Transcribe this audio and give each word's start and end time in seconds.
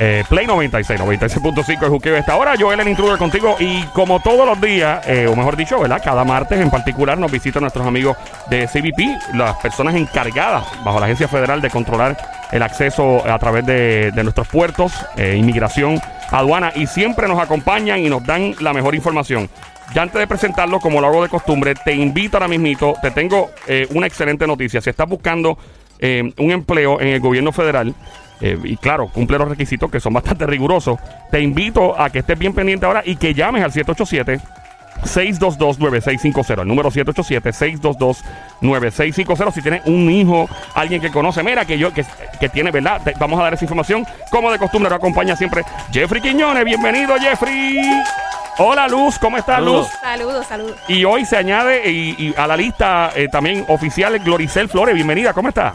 Eh, 0.00 0.22
Play 0.28 0.46
96, 0.46 1.00
96.5 1.00 1.82
el 1.82 1.88
juqueo 1.88 2.14
de 2.14 2.20
esta 2.20 2.36
hora. 2.36 2.54
Joel 2.58 2.80
el 2.80 2.88
intruder 2.88 3.18
contigo. 3.18 3.56
Y 3.58 3.82
como 3.94 4.20
todos 4.20 4.46
los 4.46 4.60
días, 4.60 5.06
eh, 5.08 5.26
o 5.26 5.34
mejor 5.34 5.56
dicho, 5.56 5.78
¿verdad? 5.80 6.00
Cada 6.02 6.24
martes 6.24 6.60
en 6.60 6.70
particular 6.70 7.18
nos 7.18 7.32
visitan 7.32 7.62
nuestros 7.62 7.86
amigos 7.86 8.16
de 8.48 8.68
CBP, 8.68 9.34
las 9.36 9.56
personas 9.56 9.94
encargadas 9.96 10.64
bajo 10.84 11.00
la 11.00 11.06
Agencia 11.06 11.26
Federal 11.26 11.60
de 11.60 11.70
controlar 11.70 12.16
el 12.52 12.62
acceso 12.62 13.22
a 13.28 13.38
través 13.38 13.66
de, 13.66 14.12
nuestros 14.22 14.48
puertos, 14.48 14.92
eh, 15.16 15.36
inmigración, 15.36 16.00
aduana. 16.30 16.72
Y 16.74 16.86
siempre 16.86 17.28
nos 17.28 17.38
acompañan 17.40 18.00
y 18.00 18.08
nos 18.08 18.24
dan 18.24 18.54
la 18.60 18.72
mejor 18.72 18.94
información. 18.94 19.48
Ya 19.94 20.02
antes 20.02 20.18
de 20.18 20.26
presentarlo, 20.26 20.80
como 20.80 21.00
lo 21.00 21.08
hago 21.08 21.22
de 21.22 21.28
costumbre, 21.28 21.74
te 21.74 21.94
invito 21.94 22.36
ahora 22.36 22.48
mismito, 22.48 22.94
te 23.00 23.10
tengo 23.10 23.50
eh, 23.66 23.86
una 23.90 24.06
excelente 24.06 24.46
noticia. 24.46 24.80
Si 24.80 24.90
estás 24.90 25.08
buscando 25.08 25.58
eh, 25.98 26.30
un 26.36 26.50
empleo 26.50 27.00
en 27.00 27.08
el 27.08 27.20
gobierno 27.20 27.52
federal, 27.52 27.94
eh, 28.40 28.58
y 28.64 28.76
claro, 28.76 29.08
cumple 29.08 29.38
los 29.38 29.48
requisitos 29.48 29.90
que 29.90 30.00
son 30.00 30.12
bastante 30.12 30.46
rigurosos, 30.46 30.98
te 31.30 31.40
invito 31.40 31.98
a 32.00 32.10
que 32.10 32.20
estés 32.20 32.38
bien 32.38 32.54
pendiente 32.54 32.86
ahora 32.86 33.02
y 33.04 33.16
que 33.16 33.34
llames 33.34 33.62
al 33.64 33.72
787 33.72 34.40
622-9650. 35.04 36.62
El 36.62 36.68
número 36.68 36.90
787-622-9650. 38.60 39.52
Si 39.52 39.62
tienes 39.62 39.82
un 39.86 40.10
hijo, 40.10 40.48
alguien 40.74 41.00
que 41.00 41.10
conoce, 41.10 41.42
mira, 41.42 41.64
que 41.64 41.78
yo, 41.78 41.92
que, 41.92 42.04
que 42.40 42.48
tiene, 42.48 42.70
¿verdad? 42.70 43.00
Te- 43.04 43.14
vamos 43.18 43.38
a 43.40 43.44
dar 43.44 43.54
esa 43.54 43.64
información. 43.64 44.06
Como 44.30 44.50
de 44.50 44.58
costumbre, 44.58 44.90
nos 44.90 44.98
acompaña 44.98 45.36
siempre 45.36 45.62
Jeffrey 45.92 46.20
Quiñones. 46.20 46.64
Bienvenido, 46.64 47.16
Jeffrey. 47.18 47.78
Hola, 48.58 48.88
Luz. 48.88 49.18
¿Cómo 49.20 49.36
estás. 49.36 49.62
Luz? 49.62 49.86
Saludos, 50.00 50.46
saludos. 50.46 50.76
Y 50.88 51.04
hoy 51.04 51.24
se 51.24 51.36
añade 51.36 51.88
y, 51.90 52.16
y 52.18 52.34
a 52.36 52.46
la 52.46 52.56
lista 52.56 53.12
eh, 53.14 53.28
también 53.30 53.64
oficial 53.68 54.18
Gloricel 54.18 54.68
Flores. 54.68 54.94
Bienvenida, 54.96 55.32
¿cómo 55.32 55.48
está? 55.48 55.74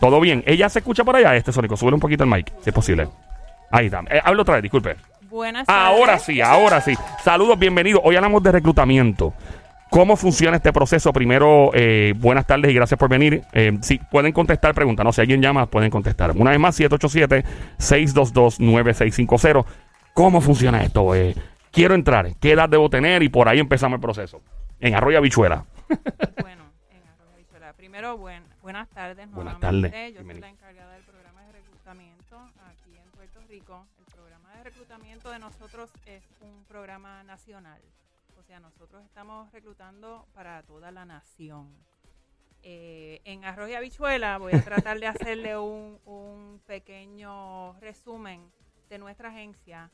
Todo 0.00 0.20
bien. 0.20 0.42
Ella 0.46 0.68
se 0.68 0.80
escucha 0.80 1.04
por 1.04 1.16
allá, 1.16 1.34
este 1.36 1.52
Sónico. 1.52 1.76
Sube 1.76 1.92
un 1.92 2.00
poquito 2.00 2.24
el 2.24 2.30
mic, 2.30 2.52
si 2.60 2.70
es 2.70 2.74
posible. 2.74 3.08
Ahí 3.70 3.86
está. 3.86 4.02
Eh, 4.10 4.20
hablo 4.22 4.42
otra 4.42 4.54
vez, 4.54 4.62
disculpe. 4.62 4.96
Buenas 5.22 5.66
tardes. 5.66 5.84
Ahora 5.84 6.18
sí, 6.18 6.40
ahora 6.40 6.80
sí. 6.80 6.94
Saludos, 7.24 7.58
bienvenidos. 7.58 8.00
Hoy 8.04 8.16
hablamos 8.16 8.42
de 8.42 8.52
reclutamiento. 8.52 9.34
¿Cómo 9.90 10.16
funciona 10.16 10.56
este 10.56 10.72
proceso? 10.72 11.12
Primero, 11.12 11.70
eh, 11.72 12.12
buenas 12.16 12.46
tardes 12.46 12.70
y 12.70 12.74
gracias 12.74 12.98
por 12.98 13.08
venir. 13.08 13.42
Eh, 13.52 13.78
si 13.82 13.98
pueden 13.98 14.32
contestar 14.32 14.74
preguntas, 14.74 15.04
no, 15.04 15.12
si 15.12 15.20
alguien 15.20 15.40
llama, 15.40 15.66
pueden 15.66 15.90
contestar. 15.90 16.32
Una 16.32 16.50
vez 16.50 16.58
más, 16.58 16.78
787-622-9650. 16.80 19.64
¿Cómo 20.12 20.40
funciona 20.40 20.82
esto? 20.82 21.14
Eh, 21.14 21.34
quiero 21.70 21.94
entrar, 21.94 22.34
¿qué 22.40 22.52
edad 22.52 22.68
debo 22.68 22.90
tener? 22.90 23.22
Y 23.22 23.28
por 23.28 23.48
ahí 23.48 23.60
empezamos 23.60 23.96
el 23.96 24.00
proceso. 24.00 24.40
En 24.80 24.94
Arroyo 24.94 25.18
Habichuela. 25.18 25.64
Bueno, 26.42 26.64
en 26.90 27.02
Arroyo 27.08 27.32
Habichuela. 27.34 27.72
Primero, 27.74 28.18
buen, 28.18 28.42
buenas 28.66 28.88
tardes. 28.90 29.30
Buenas 29.30 29.60
nuevamente. 29.60 29.90
tardes. 29.90 30.14
Yo 30.14 30.22
soy 30.24 30.40
la 30.40 30.48
encargada 30.48 30.92
del 30.94 31.04
programa 31.04 31.40
de 31.44 31.52
reclutamiento 31.52 32.36
aquí 32.64 32.96
en 32.96 33.08
Puerto 33.12 33.40
Rico. 33.48 33.86
El 34.00 34.04
programa 34.06 34.52
de 34.56 34.64
reclutamiento 34.64 35.30
de 35.30 35.38
nosotros 35.38 35.88
es 36.04 36.24
un 36.40 36.64
programa 36.64 37.22
nacional. 37.22 37.80
O 38.36 38.42
sea, 38.42 38.58
nosotros 38.58 39.04
estamos 39.04 39.52
reclutando 39.52 40.26
para 40.34 40.64
toda 40.64 40.90
la 40.90 41.04
nación. 41.04 41.72
Eh, 42.64 43.20
en 43.24 43.44
Arroz 43.44 43.70
y 43.70 43.74
Habichuela 43.74 44.38
voy 44.38 44.52
a 44.54 44.64
tratar 44.64 44.98
de 44.98 45.06
hacerle 45.06 45.56
un, 45.58 46.00
un 46.04 46.60
pequeño 46.66 47.74
resumen 47.74 48.50
de 48.88 48.98
nuestra 48.98 49.28
agencia. 49.28 49.92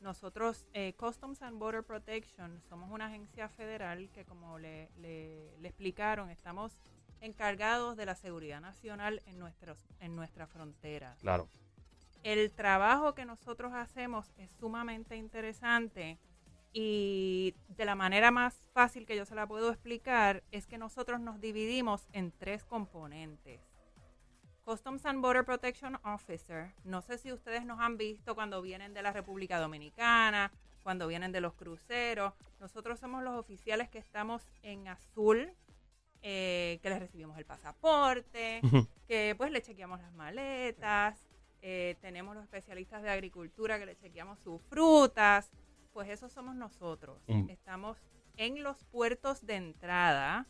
Nosotros, 0.00 0.64
eh, 0.72 0.94
Customs 0.96 1.42
and 1.42 1.58
Border 1.58 1.82
Protection, 1.82 2.62
somos 2.70 2.90
una 2.90 3.06
agencia 3.06 3.50
federal 3.50 4.08
que, 4.14 4.24
como 4.24 4.58
le, 4.58 4.88
le- 4.96 5.58
le 5.58 5.68
explicaron, 5.68 6.30
estamos 6.30 6.78
encargados 7.24 7.96
de 7.96 8.06
la 8.06 8.14
seguridad 8.14 8.60
nacional 8.60 9.22
en, 9.26 9.38
nuestros, 9.38 9.78
en 10.00 10.14
nuestra 10.14 10.46
frontera. 10.46 11.16
Claro. 11.20 11.48
El 12.22 12.50
trabajo 12.52 13.14
que 13.14 13.24
nosotros 13.24 13.72
hacemos 13.74 14.32
es 14.38 14.50
sumamente 14.58 15.16
interesante 15.16 16.18
y 16.72 17.54
de 17.68 17.84
la 17.84 17.94
manera 17.94 18.30
más 18.30 18.54
fácil 18.72 19.06
que 19.06 19.16
yo 19.16 19.24
se 19.24 19.34
la 19.34 19.46
puedo 19.46 19.70
explicar 19.70 20.42
es 20.50 20.66
que 20.66 20.78
nosotros 20.78 21.20
nos 21.20 21.40
dividimos 21.40 22.08
en 22.12 22.32
tres 22.32 22.64
componentes. 22.64 23.60
Customs 24.64 25.04
and 25.04 25.20
Border 25.20 25.44
Protection 25.44 25.98
Officer, 26.04 26.72
no 26.84 27.02
sé 27.02 27.18
si 27.18 27.30
ustedes 27.32 27.66
nos 27.66 27.78
han 27.80 27.98
visto 27.98 28.34
cuando 28.34 28.62
vienen 28.62 28.94
de 28.94 29.02
la 29.02 29.12
República 29.12 29.60
Dominicana, 29.60 30.50
cuando 30.82 31.06
vienen 31.06 31.32
de 31.32 31.40
los 31.40 31.54
cruceros. 31.54 32.32
Nosotros 32.60 32.98
somos 32.98 33.22
los 33.22 33.34
oficiales 33.38 33.90
que 33.90 33.98
estamos 33.98 34.48
en 34.62 34.88
azul, 34.88 35.52
eh, 36.26 36.78
que 36.82 36.88
les 36.88 37.00
recibimos 37.00 37.36
el 37.36 37.44
pasaporte, 37.44 38.62
que 39.06 39.34
pues 39.36 39.50
le 39.50 39.60
chequeamos 39.60 40.00
las 40.00 40.10
maletas, 40.14 41.22
eh, 41.60 41.96
tenemos 42.00 42.34
los 42.34 42.44
especialistas 42.44 43.02
de 43.02 43.10
agricultura 43.10 43.78
que 43.78 43.84
le 43.84 43.94
chequeamos 43.94 44.38
sus 44.38 44.62
frutas, 44.62 45.50
pues 45.92 46.08
eso 46.08 46.30
somos 46.30 46.56
nosotros. 46.56 47.22
Mm. 47.26 47.50
Estamos 47.50 47.98
en 48.38 48.62
los 48.62 48.82
puertos 48.84 49.44
de 49.44 49.56
entrada, 49.56 50.46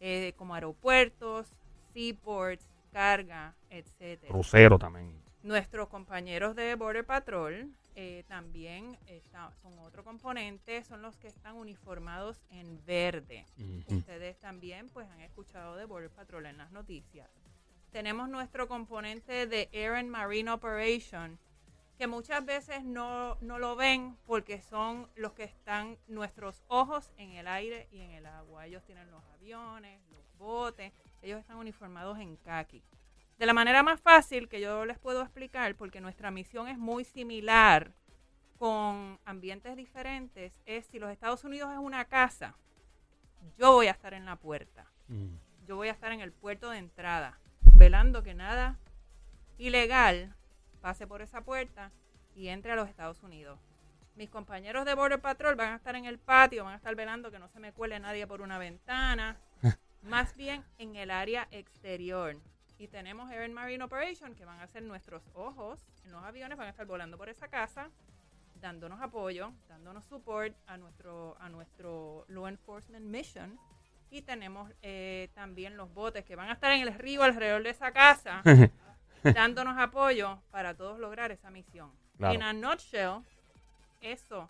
eh, 0.00 0.32
como 0.38 0.54
aeropuertos, 0.54 1.54
seaports, 1.92 2.66
carga, 2.90 3.54
etcétera. 3.68 4.32
Crucero 4.32 4.78
también. 4.78 5.20
Nuestros 5.42 5.88
compañeros 5.88 6.56
de 6.56 6.74
Border 6.76 7.04
Patrol 7.04 7.70
eh, 7.94 8.24
también 8.28 8.98
está- 9.06 9.52
son 9.62 9.78
otro 9.80 10.04
componente, 10.04 10.82
son 10.84 11.02
los 11.02 11.16
que 11.16 11.28
están 11.28 11.56
uniformados 11.56 12.40
en 12.50 12.84
verde. 12.84 13.44
Ujú. 13.58 13.96
Ustedes 13.98 14.38
también 14.38 14.88
pues 14.90 15.08
han 15.10 15.20
escuchado 15.20 15.76
de 15.76 15.84
Border 15.84 16.10
Patrol 16.10 16.46
en 16.46 16.56
las 16.58 16.70
noticias. 16.72 17.28
Tenemos 17.90 18.28
nuestro 18.28 18.68
componente 18.68 19.46
de 19.46 19.68
Air 19.72 19.94
and 19.94 20.08
Marine 20.10 20.50
Operation, 20.50 21.38
que 21.98 22.06
muchas 22.06 22.44
veces 22.46 22.82
no, 22.84 23.36
no 23.40 23.58
lo 23.58 23.76
ven 23.76 24.16
porque 24.26 24.62
son 24.62 25.08
los 25.16 25.32
que 25.32 25.44
están 25.44 25.98
nuestros 26.06 26.62
ojos 26.68 27.10
en 27.18 27.32
el 27.32 27.46
aire 27.46 27.88
y 27.90 28.00
en 28.00 28.12
el 28.12 28.26
agua. 28.26 28.66
Ellos 28.66 28.82
tienen 28.84 29.10
los 29.10 29.22
aviones, 29.34 30.00
los 30.10 30.22
botes, 30.38 30.92
ellos 31.20 31.38
están 31.40 31.58
uniformados 31.58 32.18
en 32.18 32.36
khaki. 32.36 32.82
De 33.40 33.46
la 33.46 33.54
manera 33.54 33.82
más 33.82 33.98
fácil 34.02 34.50
que 34.50 34.60
yo 34.60 34.84
les 34.84 34.98
puedo 34.98 35.22
explicar, 35.22 35.74
porque 35.74 36.02
nuestra 36.02 36.30
misión 36.30 36.68
es 36.68 36.76
muy 36.76 37.04
similar 37.04 37.90
con 38.58 39.18
ambientes 39.24 39.74
diferentes, 39.76 40.52
es 40.66 40.84
si 40.84 40.98
los 40.98 41.10
Estados 41.10 41.42
Unidos 41.44 41.72
es 41.72 41.78
una 41.78 42.04
casa, 42.04 42.54
yo 43.58 43.72
voy 43.72 43.86
a 43.86 43.92
estar 43.92 44.12
en 44.12 44.26
la 44.26 44.36
puerta 44.36 44.84
Mm. 45.08 45.38
yo 45.66 45.76
voy 45.76 45.88
a 45.88 45.92
estar 45.92 46.12
en 46.12 46.20
el 46.20 46.32
puerto 46.32 46.68
de 46.70 46.78
entrada, 46.78 47.38
velando 47.74 48.22
que 48.22 48.34
nada 48.34 48.76
ilegal 49.58 50.34
pase 50.82 51.06
por 51.06 51.22
esa 51.22 51.40
puerta 51.40 51.90
y 52.36 52.48
entre 52.48 52.72
a 52.72 52.76
los 52.76 52.88
Estados 52.88 53.22
Unidos. 53.22 53.58
Mis 54.16 54.28
compañeros 54.30 54.84
de 54.84 54.94
Border 54.94 55.20
Patrol 55.20 55.56
van 55.56 55.72
a 55.72 55.76
estar 55.76 55.96
en 55.96 56.04
el 56.04 56.18
patio, 56.18 56.64
van 56.64 56.74
a 56.74 56.76
estar 56.76 56.94
velando 56.94 57.30
que 57.30 57.38
no 57.38 57.48
se 57.48 57.58
me 57.58 57.72
cuele 57.72 57.98
nadie 57.98 58.26
por 58.26 58.40
una 58.42 58.58
ventana, 58.58 59.38
más 60.02 60.36
bien 60.36 60.62
en 60.78 60.94
el 60.96 61.10
área 61.10 61.48
exterior. 61.50 62.36
Y 62.80 62.88
tenemos 62.88 63.30
Air 63.30 63.42
and 63.42 63.52
Marine 63.52 63.84
Operation, 63.84 64.34
que 64.34 64.46
van 64.46 64.58
a 64.58 64.66
ser 64.66 64.82
nuestros 64.82 65.22
ojos 65.34 65.78
en 66.06 66.12
los 66.12 66.24
aviones, 66.24 66.56
van 66.56 66.66
a 66.66 66.70
estar 66.70 66.86
volando 66.86 67.18
por 67.18 67.28
esa 67.28 67.46
casa, 67.46 67.90
dándonos 68.58 69.02
apoyo, 69.02 69.52
dándonos 69.68 70.02
support 70.06 70.56
a 70.66 70.78
nuestro, 70.78 71.36
a 71.40 71.50
nuestro 71.50 72.24
Law 72.28 72.46
Enforcement 72.46 73.04
Mission. 73.04 73.60
Y 74.10 74.22
tenemos 74.22 74.72
eh, 74.80 75.28
también 75.34 75.76
los 75.76 75.92
botes 75.92 76.24
que 76.24 76.36
van 76.36 76.48
a 76.48 76.54
estar 76.54 76.72
en 76.72 76.80
el 76.80 76.94
río 76.94 77.22
alrededor 77.22 77.62
de 77.62 77.68
esa 77.68 77.92
casa, 77.92 78.42
dándonos 79.34 79.78
apoyo 79.78 80.40
para 80.50 80.72
todos 80.72 80.98
lograr 80.98 81.30
esa 81.32 81.50
misión. 81.50 81.92
Claro. 82.16 82.34
En 82.34 82.42
a 82.42 82.54
nutshell, 82.54 83.20
eso 84.00 84.48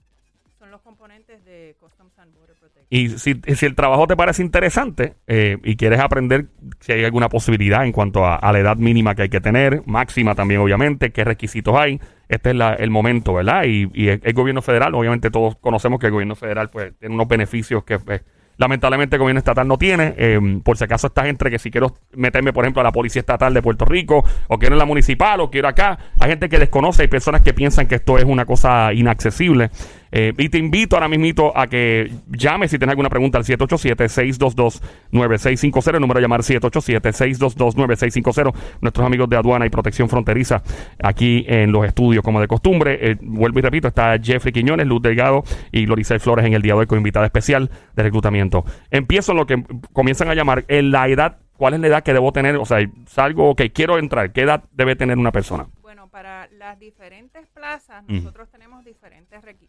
son 0.60 0.70
los 0.70 0.82
componentes 0.82 1.42
de 1.46 1.74
Customs 1.80 2.12
and 2.18 2.32
Border 2.34 2.54
Protection. 2.54 2.86
Y 2.90 3.08
si, 3.18 3.40
si 3.56 3.66
el 3.66 3.74
trabajo 3.74 4.06
te 4.06 4.14
parece 4.14 4.42
interesante 4.42 5.14
eh, 5.26 5.56
y 5.64 5.74
quieres 5.76 5.98
aprender 6.00 6.46
si 6.80 6.92
hay 6.92 7.02
alguna 7.04 7.28
posibilidad 7.30 7.84
en 7.84 7.92
cuanto 7.92 8.24
a, 8.26 8.36
a 8.36 8.52
la 8.52 8.58
edad 8.60 8.76
mínima 8.76 9.14
que 9.14 9.22
hay 9.22 9.28
que 9.30 9.40
tener, 9.40 9.82
máxima 9.86 10.34
también 10.34 10.60
obviamente, 10.60 11.10
qué 11.12 11.24
requisitos 11.24 11.74
hay, 11.76 11.98
este 12.28 12.50
es 12.50 12.56
la- 12.56 12.74
el 12.74 12.90
momento, 12.90 13.32
¿verdad? 13.34 13.64
Y, 13.64 13.90
y 13.94 14.08
el, 14.08 14.20
el 14.22 14.32
gobierno 14.34 14.60
federal, 14.62 14.94
obviamente 14.94 15.30
todos 15.30 15.56
conocemos 15.56 15.98
que 15.98 16.06
el 16.06 16.12
gobierno 16.12 16.36
federal 16.36 16.68
pues 16.68 16.92
tiene 16.98 17.14
unos 17.14 17.26
beneficios 17.26 17.82
que 17.84 17.98
pues, 17.98 18.22
lamentablemente 18.58 19.16
el 19.16 19.20
gobierno 19.20 19.38
estatal 19.38 19.66
no 19.66 19.78
tiene. 19.78 20.14
Eh, 20.18 20.38
por 20.62 20.76
si 20.76 20.84
acaso 20.84 21.06
estás 21.06 21.24
entre 21.26 21.50
que 21.50 21.58
si 21.58 21.70
quiero 21.70 21.96
meterme, 22.12 22.52
por 22.52 22.64
ejemplo, 22.64 22.80
a 22.82 22.84
la 22.84 22.92
Policía 22.92 23.20
Estatal 23.20 23.54
de 23.54 23.62
Puerto 23.62 23.86
Rico, 23.86 24.22
o 24.48 24.58
quiero 24.58 24.74
en 24.74 24.78
la 24.78 24.84
municipal, 24.84 25.40
o 25.40 25.50
quiero 25.50 25.66
acá, 25.68 25.98
hay 26.18 26.28
gente 26.28 26.50
que 26.50 26.58
desconoce, 26.58 27.00
hay 27.00 27.08
personas 27.08 27.40
que 27.40 27.54
piensan 27.54 27.86
que 27.88 27.94
esto 27.94 28.18
es 28.18 28.24
una 28.24 28.44
cosa 28.44 28.92
inaccesible. 28.92 29.70
Eh, 30.12 30.32
y 30.38 30.48
te 30.48 30.58
invito 30.58 30.96
ahora 30.96 31.08
mismito 31.08 31.56
a 31.56 31.66
que 31.68 32.10
llames 32.28 32.70
si 32.70 32.78
tienes 32.78 32.92
alguna 32.92 33.10
pregunta 33.10 33.38
al 33.38 33.44
787-622-9650. 33.44 35.94
El 35.94 36.00
número 36.00 36.18
a 36.18 36.22
llamar 36.22 36.40
787-622-9650. 36.42 38.52
Nuestros 38.80 39.06
amigos 39.06 39.28
de 39.28 39.36
aduana 39.36 39.66
y 39.66 39.70
protección 39.70 40.08
fronteriza 40.08 40.62
aquí 41.02 41.44
en 41.48 41.72
los 41.72 41.84
estudios, 41.86 42.22
como 42.24 42.40
de 42.40 42.48
costumbre. 42.48 42.98
Eh, 43.12 43.16
vuelvo 43.20 43.58
y 43.58 43.62
repito, 43.62 43.88
está 43.88 44.16
Jeffrey 44.22 44.52
Quiñones, 44.52 44.86
Luz 44.86 45.02
Delgado 45.02 45.42
y 45.72 45.86
Loricel 45.86 46.20
Flores 46.20 46.44
en 46.46 46.54
el 46.54 46.62
día 46.62 46.74
de 46.74 46.80
hoy 46.80 46.86
con 46.86 46.98
invitada 46.98 47.26
especial 47.26 47.70
de 47.94 48.02
reclutamiento. 48.02 48.64
Empiezo 48.90 49.32
en 49.32 49.38
lo 49.38 49.46
que 49.46 49.62
comienzan 49.92 50.28
a 50.28 50.34
llamar 50.34 50.64
en 50.68 50.90
la 50.90 51.08
edad. 51.08 51.38
¿Cuál 51.56 51.74
es 51.74 51.80
la 51.80 51.88
edad 51.88 52.02
que 52.02 52.14
debo 52.14 52.32
tener? 52.32 52.56
O 52.56 52.64
sea, 52.64 52.78
salgo, 53.06 53.50
ok, 53.50 53.62
quiero 53.74 53.98
entrar. 53.98 54.32
¿Qué 54.32 54.42
edad 54.42 54.64
debe 54.72 54.96
tener 54.96 55.18
una 55.18 55.30
persona? 55.30 55.66
Bueno, 55.82 56.08
para 56.08 56.48
las 56.58 56.78
diferentes 56.78 57.46
plazas 57.48 58.02
Mm. 58.08 58.14
nosotros 58.16 58.48
tenemos 58.50 58.82
diferentes 58.84 59.42
requi- 59.42 59.68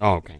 requisitos. 0.00 0.08
Ah, 0.08 0.14
ok. 0.14 0.30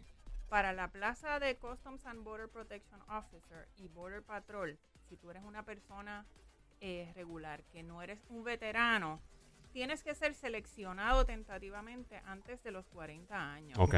Para 0.48 0.72
la 0.72 0.88
plaza 0.88 1.40
de 1.40 1.56
Customs 1.56 2.06
and 2.06 2.22
Border 2.22 2.48
Protection 2.48 3.00
Officer 3.08 3.68
y 3.76 3.88
Border 3.88 4.22
Patrol, 4.22 4.78
si 5.08 5.16
tú 5.16 5.30
eres 5.30 5.42
una 5.42 5.64
persona 5.64 6.24
eh, 6.80 7.10
regular, 7.14 7.64
que 7.72 7.82
no 7.82 8.02
eres 8.02 8.20
un 8.28 8.44
veterano, 8.44 9.20
tienes 9.72 10.02
que 10.04 10.14
ser 10.14 10.34
seleccionado 10.34 11.24
tentativamente 11.26 12.20
antes 12.24 12.62
de 12.62 12.70
los 12.70 12.86
40 12.86 13.52
años. 13.52 13.78
Ok. 13.78 13.94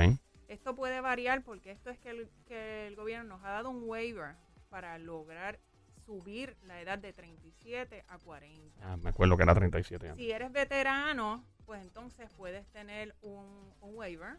Esto 0.49 0.75
puede 0.75 1.01
variar 1.01 1.43
porque 1.43 1.73
esto 1.73 1.91
es 1.91 1.99
que 1.99 2.11
el, 2.11 2.29
que 2.47 2.87
el 2.87 2.97
gobierno 2.97 3.37
nos 3.37 3.45
ha 3.45 3.51
dado 3.51 3.69
un 3.69 3.83
waiver 3.87 4.37
para 4.71 4.97
lograr 4.99 5.59
subir 6.07 6.57
la 6.63 6.81
edad 6.81 6.99
de 6.99 7.13
37 7.13 8.05
a 8.09 8.19
40. 8.19 8.81
Ah, 8.83 8.97
me 8.97 9.11
acuerdo 9.11 9.37
que 9.37 9.43
era 9.43 9.55
37 9.55 10.07
años. 10.07 10.17
Si 10.17 10.31
eres 10.31 10.53
veterano, 10.53 11.45
pues 11.67 11.83
entonces 11.83 12.31
puedes 12.37 12.67
tener 12.69 13.15
un, 13.23 13.75
un 13.81 13.97
waiver 13.97 14.39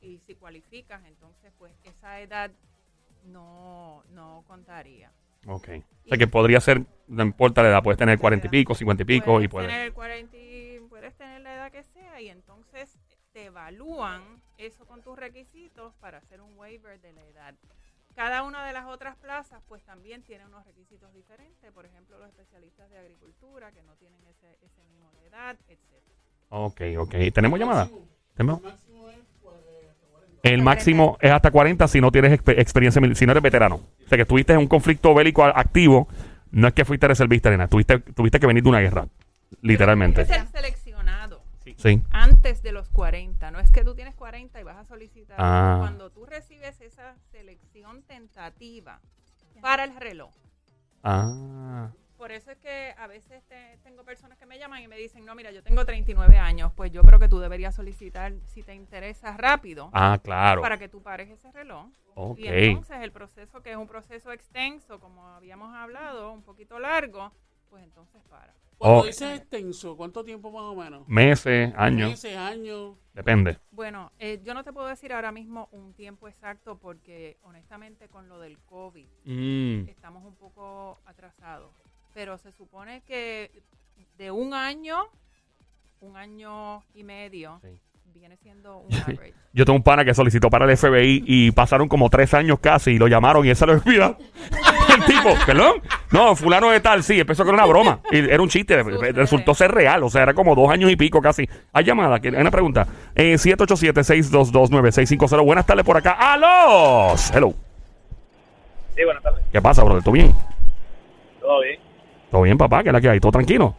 y 0.00 0.18
si 0.20 0.34
cualificas, 0.34 1.04
entonces 1.04 1.52
pues 1.58 1.72
esa 1.84 2.20
edad 2.20 2.50
no, 3.24 4.02
no 4.10 4.44
contaría. 4.46 5.12
Ok. 5.46 5.68
O 6.04 6.08
sea 6.08 6.18
que 6.18 6.26
podría 6.26 6.60
ser, 6.60 6.84
no 7.06 7.22
importa 7.22 7.62
la 7.62 7.70
edad, 7.70 7.82
puedes 7.82 7.98
tener 7.98 8.18
40 8.18 8.46
y 8.46 8.50
pico, 8.50 8.74
50 8.74 9.02
y 9.02 9.06
pico 9.06 9.40
y 9.40 9.48
puedes 9.48 9.50
puedes. 9.50 9.68
tener 9.70 9.92
40 9.92 10.36
y- 10.36 10.80
puedes 10.88 11.14
tener 11.14 11.40
la 11.42 11.54
edad 11.54 11.72
que 11.72 11.82
sea 11.82 12.20
y 12.20 12.28
entonces 12.28 12.98
te 13.32 13.46
evalúan 13.46 14.22
eso 14.58 14.86
con 14.86 15.02
tus 15.02 15.16
requisitos 15.18 15.94
para 15.94 16.18
hacer 16.18 16.40
un 16.40 16.56
waiver 16.58 17.00
de 17.00 17.12
la 17.12 17.24
edad. 17.24 17.54
Cada 18.14 18.42
una 18.42 18.66
de 18.66 18.72
las 18.72 18.86
otras 18.86 19.16
plazas 19.16 19.62
pues 19.68 19.82
también 19.84 20.22
tiene 20.22 20.44
unos 20.44 20.66
requisitos 20.66 21.12
diferentes, 21.14 21.70
por 21.72 21.86
ejemplo 21.86 22.18
los 22.18 22.28
especialistas 22.28 22.90
de 22.90 22.98
agricultura 22.98 23.70
que 23.72 23.82
no 23.84 23.94
tienen 23.94 24.20
ese, 24.26 24.58
ese 24.62 24.82
mínimo 24.84 25.10
de 25.12 25.26
edad, 25.28 25.56
etcétera. 25.68 26.18
Ok, 26.48 26.80
ok. 26.98 27.14
¿Tenemos 27.32 27.58
llamada? 27.58 27.86
¿Tenemos? 27.86 28.08
El 30.42 30.62
máximo 30.62 31.18
es 31.20 31.30
hasta 31.30 31.50
40 31.50 31.86
si 31.88 32.00
no 32.00 32.10
tienes 32.10 32.32
expe- 32.40 32.58
experiencia, 32.58 33.02
si 33.14 33.26
no 33.26 33.32
eres 33.32 33.42
veterano. 33.42 33.76
O 33.76 34.08
sea, 34.08 34.16
que 34.16 34.22
estuviste 34.22 34.52
en 34.54 34.60
un 34.60 34.68
conflicto 34.68 35.14
bélico 35.14 35.44
activo, 35.44 36.08
no 36.50 36.66
es 36.68 36.72
que 36.74 36.84
fuiste 36.84 37.06
reservista, 37.06 37.50
nena, 37.50 37.68
tuviste, 37.68 37.98
tuviste 37.98 38.40
que 38.40 38.46
venir 38.46 38.62
de 38.62 38.68
una 38.70 38.80
guerra, 38.80 39.06
literalmente. 39.60 40.24
Tienes 40.24 40.44
que 40.44 40.50
ser 40.50 40.62
seleccionado 40.62 41.42
Sí. 41.76 42.02
antes 42.10 42.62
de 42.62 42.72
los 42.72 42.88
40, 42.88 43.50
no 43.50 43.60
es 43.60 43.70
que 43.70 43.84
tú 43.84 43.94
tienes 43.94 44.14
40 44.14 44.58
y 44.60 44.64
vas 44.64 44.76
a 44.78 44.84
solicitar. 44.84 45.36
Ah. 45.38 45.76
Cuando 45.80 46.10
tú 46.10 46.24
recibes 46.26 46.80
esa 46.80 47.14
selección 47.30 48.02
tentativa 48.02 48.98
para 49.60 49.84
el 49.84 49.94
reloj. 49.96 50.32
Ah, 51.04 51.90
Por 52.20 52.32
eso 52.32 52.50
es 52.50 52.58
que 52.58 52.94
a 52.98 53.06
veces 53.06 53.42
te- 53.48 53.78
tengo 53.82 54.04
personas 54.04 54.36
que 54.36 54.44
me 54.44 54.58
llaman 54.58 54.82
y 54.82 54.88
me 54.88 54.98
dicen, 54.98 55.24
no, 55.24 55.34
mira, 55.34 55.50
yo 55.52 55.62
tengo 55.62 55.86
39 55.86 56.36
años, 56.36 56.70
pues 56.76 56.92
yo 56.92 57.00
creo 57.00 57.18
que 57.18 57.28
tú 57.28 57.38
deberías 57.38 57.74
solicitar, 57.74 58.34
si 58.44 58.62
te 58.62 58.74
interesa, 58.74 59.34
rápido, 59.38 59.88
ah, 59.94 60.18
claro. 60.22 60.60
para 60.60 60.76
que 60.76 60.86
tú 60.90 61.02
pares 61.02 61.30
ese 61.30 61.50
reloj. 61.50 61.86
Ok. 62.16 62.38
Y 62.38 62.46
entonces 62.46 62.98
el 63.00 63.10
proceso, 63.10 63.62
que 63.62 63.70
es 63.70 63.76
un 63.78 63.86
proceso 63.86 64.32
extenso, 64.32 65.00
como 65.00 65.26
habíamos 65.28 65.74
hablado, 65.74 66.30
un 66.32 66.42
poquito 66.42 66.78
largo, 66.78 67.32
pues 67.70 67.82
entonces 67.84 68.20
para. 68.28 68.52
Cuando 68.76 69.00
Oh. 69.00 69.04
dices 69.06 69.38
extenso, 69.38 69.96
¿cuánto 69.96 70.22
tiempo 70.22 70.50
más 70.50 70.62
o 70.64 70.74
menos? 70.74 71.08
Meses, 71.08 71.72
años, 71.74 72.10
Meses, 72.10 72.36
años. 72.36 72.96
depende. 73.14 73.58
Bueno, 73.70 74.12
eh, 74.18 74.40
yo 74.44 74.52
no 74.52 74.62
te 74.62 74.74
puedo 74.74 74.88
decir 74.88 75.12
ahora 75.14 75.32
mismo 75.32 75.68
un 75.72 75.94
tiempo 75.94 76.28
exacto 76.28 76.78
porque 76.78 77.38
honestamente 77.42 78.08
con 78.08 78.28
lo 78.28 78.38
del 78.38 78.58
COVID 78.60 79.06
Mm, 79.24 79.88
estamos 79.88 80.22
un 80.24 80.34
poco 80.36 81.00
atrasados. 81.06 81.72
Pero 82.14 82.38
se 82.38 82.52
supone 82.52 83.02
que 83.06 83.50
de 84.18 84.30
un 84.30 84.52
año, 84.54 84.96
un 86.00 86.16
año 86.16 86.82
y 86.94 87.02
medio, 87.04 87.58
Sí. 87.62 87.68
viene 88.14 88.36
siendo 88.36 88.78
un 88.78 88.94
average. 89.06 89.34
Yo 89.52 89.64
tengo 89.64 89.76
un 89.76 89.82
pana 89.82 90.04
que 90.04 90.14
solicitó 90.14 90.48
para 90.50 90.64
el 90.64 90.76
FBI 90.76 91.24
y 91.26 91.50
pasaron 91.52 91.88
como 91.88 92.08
tres 92.10 92.34
años 92.34 92.58
casi 92.60 92.92
y 92.92 92.98
lo 92.98 93.08
llamaron 93.08 93.44
y 93.46 93.50
él 93.50 93.56
se 93.56 93.66
lo 93.66 93.72
olvidó. 93.74 94.16
el 94.94 95.04
tipo, 95.06 95.30
perdón. 95.46 95.80
No, 96.12 96.34
fulano 96.36 96.70
de 96.70 96.80
tal, 96.80 97.02
sí, 97.02 97.18
empezó 97.20 97.44
con 97.44 97.54
una 97.54 97.66
broma. 97.66 98.00
Y 98.10 98.18
era 98.18 98.42
un 98.42 98.48
chiste, 98.48 98.80
Sucede. 98.82 99.12
resultó 99.12 99.54
ser 99.54 99.70
real, 99.72 100.02
o 100.04 100.10
sea, 100.10 100.22
era 100.24 100.34
como 100.34 100.54
dos 100.54 100.70
años 100.70 100.90
y 100.90 100.96
pico 100.96 101.20
casi. 101.22 101.48
Hay 101.72 101.84
llamada, 101.84 102.20
que- 102.20 102.28
hay 102.28 102.34
una 102.40 102.50
pregunta. 102.50 102.86
Eh, 103.14 103.38
787-622-9650. 103.38 105.44
Buenas 105.44 105.66
tardes 105.66 105.84
por 105.84 105.96
acá. 105.96 106.12
¡Alos! 106.18 107.30
Hello. 107.34 107.54
Sí, 108.94 109.04
buenas 109.04 109.22
tardes. 109.22 109.44
¿Qué 109.52 109.62
pasa, 109.62 109.82
brother? 109.84 110.02
¿Todo 110.02 110.12
bien? 110.12 110.32
¿Todo 111.40 111.60
bien? 111.62 111.79
¿Todo 112.30 112.42
bien, 112.42 112.56
papá? 112.58 112.82
¿Qué 112.82 112.88
es 112.88 112.92
la 112.92 113.00
que 113.00 113.08
hay? 113.08 113.20
¿Todo 113.20 113.32
tranquilo? 113.32 113.74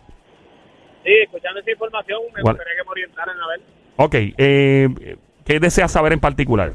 Sí, 1.03 1.11
escuchando 1.23 1.59
esa 1.59 1.71
información, 1.71 2.19
me 2.35 2.41
¿Cuál? 2.41 2.55
gustaría 2.55 2.73
que 2.77 2.83
me 2.85 2.91
orientaran 2.91 3.35
a 3.39 3.47
ver. 3.47 3.61
Ok, 3.97 4.15
eh, 4.37 5.15
¿qué 5.45 5.59
deseas 5.59 5.91
saber 5.91 6.13
en 6.13 6.19
particular? 6.19 6.73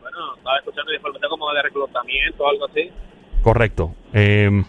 Bueno, 0.00 0.36
estaba 0.36 0.58
escuchando 0.58 0.94
información 0.94 1.30
como 1.30 1.52
de 1.52 1.62
reclutamiento 1.62 2.44
o 2.44 2.48
algo 2.48 2.66
así. 2.66 2.90
Correcto. 3.42 3.94
Eh, 4.12 4.62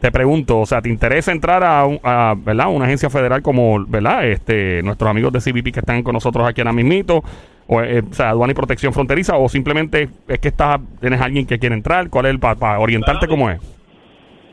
te 0.00 0.10
pregunto, 0.12 0.60
o 0.60 0.66
sea, 0.66 0.80
¿te 0.80 0.88
interesa 0.88 1.32
entrar 1.32 1.62
a, 1.64 1.84
un- 1.84 2.00
a, 2.02 2.34
¿verdad? 2.36 2.68
una 2.68 2.84
agencia 2.86 3.10
federal 3.10 3.42
como 3.42 3.84
¿verdad? 3.86 4.26
Este, 4.26 4.82
nuestros 4.82 5.10
amigos 5.10 5.32
de 5.32 5.40
CBP 5.40 5.72
que 5.72 5.80
están 5.80 6.02
con 6.02 6.14
nosotros 6.14 6.46
aquí 6.48 6.60
ahora 6.60 6.72
mismito? 6.72 7.22
O, 7.66 7.82
eh, 7.82 8.02
o 8.08 8.14
sea, 8.14 8.30
aduana 8.30 8.52
y 8.52 8.54
protección 8.54 8.92
fronteriza, 8.94 9.36
o 9.36 9.48
simplemente 9.48 10.08
es 10.26 10.38
que 10.38 10.48
estás, 10.48 10.80
tienes 11.00 11.20
alguien 11.20 11.46
que 11.46 11.58
quiere 11.58 11.74
entrar, 11.74 12.08
¿cuál 12.08 12.26
es 12.26 12.30
el 12.30 12.38
para 12.40 12.78
orientarte 12.78 13.26
cómo 13.28 13.50
es? 13.50 13.60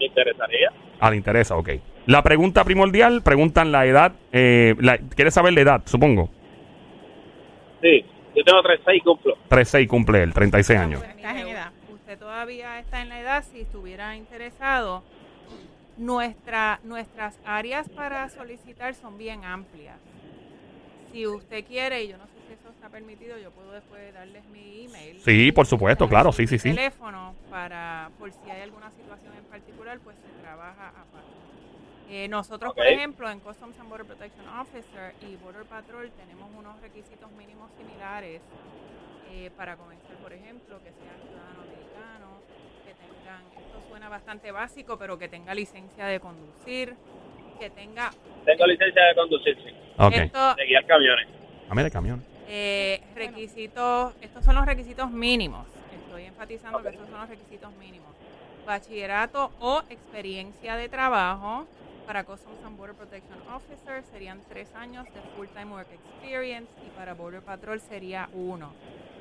Me 0.06 0.10
interesaría. 0.10 0.69
Ah, 1.00 1.10
le 1.10 1.18
interesa, 1.18 1.56
ok. 1.57 1.69
La 2.06 2.22
pregunta 2.22 2.63
primordial, 2.63 3.24
preguntan 3.24 3.72
la 3.72 3.86
edad, 3.88 4.13
eh, 4.31 4.75
la- 4.80 4.98
¿quieres 5.00 5.34
saber 5.34 5.54
la 5.54 5.62
edad, 5.62 5.81
supongo? 5.86 6.30
Sí, 7.81 8.06
yo 8.36 8.44
tengo 8.44 8.62
36 8.62 9.02
y 9.02 9.04
cumplo. 9.04 9.34
36 9.50 9.88
cumple 9.88 10.24
él, 10.24 10.34
36 10.34 10.80
años. 10.80 11.04
Pues, 11.04 11.16
mire, 11.16 11.60
Usted 11.92 12.19
todavía 12.19 12.78
está 12.80 13.02
en 13.02 13.10
la 13.10 13.19
edad, 13.19 13.44
si 13.52 13.62
estuviera 13.62 14.16
interesado, 14.16 15.02
nuestra, 15.98 16.80
nuestras 16.84 17.40
áreas 17.44 17.90
para 17.90 18.30
solicitar 18.30 18.94
son 18.94 19.18
bien 19.18 19.44
amplias. 19.44 19.98
Si 21.12 21.25
usted 21.25 21.66
quiere, 21.66 22.04
y 22.04 22.10
yo 22.10 22.18
no 22.19 22.25
sé 22.25 22.34
si 22.48 22.54
eso 22.54 22.69
está 22.69 22.90
permitido, 22.90 23.40
yo 23.40 23.50
puedo 23.50 23.72
después 23.72 24.13
darles 24.13 24.46
mi 24.50 24.86
email. 24.86 25.18
Sí, 25.25 25.52
por 25.52 25.66
supuesto, 25.66 26.07
claro, 26.07 26.31
sí, 26.31 26.46
sí, 26.46 26.60
sí. 26.60 26.69
Teléfono 26.69 27.34
para, 27.50 28.12
por 28.19 28.31
si 28.31 28.52
hay 28.52 28.62
alguna 28.62 28.92
situación 28.92 29.34
en 29.35 29.35
particular, 29.86 30.00
pues 30.04 30.18
se 30.18 30.42
trabaja 30.42 30.90
aparte. 30.90 31.30
Eh, 32.09 32.28
nosotros, 32.28 32.74
por 32.74 32.86
Ok. 32.86 32.92
ejemplo, 32.92 33.30
en 33.30 33.40
Customs 33.40 33.80
and 33.80 33.90
Border 33.90 34.06
Protection 34.06 34.48
Officer 34.48 35.14
y 35.21 35.36
Border 35.38 35.66
Patrol 35.66 36.12
tenemos 36.12 36.50
unos 36.57 36.80
requisitos 36.81 37.31
mínimos 37.31 37.71
similares 37.78 38.42
eh, 39.31 39.50
para 39.57 39.76
comenzar, 39.76 40.16
por 40.18 40.31
ejemplo, 40.33 40.78
que 40.83 40.92
sean 40.92 41.18
ciudadanos 41.28 41.66
americanos, 41.66 42.44
que 42.86 42.94
tengan, 42.94 43.44
esto 43.57 43.81
suena 43.90 44.07
bastante 44.09 44.52
básico, 44.52 44.98
pero 45.00 45.18
que 45.18 45.28
tenga 45.28 45.54
licencia 45.56 46.06
de 46.06 46.19
conducir, 46.19 46.95
que 47.59 47.69
tenga 47.71 48.12
Tengo 48.45 48.68
licencia 48.68 49.04
de 49.04 49.16
conducir, 49.16 49.56
sí, 49.64 49.71
Ok. 49.98 50.14
esto, 50.14 50.56
de 50.56 50.66
guiar 50.68 50.86
camiones. 50.86 51.28
Dame 51.68 51.83
de 51.83 51.92
camión. 51.92 52.24
eh, 52.48 53.02
requisitos, 53.16 54.16
estos 54.21 54.45
son 54.45 54.54
los 54.54 54.66
requisitos 54.68 55.09
mínimos. 55.09 55.66
Estoy 55.92 56.26
enfatizando 56.26 56.80
que 56.83 56.90
estos 56.90 57.09
son 57.09 57.19
los 57.21 57.30
requisitos 57.30 57.74
mínimos. 57.78 58.14
Bachillerato 58.66 59.52
o 59.60 59.81
experiencia 59.90 60.76
de 60.76 60.90
trabajo 60.90 61.66
para 62.07 62.24
Customs 62.24 62.57
and 62.66 62.78
Border 62.78 62.95
Protection 62.95 63.38
Officer 63.54 64.04
serían 64.12 64.40
tres 64.50 64.68
años 64.76 65.06
de 65.06 65.22
full-time 65.36 65.72
work 65.72 65.88
experience 65.92 66.69
y 66.86 66.90
para 66.98 67.14
Border 67.14 67.42
Patrol 67.42 67.80
sería 67.80 68.30
uno. 68.34 68.74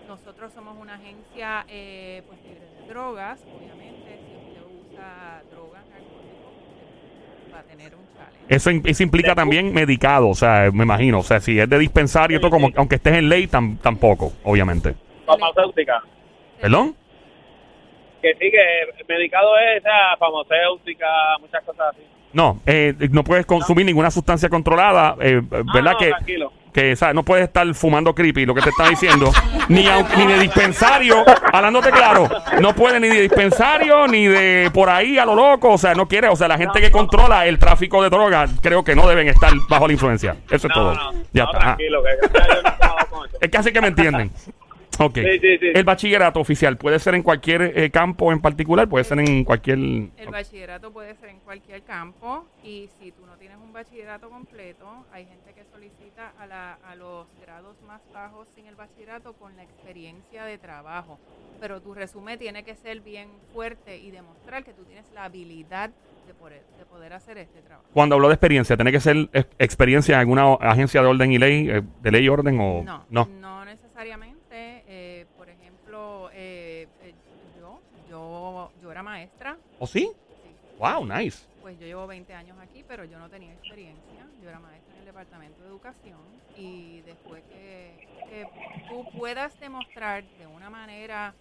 Nosotros 0.09 0.53
somos 0.53 0.77
una 0.79 0.95
agencia 0.97 1.65
eh, 1.69 2.23
pues 2.27 2.39
libre 2.43 2.61
de 2.61 2.89
drogas, 2.89 3.41
obviamente. 3.57 4.19
Si 4.27 4.35
usted 4.51 4.93
usa 4.93 5.43
drogas, 5.51 5.83
va 7.55 7.59
a 7.61 7.63
tener 7.63 7.95
un 7.95 8.03
challenge. 8.15 8.45
Eso, 8.49 8.71
eso 8.85 9.03
implica 9.03 9.35
también 9.35 9.73
medicado, 9.73 10.29
o 10.29 10.35
sea, 10.35 10.71
me 10.73 10.85
imagino. 10.85 11.21
O 11.21 11.23
sea, 11.23 11.41
si 11.41 11.59
es 11.59 11.69
de 11.69 11.79
dispensario, 11.79 12.39
todo 12.39 12.51
como, 12.51 12.69
aunque 12.77 12.97
estés 12.97 13.15
en 13.15 13.29
ley, 13.31 13.47
tam- 13.47 13.79
tampoco, 13.79 14.33
obviamente. 14.43 14.95
Farmacéutica. 15.25 16.03
¿Perdón? 16.61 16.95
Que 18.25 18.33
sí, 18.37 18.51
que 18.51 19.05
medicado 19.07 19.51
es 19.59 19.83
farmacéutica, 20.19 21.07
muchas 21.43 21.63
cosas 21.63 21.89
así. 21.91 22.01
No, 22.33 22.59
eh, 22.65 22.95
no 23.11 23.23
puedes 23.23 23.45
consumir 23.45 23.85
ninguna 23.85 24.11
sustancia 24.11 24.49
controlada, 24.49 25.15
eh, 25.21 25.43
¿verdad? 25.43 25.63
Ah, 25.75 25.93
no, 25.93 25.99
que, 25.99 26.09
tranquilo. 26.09 26.53
que 26.73 26.97
sea, 26.97 27.13
no 27.13 27.23
puedes 27.23 27.45
estar 27.45 27.75
fumando 27.75 28.15
creepy, 28.15 28.47
lo 28.47 28.55
que 28.55 28.63
te 28.63 28.71
está 28.71 28.89
diciendo, 28.89 29.31
ni, 29.69 29.85
ni 30.17 30.27
de 30.27 30.39
dispensario, 30.41 31.23
hablándote 31.53 31.91
claro, 31.91 32.27
no 32.63 32.75
puede 32.75 32.99
ni 32.99 33.09
de 33.09 33.21
dispensario, 33.21 34.07
ni 34.07 34.27
de 34.27 34.71
por 34.73 34.89
ahí 34.89 35.19
a 35.19 35.27
lo 35.27 35.35
loco, 35.35 35.73
o 35.73 35.79
sea, 35.79 35.95
no 35.95 36.09
quiere, 36.09 36.29
o 36.29 36.37
sea, 36.37 36.49
la 36.49 36.57
gente 36.57 36.81
que 36.81 36.91
controla 36.91 37.47
el 37.47 37.59
tráfico 37.59 38.03
de 38.03 38.09
drogas, 38.09 38.53
creo 38.63 38.83
que 38.83 38.95
no 38.95 39.07
deben 39.07 39.29
estar 39.29 39.53
bajo 39.69 39.87
la 39.87 39.93
influencia. 39.93 40.35
Eso 40.51 40.69
es 40.69 40.73
todo. 40.73 40.95
ya 41.31 41.45
está. 41.45 41.59
Ah. 41.59 41.61
tranquilo, 41.77 42.03
que 42.03 42.27
he 42.27 42.29
trabajado 42.31 43.07
con 43.11 43.29
eso. 43.29 43.37
Es 43.39 43.51
que 43.51 43.59
así 43.59 43.71
que 43.71 43.83
me 43.83 43.89
entienden. 43.89 44.31
Ok. 44.99 45.15
Sí, 45.19 45.39
sí, 45.41 45.59
sí. 45.59 45.67
El 45.75 45.85
bachillerato 45.85 46.41
oficial 46.41 46.77
puede 46.77 46.99
ser 46.99 47.15
en 47.15 47.23
cualquier 47.23 47.63
eh, 47.77 47.91
campo 47.91 48.33
en 48.33 48.41
particular, 48.41 48.89
puede 48.89 49.05
ser 49.05 49.19
en 49.19 49.45
cualquier. 49.45 49.79
El 49.79 50.29
bachillerato 50.31 50.93
puede 50.93 51.15
ser 51.17 51.31
en 51.31 51.41
cualquier 51.41 51.83
campo 51.83 52.47
y 52.63 52.89
si 52.99 53.11
tú 53.13 53.27
no 53.27 53.37
tienes 53.37 53.59
un 53.59 53.73
bachillerato 53.73 54.31
completo, 54.31 54.87
hay 55.13 55.27
gente 55.27 55.53
que 55.53 55.65
solicita 55.73 56.33
a, 56.39 56.47
la- 56.47 56.79
a 56.87 56.95
los 56.95 57.27
grados 57.41 57.77
más 57.87 58.01
bajos 58.13 58.47
sin 58.55 58.67
el 58.67 58.77
bachillerato 58.77 59.33
con 59.35 59.57
la 59.57 59.63
experiencia 59.65 60.45
de 60.45 60.59
trabajo. 60.59 61.19
Pero 61.61 61.81
tu 61.81 61.95
resumen 61.95 62.39
tiene 62.39 62.63
que 62.63 62.75
ser 62.75 63.01
bien 63.01 63.29
fuerte 63.53 63.99
y 63.99 64.11
demostrar 64.11 64.65
que 64.65 64.73
tú 64.73 64.85
tienes 64.85 65.05
la 65.13 65.25
habilidad 65.25 65.91
de 66.27 66.35
poder, 66.35 66.63
de 66.79 66.85
poder 66.87 67.13
hacer 67.13 67.37
este 67.39 67.61
trabajo. 67.63 67.89
Cuando 67.93 68.15
hablo 68.15 68.29
de 68.29 68.35
experiencia, 68.35 68.77
¿tiene 68.77 68.93
que 68.93 69.01
ser 69.01 69.29
ex- 69.33 69.49
experiencia 69.59 70.15
en 70.15 70.21
alguna 70.21 70.55
agencia 70.55 71.03
de 71.03 71.07
orden 71.09 71.33
y 71.33 71.39
ley, 71.39 71.69
eh, 71.69 71.83
de 72.01 72.11
ley 72.11 72.25
y 72.25 72.29
orden 72.29 72.59
o 72.61 72.83
No, 72.83 73.05
no? 73.11 73.27
no 73.41 73.65
necesariamente. 73.65 74.85
eh, 74.87 75.27
por 75.37 75.49
ejemplo, 75.49 76.31
eh, 76.33 76.87
eh, 77.03 77.13
yo, 77.57 77.81
yo, 78.53 78.73
yo 78.81 78.91
era 78.91 79.03
maestra. 79.03 79.59
¿O 79.79 79.87
sí? 79.87 80.11
sí. 80.43 80.57
Wow, 80.79 81.07
nice. 81.07 81.47
Pues 81.61 81.79
yo 81.79 81.87
llevo 81.87 82.07
20 82.07 82.35
años 82.35 82.59
aquí, 82.61 82.85
pero 82.85 83.05
yo 83.05 83.19
no 83.19 83.29
tenía 83.31 83.53
experiencia. 83.55 84.27
Yo 84.41 84.49
era 84.49 84.61
maestra 84.61 84.95
en 84.95 85.01
el 85.01 85.07
departamento 85.07 85.63
de 85.63 85.69
educación 85.69 86.43
y 86.55 87.01
después 87.03 87.45
que, 87.53 87.99
que 88.29 88.47
tú 88.89 89.07
puedas 89.17 89.59
demostrar 89.59 90.25
de 90.37 90.47
una 90.47 90.69
manera 90.69 91.35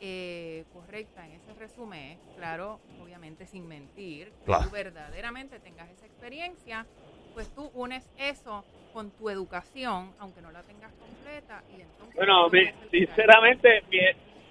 eh, 0.00 0.64
correcta 0.72 1.24
en 1.26 1.32
ese 1.32 1.54
resumen, 1.54 2.20
claro, 2.34 2.80
obviamente 2.98 3.46
sin 3.46 3.66
mentir, 3.66 4.32
que 4.34 4.44
Claro. 4.44 4.64
tú 4.64 4.70
verdaderamente 4.70 5.58
tengas 5.60 5.88
esa 5.90 6.06
experiencia, 6.06 6.86
pues 7.32 7.50
tú 7.54 7.70
unes 7.72 8.10
eso 8.16 8.66
con 8.92 9.12
tu 9.12 9.30
educación, 9.30 10.14
aunque 10.18 10.42
no 10.42 10.50
la 10.52 10.62
tengas 10.64 10.92
completa. 10.94 11.64
Y 11.70 11.80
entonces 11.80 12.16
Bueno, 12.16 12.50
mi- 12.50 12.68
sinceramente, 12.90 13.82
mi, 13.90 13.98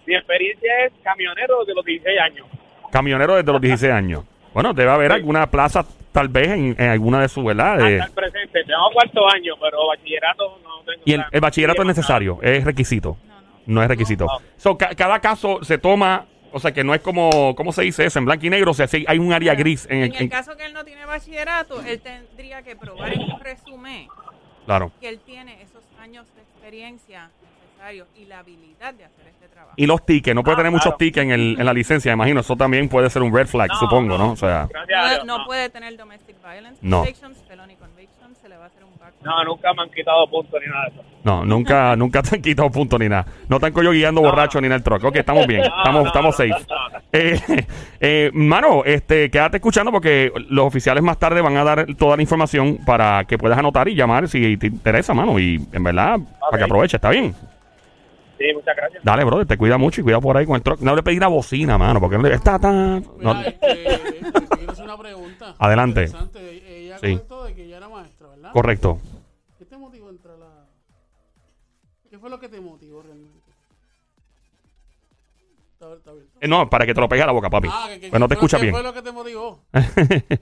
mi 0.06 0.16
experiencia 0.16 0.86
es 0.86 0.94
camionero 1.04 1.64
de 1.66 1.74
los 1.74 1.86
16 1.86 2.20
años. 2.20 2.48
Camionero 2.92 3.36
desde 3.36 3.52
los 3.52 3.62
16 3.62 3.92
años. 3.94 4.24
Bueno, 4.54 4.74
debe 4.74 4.92
haber 4.92 5.12
alguna 5.14 5.50
plaza, 5.50 5.86
tal 6.12 6.28
vez, 6.28 6.50
en, 6.50 6.76
en 6.78 6.90
alguna 6.90 7.22
de 7.22 7.30
sus, 7.30 7.44
¿verdad? 7.46 7.80
Eh, 7.90 8.00
Hasta 8.02 8.06
el 8.08 8.12
presente. 8.32 8.64
Tengo 8.66 8.90
cuarto 8.94 9.30
año, 9.30 9.54
pero 9.62 9.88
bachillerato 9.88 10.60
no 10.64 10.84
tengo. 10.86 11.02
y 11.06 11.14
el, 11.14 11.24
el 11.32 11.40
bachillerato 11.42 11.82
es 11.84 11.88
necesario, 11.88 12.40
es 12.42 12.64
requisito. 12.66 13.18
No, 13.28 13.42
no. 13.42 13.48
No 13.68 13.82
es 13.84 13.88
requisito. 13.88 14.26
No. 14.26 14.40
So, 14.58 14.78
ca- 14.78 14.94
cada 14.96 15.20
caso 15.22 15.64
se 15.64 15.78
toma, 15.78 16.26
o 16.52 16.60
sea, 16.60 16.74
que 16.74 16.84
no 16.84 16.94
es 16.94 17.00
como, 17.00 17.56
¿cómo 17.56 17.72
se 17.72 17.84
dice 17.84 18.06
eso? 18.06 18.20
En 18.20 18.26
blanco 18.26 18.46
y 18.46 18.50
negro, 18.50 18.72
o 18.72 18.74
sea, 18.74 18.88
sí 18.88 19.06
hay 19.08 19.20
un 19.20 19.32
área 19.32 19.54
gris 19.56 19.86
en 19.90 20.00
el... 20.00 20.04
En 20.10 20.16
el 20.16 20.22
en- 20.24 20.30
caso 20.30 20.58
que 20.58 20.66
él 20.66 20.74
no 20.74 20.84
tiene 20.84 21.06
bachillerato, 21.06 21.82
él 21.82 22.02
tendría 22.02 22.62
que 22.62 22.76
probar 22.76 23.14
en 23.14 23.22
un 23.22 23.40
resumen 23.40 24.08
claro. 24.66 24.92
que 25.00 25.08
él 25.08 25.20
tiene 25.26 25.62
esos 25.62 25.84
años 26.02 26.26
de 26.36 26.42
experiencia 26.42 27.30
y 28.16 28.26
la 28.26 28.40
habilidad 28.40 28.94
de 28.94 29.06
hacer 29.06 29.28
este 29.28 29.48
trabajo. 29.48 29.74
Y 29.76 29.86
los 29.88 30.06
tickets, 30.06 30.36
no 30.36 30.44
puede 30.44 30.54
Ah, 30.56 30.58
tener 30.58 30.72
muchos 30.72 30.98
tickets 30.98 31.24
en, 31.26 31.32
el, 31.32 31.56
en 31.60 31.66
la 31.66 31.74
licencia, 31.74 32.12
imagino. 32.14 32.42
Eso 32.42 32.56
también 32.56 32.88
puede 32.90 33.10
ser 33.10 33.22
un 33.24 33.34
red 33.34 33.48
flag, 33.48 33.70
No, 33.70 33.80
supongo, 33.80 34.18
¿no? 34.18 34.32
O 34.32 34.36
sea, 34.36 34.68
No, 35.26 35.46
puede 35.46 35.70
tener 35.70 35.98
domestic 35.98 36.36
violence 36.44 36.78
No. 36.82 36.98
convictions, 37.00 37.38
felony 37.48 37.76
convictions, 37.78 38.38
se 38.40 38.48
le 38.50 38.58
va 38.58 38.66
a 38.66 38.68
hacer 38.68 38.84
un 38.84 38.92
background. 39.00 39.26
No, 39.26 39.44
nunca 39.44 39.74
me 39.74 39.82
han 39.84 39.90
quitado 39.90 40.28
puntos 40.30 40.60
ni 40.64 40.68
nada 40.72 40.84
de 40.86 40.90
eso. 40.92 41.04
no, 41.24 41.46
nunca, 41.46 41.96
nunca 41.98 42.22
te 42.22 42.36
han 42.36 42.42
quitado 42.42 42.70
punto 42.70 42.98
ni 43.00 43.10
nada. 43.10 43.26
No 43.50 43.60
te 43.60 43.66
han 43.68 43.74
cogido 43.74 43.92
guiando 43.92 44.22
No. 44.22 44.30
borracho 44.30 44.62
ni 44.62 44.68
en 44.68 44.74
el 44.74 44.84
truck. 44.84 45.04
Ok, 45.04 45.16
estamos 45.16 45.48
bien, 45.48 45.62
No, 45.68 45.68
estamos, 45.78 46.02
no, 46.04 46.08
estamos 46.08 46.36
safe. 46.36 46.50
no, 46.50 46.90
no. 46.90 47.00
Eh, 47.14 47.66
eh, 48.00 48.32
mano, 48.34 48.84
este, 48.86 49.30
quédate 49.30 49.58
escuchando 49.58 49.92
porque 49.92 50.32
los 50.50 50.66
oficiales 50.66 51.04
más 51.04 51.18
tarde 51.18 51.42
van 51.42 51.58
a 51.58 51.64
dar 51.64 51.86
toda 51.98 52.16
la 52.16 52.22
información 52.22 52.78
para 52.86 53.26
que 53.26 53.38
puedas 53.38 53.58
anotar 53.58 53.88
y 53.90 53.96
llamar 53.96 54.28
si 54.30 54.56
te 54.58 54.68
interesa, 54.68 55.14
mano. 55.14 55.38
Y 55.40 55.60
en 55.74 55.84
verdad, 55.84 56.20
para 56.40 56.58
que 56.58 56.64
aproveche, 56.64 56.98
¿está 56.98 57.10
bien? 57.10 57.34
Sí, 58.42 58.54
muchas 58.56 58.76
gracias. 58.76 59.04
Dale, 59.04 59.24
brother, 59.24 59.46
te 59.48 59.58
cuida 59.58 59.78
mucho 59.78 60.02
y 60.02 60.04
cuida 60.04 60.20
por 60.20 60.36
ahí 60.36 60.46
con 60.46 60.56
el 60.56 60.64
truck. 60.64 60.80
No 60.82 60.96
le 60.96 61.04
pedí 61.04 61.20
la 61.20 61.28
bocina, 61.28 61.78
mano, 61.78 62.00
porque 62.00 62.18
no 62.18 62.24
le 62.24 62.34
está 62.34 62.58
tan... 62.58 63.02
no- 63.20 63.36
Mira, 63.36 63.42
este, 63.50 63.94
este, 63.94 64.32
te 64.42 64.48
quiero 64.58 64.72
hacer 64.72 64.86
una 64.86 64.98
pregunta. 64.98 65.56
Adelante. 65.60 66.06
Ella 66.06 66.98
Sí. 66.98 67.12
comentó 67.14 67.44
de 67.46 67.54
que 67.56 67.64
ella 67.66 67.78
era 67.78 67.90
maestra, 67.90 68.28
¿verdad? 68.30 68.52
Correcto. 68.52 69.00
¿Qué 69.60 69.66
te 69.66 69.78
motivó 69.78 70.08
a 70.08 70.12
entrar 70.12 70.36
a 70.36 70.38
la... 70.40 70.66
¿Qué 72.10 72.18
fue 72.18 72.30
lo 72.30 72.40
que 72.40 72.50
te 72.50 72.60
motivó 72.60 73.02
realmente? 73.04 73.40
Está, 75.74 75.94
está 75.94 76.12
bien. 76.14 76.28
Eh, 76.42 76.48
no, 76.48 76.70
para 76.70 76.86
que 76.86 76.94
te 76.94 77.02
lo 77.02 77.08
pegue 77.10 77.22
a 77.24 77.26
la 77.28 77.32
boca, 77.32 77.50
papi. 77.50 77.68
Ah, 77.72 77.86
que- 77.90 78.00
que- 78.00 78.10
pues 78.10 78.20
no 78.20 78.28
te 78.28 78.34
escucha 78.36 78.58
¿Qué 78.58 78.64
bien. 78.64 78.74
fue 78.74 78.84
lo 78.84 78.94
que 78.94 79.02
te 79.02 79.12
motivó? 79.12 79.60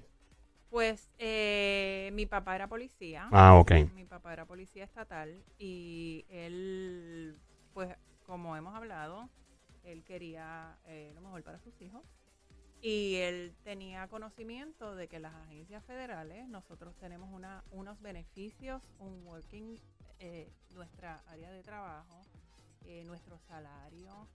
Pues 0.69 1.09
eh, 1.17 2.11
mi 2.13 2.27
papá 2.27 2.55
era 2.55 2.67
policía. 2.67 3.27
Ah, 3.31 3.55
ok. 3.55 3.71
Mi 3.95 4.05
papá 4.05 4.33
era 4.33 4.45
policía 4.45 4.83
estatal 4.83 5.41
y 5.57 6.25
él, 6.29 7.35
pues 7.79 7.95
como 8.25 8.57
hemos 8.57 8.75
hablado, 8.75 9.29
él 9.85 10.03
quería 10.03 10.77
eh, 10.83 11.13
lo 11.15 11.21
mejor 11.21 11.43
para 11.43 11.59
sus 11.59 11.81
hijos 11.81 12.03
y 12.81 13.15
él 13.15 13.55
tenía 13.63 14.05
conocimiento 14.09 14.97
de 14.97 15.07
que 15.07 15.17
las 15.17 15.33
agencias 15.33 15.81
federales, 15.85 16.45
nosotros 16.49 16.93
tenemos 16.97 17.29
unos 17.71 18.01
beneficios, 18.01 18.83
un 18.99 19.25
working, 19.25 19.79
eh, 20.19 20.51
nuestra 20.75 21.23
área 21.27 21.49
de 21.51 21.63
trabajo, 21.63 22.19
eh, 22.83 23.05
nuestro 23.05 23.39
salario. 23.47 24.27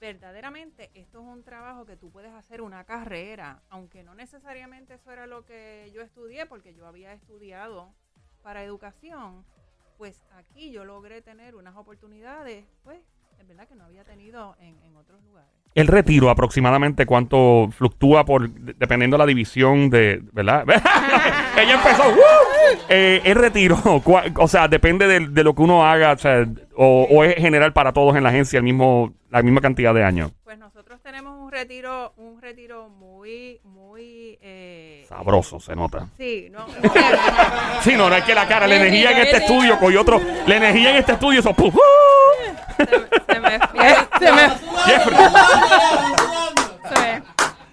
Verdaderamente 0.00 0.90
esto 0.94 1.20
es 1.20 1.24
un 1.24 1.44
trabajo 1.44 1.86
que 1.86 1.96
tú 1.96 2.10
puedes 2.10 2.32
hacer 2.32 2.62
una 2.62 2.82
carrera, 2.82 3.62
aunque 3.68 4.02
no 4.02 4.16
necesariamente 4.16 4.94
eso 4.94 5.12
era 5.12 5.28
lo 5.28 5.44
que 5.44 5.88
yo 5.94 6.02
estudié, 6.02 6.46
porque 6.46 6.74
yo 6.74 6.88
había 6.88 7.12
estudiado 7.12 7.94
para 8.42 8.64
educación, 8.64 9.44
pues 10.02 10.20
aquí 10.36 10.72
yo 10.72 10.84
logré 10.84 11.22
tener 11.22 11.54
unas 11.54 11.76
oportunidades, 11.76 12.64
pues 12.82 12.98
es 13.40 13.46
verdad 13.46 13.68
que 13.68 13.76
no 13.76 13.84
había 13.84 14.02
tenido 14.02 14.56
en, 14.58 14.76
en 14.84 14.96
otros 14.96 15.22
lugares. 15.22 15.48
El 15.76 15.86
retiro 15.86 16.28
aproximadamente 16.28 17.06
cuánto 17.06 17.68
fluctúa 17.70 18.24
por 18.24 18.50
de- 18.50 18.74
dependiendo 18.76 19.14
de 19.14 19.18
la 19.18 19.26
división 19.26 19.90
de, 19.90 20.20
¿verdad? 20.32 20.64
Ella 21.56 21.74
empezó. 21.74 22.08
¡uh! 22.08 22.78
Eh, 22.88 23.20
el 23.24 23.36
retiro, 23.36 23.76
o 24.40 24.48
sea, 24.48 24.66
depende 24.66 25.06
de, 25.06 25.28
de 25.28 25.44
lo 25.44 25.54
que 25.54 25.62
uno 25.62 25.86
haga, 25.86 26.14
o, 26.14 26.18
sea, 26.18 26.44
o, 26.74 27.06
o 27.08 27.22
es 27.22 27.36
general 27.36 27.72
para 27.72 27.92
todos 27.92 28.16
en 28.16 28.24
la 28.24 28.30
agencia 28.30 28.56
el 28.56 28.64
mismo 28.64 29.14
la 29.30 29.40
misma 29.42 29.60
cantidad 29.60 29.94
de 29.94 30.02
años. 30.02 30.32
Pues 30.42 30.58
retiro, 31.52 32.12
un 32.16 32.40
retiro 32.42 32.88
muy, 32.88 33.60
muy 33.62 34.36
eh, 34.42 35.04
Sabroso 35.08 35.60
se 35.60 35.76
nota. 35.76 36.08
Sí, 36.18 36.48
no, 36.50 36.66
no, 36.66 36.92
Sí, 37.82 37.94
no, 37.96 38.08
no 38.10 38.16
es 38.16 38.24
que 38.24 38.34
la 38.34 38.48
cara, 38.48 38.66
la 38.66 38.74
energía 38.76 39.12
en 39.12 39.18
este 39.18 39.36
estudio 39.36 39.78
con 39.78 39.96
otro, 39.96 40.20
la 40.46 40.56
energía 40.56 40.90
en 40.90 40.96
este 40.96 41.12
estudio, 41.12 41.38
eso. 41.40 41.50
¡uh! 41.50 41.72
se, 42.78 42.84
se 43.34 43.40
me 43.40 43.58
se 44.18 44.32
me 44.32 44.48
Jeffrey. 44.86 45.18
Es. 46.94 47.22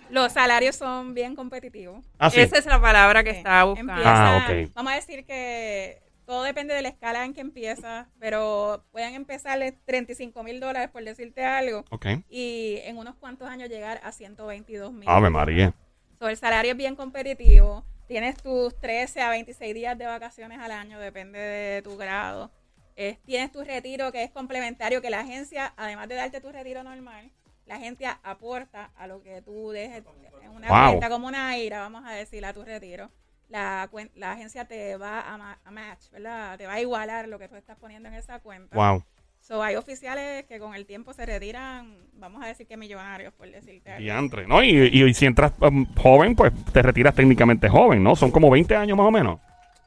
Los 0.09 0.31
salarios 0.33 0.75
son 0.75 1.13
bien 1.13 1.35
competitivos. 1.35 2.03
Ah, 2.17 2.29
sí. 2.31 2.39
Esa 2.41 2.57
es 2.57 2.65
la 2.65 2.81
palabra 2.81 3.23
que 3.23 3.31
Sí. 3.31 3.37
estaba 3.37 3.63
buscando. 3.65 3.93
Empieza- 3.93 4.35
Ah, 4.37 4.47
ok. 4.49 4.71
Vamos 4.73 4.93
a 4.93 4.95
decir 4.95 5.23
que 5.25 6.01
todo 6.29 6.43
depende 6.43 6.75
de 6.75 6.83
la 6.83 6.89
escala 6.89 7.25
en 7.25 7.33
que 7.33 7.41
empieza, 7.41 8.07
pero 8.19 8.83
pueden 8.91 9.15
empezar 9.15 9.57
de 9.57 9.71
35 9.71 10.43
mil 10.43 10.59
dólares, 10.59 10.91
por 10.91 11.03
decirte 11.03 11.43
algo, 11.43 11.83
Ok. 11.89 12.05
y 12.29 12.75
en 12.83 12.97
unos 12.99 13.15
cuantos 13.15 13.49
años 13.49 13.67
llegar 13.67 13.99
a 14.03 14.11
122 14.11 14.93
mil. 14.93 15.09
Ave 15.09 15.31
María. 15.31 15.73
So, 16.19 16.29
el 16.29 16.37
salario 16.37 16.73
es 16.73 16.77
bien 16.77 16.95
competitivo. 16.95 17.83
Tienes 18.07 18.37
tus 18.37 18.79
13 18.79 19.21
a 19.21 19.31
26 19.31 19.73
días 19.73 19.97
de 19.97 20.05
vacaciones 20.05 20.59
al 20.59 20.71
año, 20.71 20.99
depende 20.99 21.39
de 21.39 21.81
tu 21.81 21.97
grado. 21.97 22.51
Es- 22.95 23.17
tienes 23.23 23.51
tu 23.51 23.63
retiro 23.63 24.11
que 24.11 24.21
es 24.21 24.29
complementario, 24.29 25.01
que 25.01 25.09
la 25.09 25.21
agencia, 25.21 25.73
además 25.77 26.09
de 26.09 26.13
darte 26.15 26.41
tu 26.41 26.51
retiro 26.51 26.83
normal, 26.83 27.31
la 27.65 27.77
agencia 27.77 28.19
aporta 28.21 28.91
a 28.97 29.07
lo 29.07 29.23
que 29.23 29.41
tú 29.41 29.71
dejes 29.71 30.03
en 30.43 30.51
una 30.51 30.67
Wow. 30.67 30.89
cuenta 30.91 31.09
como 31.09 31.25
una 31.25 31.57
IRA, 31.57 31.79
vamos 31.79 32.03
a 32.05 32.11
decir, 32.11 32.45
a 32.45 32.53
tu 32.53 32.63
retiro. 32.63 33.09
La, 33.49 33.89
la 34.15 34.31
agencia 34.31 34.65
te 34.65 34.95
va 34.95 35.21
a, 35.21 35.37
ma- 35.37 35.59
a 35.65 35.71
match, 35.71 36.09
¿verdad? 36.11 36.57
Te 36.57 36.67
va 36.67 36.73
a 36.73 36.81
igualar 36.81 37.27
lo 37.27 37.39
que 37.39 37.47
tú 37.47 37.55
estás 37.55 37.77
poniendo 37.77 38.07
en 38.09 38.15
esa 38.15 38.39
cuenta. 38.39 38.75
Wow. 38.75 39.03
So, 39.41 39.63
hay 39.63 39.75
oficiales 39.75 40.45
que 40.45 40.59
con 40.59 40.75
el 40.75 40.85
tiempo 40.85 41.13
se 41.13 41.25
retiran, 41.25 41.97
vamos 42.13 42.43
a 42.43 42.47
decir 42.47 42.67
que 42.67 42.77
millonarios, 42.77 43.33
por 43.33 43.49
decirte 43.49 43.89
algo. 43.91 44.03
Diantre, 44.03 44.45
¿no? 44.45 44.61
Y, 44.63 44.69
y, 44.91 45.03
y 45.03 45.13
si 45.13 45.25
entras 45.25 45.53
um, 45.61 45.85
joven, 45.95 46.35
pues 46.35 46.51
te 46.73 46.81
retiras 46.81 47.15
técnicamente 47.15 47.69
joven, 47.69 48.03
¿no? 48.03 48.15
Son 48.15 48.31
como 48.31 48.49
20 48.51 48.75
años 48.75 48.97
más 48.97 49.07
o 49.07 49.11
menos. 49.11 49.39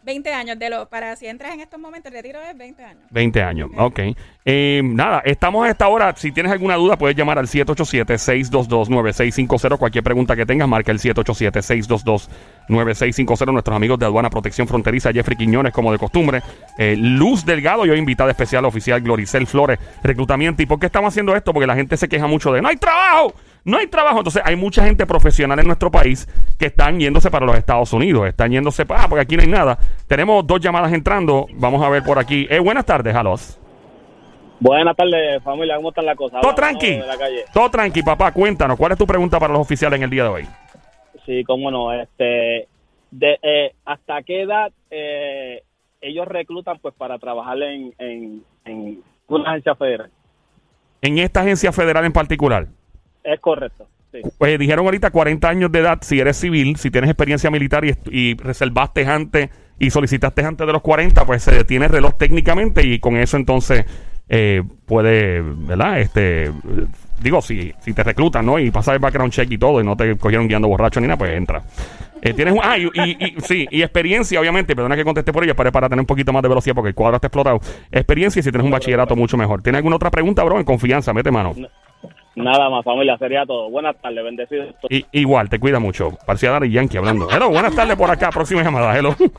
20 0.05 0.33
años, 0.33 0.59
de 0.59 0.71
lo, 0.71 0.89
para 0.89 1.15
si 1.17 1.27
entras 1.27 1.53
en 1.55 1.61
estos 1.61 1.79
momentos, 1.79 2.11
el 2.13 2.19
retiro 2.19 2.41
es 2.43 2.57
20 2.57 2.85
años. 2.85 3.03
20 3.11 3.43
años, 3.43 3.71
ok. 3.77 4.01
Eh, 4.45 4.83
nada, 4.85 5.23
estamos 5.25 5.65
a 5.65 5.71
esta 5.71 5.87
hora. 5.89 6.13
Si 6.17 6.33
tienes 6.33 6.51
alguna 6.51 6.75
duda, 6.75 6.97
puedes 6.97 7.17
llamar 7.17 7.39
al 7.39 7.47
787-622-9650. 7.47 9.79
Cualquier 9.79 10.03
pregunta 10.03 10.35
que 10.35 10.45
tengas, 10.45 10.69
marca 10.69 10.91
el 10.91 10.99
787-622-9650. 10.99 13.53
Nuestros 13.53 13.77
amigos 13.77 13.97
de 13.99 14.07
Aduana 14.07 14.31
Protección 14.31 14.67
Fronteriza, 14.67 15.13
Jeffrey 15.13 15.37
Quiñones, 15.37 15.73
como 15.73 15.93
de 15.93 15.99
costumbre. 15.99 16.43
Eh, 16.79 16.97
Luz 16.97 17.45
Delgado 17.45 17.87
y 17.87 17.91
hoy 17.91 17.99
invitada 17.99 18.31
especial 18.31 18.65
oficial 18.65 19.01
Gloricel 19.01 19.47
Flores, 19.47 19.79
reclutamiento. 20.03 20.63
¿Y 20.63 20.67
por 20.67 20.81
qué 20.81 20.87
estamos 20.87 21.13
haciendo 21.13 21.37
esto? 21.37 21.53
Porque 21.53 21.67
la 21.67 21.77
gente 21.77 21.97
se 21.97 22.09
queja 22.09 22.27
mucho 22.27 22.53
de 22.53 22.63
no 22.63 22.69
hay 22.69 22.77
trabajo. 22.77 23.35
No 23.65 23.79
hay 23.79 23.87
trabajo. 23.87 24.19
Entonces, 24.19 24.43
hay 24.45 24.57
mucha 24.57 24.85
gente 24.85 25.07
profesional 25.07 25.59
en 25.59 25.67
nuestro 25.67 25.91
país 25.91 26.29
que 26.59 26.67
están 26.67 26.99
yéndose 26.99 27.31
para 27.31 27.47
los 27.47 27.57
Estados 27.57 27.93
Unidos. 27.93 28.27
Están 28.27 28.51
yéndose 28.51 28.85
para. 28.85 29.05
Ah, 29.05 29.07
porque 29.09 29.23
aquí 29.23 29.37
no 29.37 29.43
hay 29.43 29.49
nada. 29.49 29.79
Tenemos 30.09 30.47
dos 30.47 30.61
llamadas 30.61 30.93
entrando. 30.93 31.47
Vamos 31.55 31.83
a 31.83 31.89
ver 31.89 32.03
por 32.03 32.19
aquí. 32.19 32.47
Eh, 32.51 32.59
buenas 32.59 32.85
tardes, 32.85 33.13
Jalos. 33.13 33.59
Buenas 34.59 34.97
tardes, 34.97 35.43
familia. 35.43 35.77
¿Cómo 35.77 35.89
están 35.89 36.07
las 36.07 36.17
cosas? 36.17 36.41
Todo 36.41 36.55
tranqui. 36.55 36.93
de 36.93 37.07
la 37.07 37.17
calle. 37.17 37.45
Todo 37.53 37.71
tranqui, 37.71 38.03
papá. 38.03 38.33
Cuéntanos, 38.33 38.77
¿cuál 38.77 38.93
es 38.93 38.99
tu 38.99 39.07
pregunta 39.07 39.39
para 39.41 39.53
los 39.53 39.63
oficiales 39.63 39.97
en 39.97 40.05
el 40.05 40.11
día 40.11 40.23
de 40.25 40.29
hoy? 40.29 40.49
Sí, 41.27 41.43
cómo 41.45 41.71
no. 41.71 41.93
Este, 41.93 42.69
de, 43.11 43.39
eh, 43.43 43.75
¿Hasta 43.85 44.23
qué 44.23 44.43
edad 44.43 44.73
eh, 44.91 45.63
ellos 46.01 46.27
reclutan 46.29 46.79
pues 46.81 46.95
para 46.95 47.19
trabajar 47.19 47.61
en, 47.63 47.93
en, 47.99 48.45
en 48.65 49.03
una 49.27 49.51
agencia 49.51 49.75
federal? 49.75 50.11
En 51.01 51.19
esta 51.19 51.41
agencia 51.41 51.73
federal 51.73 52.05
en 52.05 52.13
particular. 52.13 52.69
Es 53.25 53.41
correcto. 53.41 53.87
Sí. 54.11 54.21
Pues 54.37 54.59
dijeron 54.59 54.85
ahorita 54.85 55.11
40 55.11 55.49
años 55.49 55.73
de 55.73 55.79
edad 55.79 55.99
si 56.03 56.21
eres 56.21 56.37
civil, 56.37 56.77
si 56.77 56.91
tienes 56.91 57.09
experiencia 57.09 57.51
militar 57.51 57.83
y, 57.85 58.35
reservaste 58.35 59.07
antes 59.07 59.49
y 59.79 59.91
solicitaste 59.91 60.45
antes 60.45 60.67
de 60.67 60.73
los 60.73 60.83
40, 60.83 61.25
pues 61.25 61.43
se 61.43 61.53
detiene 61.53 61.87
el 61.87 61.93
reloj 61.93 62.15
técnicamente 62.19 62.87
y 62.87 62.99
con 62.99 63.17
eso 63.17 63.37
entonces 63.39 63.87
eh, 64.29 64.63
puede, 64.87 65.41
¿verdad? 65.41 66.01
Este, 66.01 66.51
digo, 67.23 67.41
si, 67.41 67.73
si 67.81 67.95
te 67.95 68.03
reclutan, 68.03 68.45
¿no? 68.45 68.59
Y 68.59 68.71
pasa 68.71 68.93
el 68.93 68.99
background 68.99 69.33
check 69.33 69.51
y 69.51 69.57
todo 69.59 69.81
y 69.81 69.85
no 69.85 69.97
te 69.97 70.17
cogieron 70.17 70.47
guiando 70.47 70.69
borracho 70.69 71.01
ni 71.01 71.07
nada, 71.07 71.17
pues 71.19 71.33
entra. 71.33 71.63
Eh, 72.21 72.35
tienes 72.35 72.55
un, 72.55 72.61
ah, 72.63 72.77
y, 72.79 72.85
y- 72.95 73.17
y- 73.19 73.41
sí, 73.41 73.67
y 73.71 73.83
experiencia, 73.83 74.39
obviamente, 74.39 74.77
perdona 74.77 74.95
que 74.95 75.05
conteste 75.05 75.33
por 75.33 75.43
ella, 75.43 75.55
pero 75.57 75.71
es 75.71 75.73
para 75.73 75.89
tener 75.89 76.01
un 76.01 76.07
poquito 76.07 76.33
más 76.33 76.43
de 76.43 76.49
velocidad 76.51 76.75
porque 76.75 76.91
el 76.91 76.95
cuadro 76.95 77.17
está 77.17 77.27
explotado. 77.29 77.61
Experiencia 77.91 78.41
y 78.41 78.43
si 78.43 78.51
tienes 78.51 78.65
un 78.65 78.71
bachillerato 78.71 79.17
mucho 79.17 79.37
mejor. 79.37 79.61
¿Tienes 79.63 79.79
alguna 79.79 79.97
otra 79.97 80.11
pregunta, 80.11 80.45
bro? 80.45 80.59
En 80.59 80.65
confianza, 80.65 81.13
mete 81.13 81.31
mano. 81.33 81.55
Nada 82.35 82.71
más, 82.71 82.85
familia. 82.85 83.17
Sería 83.19 83.45
todo. 83.47 83.69
Buenas 83.71 84.01
tardes. 84.01 84.25
Bendecidos. 84.25 84.75
I- 84.91 85.05
igual, 85.13 85.49
te 85.49 85.59
cuida 85.61 85.79
mucho. 85.79 86.17
Parecía 86.27 86.51
Daddy 86.51 86.71
Yankee 86.71 86.97
hablando. 86.97 87.29
Hello, 87.31 87.51
buenas 87.51 87.75
tardes 87.75 87.97
por 87.97 88.11
acá. 88.11 88.31
Próxima 88.31 88.63
llamada. 88.63 88.97
Hello. 88.97 89.13
Sí, 89.15 89.31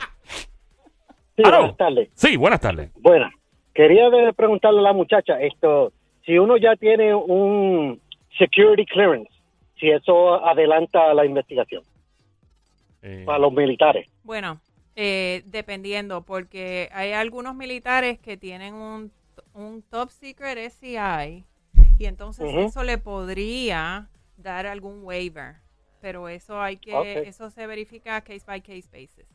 buenas 1.42 1.76
tardes. 1.76 2.08
Sí, 2.14 2.36
buenas 2.36 2.60
tardes. 2.60 2.90
Buenas. 3.00 3.32
Quería 3.74 4.08
de- 4.10 4.32
preguntarle 4.32 4.78
a 4.80 4.82
la 4.82 4.92
muchacha 4.92 5.40
esto, 5.40 5.92
si 6.24 6.38
uno 6.38 6.56
ya 6.56 6.76
tiene 6.76 7.14
un 7.14 8.00
security 8.38 8.86
clearance, 8.86 9.30
si 9.80 9.90
eso 9.90 10.44
adelanta 10.46 11.12
la 11.14 11.24
investigación 11.26 11.82
Eh, 13.02 13.24
para 13.26 13.38
los 13.40 13.52
militares. 13.52 14.06
Bueno, 14.22 14.60
eh, 14.96 15.42
dependiendo, 15.46 16.22
porque 16.22 16.88
hay 16.92 17.12
algunos 17.12 17.56
militares 17.56 18.18
que 18.20 18.36
tienen 18.36 18.74
un, 18.74 19.10
un 19.54 19.82
top 19.82 20.10
secret 20.10 20.56
SCI 20.70 21.44
y 21.98 22.06
entonces 22.06 22.48
Ujú. 22.48 22.60
eso 22.60 22.82
le 22.82 22.98
podría 22.98 24.08
dar 24.36 24.66
algún 24.66 25.04
waiver, 25.04 25.56
pero 26.00 26.28
eso 26.28 26.60
hay 26.60 26.76
que, 26.76 26.94
Ok. 26.94 27.26
eso 27.26 27.50
se 27.50 27.66
verifica 27.66 28.20
case 28.20 28.44
by 28.46 28.60
case 28.60 28.88
basis. 28.92 29.26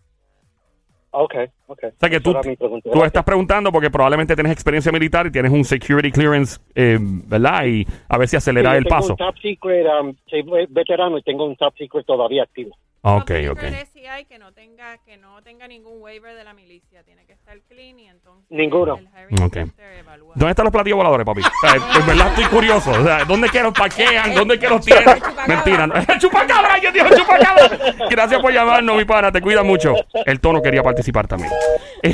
Ok, 1.12 1.34
ok. 1.66 1.80
O 1.86 2.00
sea 2.00 2.10
que 2.10 2.20
tú, 2.20 2.36
tú 2.84 3.04
estás 3.04 3.24
preguntando 3.24 3.72
porque 3.72 3.90
probablemente 3.90 4.36
tienes 4.36 4.52
experiencia 4.52 4.92
militar 4.92 5.26
y 5.26 5.32
tienes 5.32 5.52
un 5.52 5.64
security 5.64 6.12
clearance, 6.12 6.60
eh, 6.76 7.00
¿verdad? 7.02 7.66
Y 7.66 7.88
a 8.08 8.18
ver 8.20 8.28
si 8.28 8.36
acelera 8.36 8.70
Sí, 8.70 8.74
yo 8.74 8.78
el 8.78 8.84
tengo 8.84 8.96
paso. 8.96 9.12
un 9.14 9.18
top 9.18 9.36
secret, 9.42 9.88
um, 9.88 10.16
soy 10.30 10.44
veterano 10.70 11.18
y 11.18 11.24
tengo 11.24 11.46
un 11.46 11.56
top 11.56 11.76
secret 11.78 12.06
todavía 12.06 12.44
activo. 12.44 12.78
Ok, 13.02 13.32
ok. 13.52 13.60
SCI 13.62 14.26
que 14.28 14.38
no 14.40 14.52
tenga 14.52 14.98
que 15.00 15.16
no 15.18 15.42
tenga 15.42 15.68
ningún 15.70 16.02
waiver 16.02 16.36
de 16.36 16.44
la 16.44 16.54
milicia, 16.54 17.02
tiene 17.04 17.26
que 17.26 17.32
estar 17.34 17.58
clean 17.70 17.98
y 17.98 18.08
entonces 18.10 18.46
Ninguno. 18.50 18.96
el 18.98 19.08
hiring 19.08 19.42
Ok. 19.44 19.54
center 19.54 19.94
evalúa. 20.00 20.34
¿Dónde 20.36 20.50
están 20.52 20.66
los 20.66 20.72
platillos 20.74 20.98
voladores, 20.98 21.26
papi? 21.26 21.40
O 21.42 21.68
sea, 21.68 21.76
en 22.00 22.06
verdad 22.08 22.28
estoy 22.28 22.46
curioso. 22.46 22.92
O 22.92 23.04
sea, 23.04 23.24
¿dónde 23.24 23.48
que 23.50 23.64
los 23.64 23.74
parquean? 23.74 24.34
¿Dónde 24.36 24.60
que 24.60 24.68
los 24.68 24.84
tienen? 24.86 25.08
El 25.08 25.16
chupacabra. 25.16 25.48
Mentira. 25.48 25.88
¿no? 25.88 25.94
¡El 26.08 26.20
chupacabra! 26.20 26.78
¡Yo 26.80 26.92
digo 26.92 27.06
chupacabra! 27.16 27.70
Gracias 28.10 28.42
por 28.42 28.52
llamarnos, 28.54 28.98
mi 28.98 29.06
pana. 29.06 29.32
Te 29.32 29.42
cuida 29.42 29.64
mucho. 29.64 29.94
El 30.26 30.40
tono 30.42 30.62
quería 30.62 30.84
participar 30.84 31.26
también. 31.28 31.52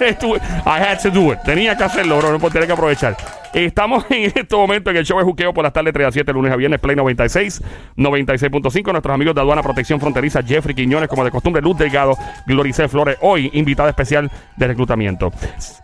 I 0.00 0.80
had 0.80 0.98
to 1.02 1.10
do 1.10 1.32
it. 1.32 1.38
Tenía 1.44 1.76
que 1.76 1.84
hacerlo, 1.84 2.18
bro. 2.18 2.32
No 2.32 2.38
puedo 2.38 2.52
tener 2.52 2.66
que 2.66 2.72
aprovechar. 2.72 3.16
Estamos 3.52 4.04
en 4.10 4.24
este 4.34 4.54
momento 4.56 4.90
en 4.90 4.96
el 4.96 5.04
show 5.04 5.18
de 5.18 5.24
juqueo 5.24 5.52
por 5.52 5.64
las 5.64 5.72
tardes 5.72 5.92
3 5.92 6.06
a 6.08 6.12
7, 6.12 6.32
lunes 6.32 6.52
a 6.52 6.56
viernes, 6.56 6.78
Play 6.80 6.94
96, 6.96 7.62
96.5. 7.96 8.92
Nuestros 8.92 9.14
amigos 9.14 9.34
de 9.34 9.40
Aduana 9.40 9.62
Protección 9.62 10.00
Fronteriza, 10.00 10.42
Jeffrey 10.42 10.74
Quiñones, 10.74 11.08
como 11.08 11.24
de 11.24 11.30
costumbre, 11.30 11.60
Luz 11.62 11.76
Delgado, 11.78 12.14
Glorice 12.46 12.88
Flores, 12.88 13.16
hoy 13.22 13.50
invitada 13.54 13.88
especial 13.90 14.30
de 14.56 14.66
reclutamiento. 14.66 15.32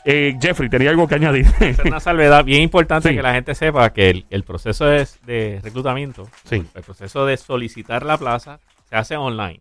Eh, 0.04 0.36
Jeffrey, 0.40 0.68
¿tenía 0.68 0.90
algo 0.90 1.06
que 1.08 1.16
añadir? 1.16 1.46
hacer 1.46 1.76
una 1.86 2.00
salvedad 2.00 2.44
bien 2.44 2.62
importante 2.62 3.08
Sí. 3.10 3.16
que 3.16 3.22
la 3.22 3.34
gente 3.34 3.54
sepa 3.54 3.92
que 3.92 4.10
el, 4.10 4.26
el 4.30 4.42
proceso 4.44 4.90
es 4.92 5.18
de 5.26 5.60
reclutamiento, 5.62 6.28
Sí. 6.44 6.64
el 6.74 6.82
proceso 6.82 7.26
de 7.26 7.36
solicitar 7.36 8.04
la 8.04 8.16
plaza 8.16 8.60
se 8.88 8.96
hace 8.96 9.16
online 9.16 9.60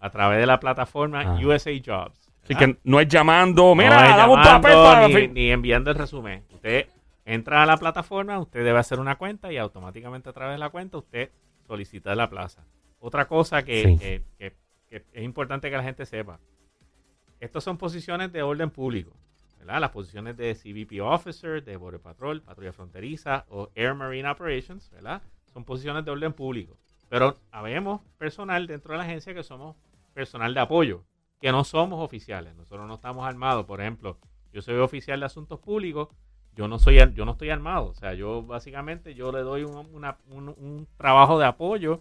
a 0.00 0.10
través 0.10 0.38
de 0.40 0.46
la 0.46 0.60
plataforma 0.60 1.22
Ah. 1.26 1.38
USA 1.42 1.70
Jobs. 1.84 2.19
Así 2.54 2.64
¿verdad? 2.64 2.74
que 2.76 2.80
no 2.90 3.00
es 3.00 3.08
llamando, 3.08 3.62
No 3.62 3.74
mira, 3.74 4.10
es 4.10 4.16
dame 4.16 4.32
un 4.34 4.42
papel 4.42 4.72
para... 4.72 5.08
ni, 5.08 5.28
ni 5.28 5.50
enviando 5.50 5.90
el 5.90 5.96
resumen. 5.96 6.44
Usted 6.52 6.86
entra 7.24 7.62
a 7.62 7.66
la 7.66 7.76
plataforma, 7.76 8.38
usted 8.38 8.64
debe 8.64 8.78
hacer 8.78 8.98
una 8.98 9.16
cuenta 9.16 9.52
y 9.52 9.56
automáticamente 9.58 10.28
a 10.28 10.32
través 10.32 10.54
de 10.54 10.58
la 10.58 10.70
cuenta 10.70 10.98
usted 10.98 11.30
solicita 11.66 12.14
la 12.14 12.28
plaza. 12.28 12.64
Otra 12.98 13.26
cosa 13.26 13.62
que, 13.62 13.82
Sí. 13.84 13.98
que- 13.98 14.22
que- 14.38 14.56
que 14.88 15.04
es 15.12 15.22
importante 15.24 15.70
que 15.70 15.76
la 15.76 15.82
gente 15.84 16.04
sepa. 16.04 16.40
Estas 17.38 17.62
son 17.64 17.78
posiciones 17.78 18.32
de 18.32 18.42
orden 18.42 18.70
público. 18.70 19.12
¿verdad? 19.58 19.78
Las 19.82 19.90
posiciones 19.90 20.38
de 20.38 20.54
CBP 20.54 21.02
Officer, 21.02 21.62
de 21.62 21.76
Border 21.76 22.00
Patrol, 22.00 22.40
Patrulla 22.40 22.72
Fronteriza 22.72 23.44
o 23.50 23.68
Air 23.74 23.94
Marine 23.94 24.26
Operations, 24.30 24.90
¿verdad? 24.90 25.20
Son 25.52 25.64
posiciones 25.66 26.02
de 26.02 26.10
orden 26.10 26.32
público. 26.32 26.78
Pero 27.10 27.36
habemos 27.50 28.00
personal 28.16 28.66
dentro 28.66 28.92
de 28.92 28.98
la 28.98 29.04
agencia 29.04 29.34
que 29.34 29.42
somos 29.42 29.76
personal 30.14 30.54
de 30.54 30.60
apoyo, 30.60 31.04
que 31.40 31.50
no 31.52 31.64
somos 31.64 32.04
oficiales. 32.04 32.54
Nosotros 32.54 32.86
no 32.86 32.94
estamos 32.94 33.26
armados. 33.26 33.64
Por 33.66 33.80
ejemplo, 33.80 34.18
yo 34.52 34.62
soy 34.62 34.76
oficial 34.76 35.20
de 35.20 35.26
asuntos 35.26 35.58
públicos, 35.60 36.08
yo 36.54 36.68
no 36.68 36.78
soy 36.78 36.98
yo 37.14 37.24
no 37.24 37.32
estoy 37.32 37.50
armado. 37.50 37.86
O 37.86 37.94
sea, 37.94 38.14
yo 38.14 38.42
básicamente 38.42 39.14
yo 39.14 39.32
le 39.32 39.40
doy 39.40 39.62
un, 39.64 39.88
una- 39.92 40.18
un- 40.28 40.48
un 40.50 40.86
trabajo 40.96 41.38
de 41.38 41.46
apoyo 41.46 42.00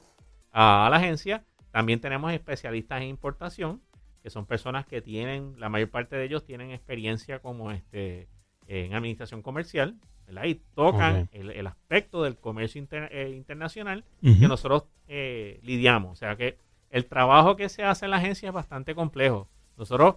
a, 0.51 0.87
la 0.89 0.97
agencia. 0.97 1.43
También 1.71 1.99
tenemos 2.01 2.31
especialistas 2.33 3.01
en 3.01 3.09
importación, 3.09 3.81
que 4.23 4.29
son 4.29 4.45
personas 4.45 4.85
que 4.85 5.01
tienen, 5.01 5.55
la 5.59 5.69
mayor 5.69 5.89
parte 5.89 6.15
de 6.15 6.25
ellos 6.25 6.43
tienen 6.43 6.71
experiencia 6.71 7.39
como 7.39 7.71
este 7.71 8.27
en 8.67 8.93
administración 8.93 9.41
comercial, 9.41 9.95
¿verdad? 10.27 10.43
Y 10.45 10.55
tocan 10.75 11.15
el, 11.31 11.49
el 11.51 11.65
aspecto 11.67 12.21
del 12.23 12.37
comercio 12.37 12.79
inter- 12.79 13.09
eh, 13.11 13.29
internacional 13.35 14.03
que 14.39 14.47
nosotros 14.47 14.83
eh, 15.07 15.59
lidiamos. 15.63 16.11
O 16.11 16.15
sea 16.15 16.35
que 16.35 16.57
el 16.89 17.05
trabajo 17.05 17.55
que 17.55 17.69
se 17.69 17.83
hace 17.83 18.05
en 18.05 18.11
la 18.11 18.17
agencia 18.17 18.47
es 18.49 18.53
bastante 18.53 18.95
complejo. 18.95 19.47
Nosotros 19.77 20.15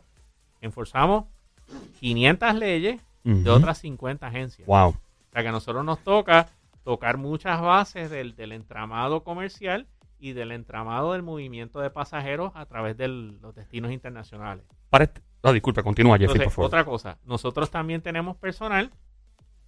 enforzamos 0.61 1.25
500 2.01 2.55
leyes 2.55 3.01
de 3.25 3.51
otras 3.51 3.79
50 3.79 4.27
agencias. 4.27 4.67
Wow. 4.67 4.89
O 4.91 4.97
sea 5.33 5.43
que 5.43 5.49
a 5.49 5.53
nosotros 5.53 5.85
nos 5.85 6.03
toca 6.03 6.49
tocar 6.85 7.17
muchas 7.17 7.61
bases 7.61 8.11
del, 8.11 8.35
del 8.35 8.53
entramado 8.53 9.23
comercial 9.23 9.87
y 10.19 10.33
del 10.33 10.53
entramado 10.53 11.13
del 11.13 11.23
movimiento 11.23 11.81
de 11.81 11.91
pasajeros 11.91 12.53
a 12.55 12.67
través 12.67 12.97
de 12.97 13.09
los 13.09 13.55
destinos 13.55 13.93
internacionales. 13.93 14.65
Para 14.91 15.05
este- 15.05 15.23
continúa, 15.83 16.17
Entonces, 16.17 16.45
por 16.45 16.53
favor. 16.53 16.67
otra 16.67 16.85
cosa, 16.85 17.19
nosotros 17.25 17.71
también 17.71 18.03
tenemos 18.03 18.37
personal 18.37 18.93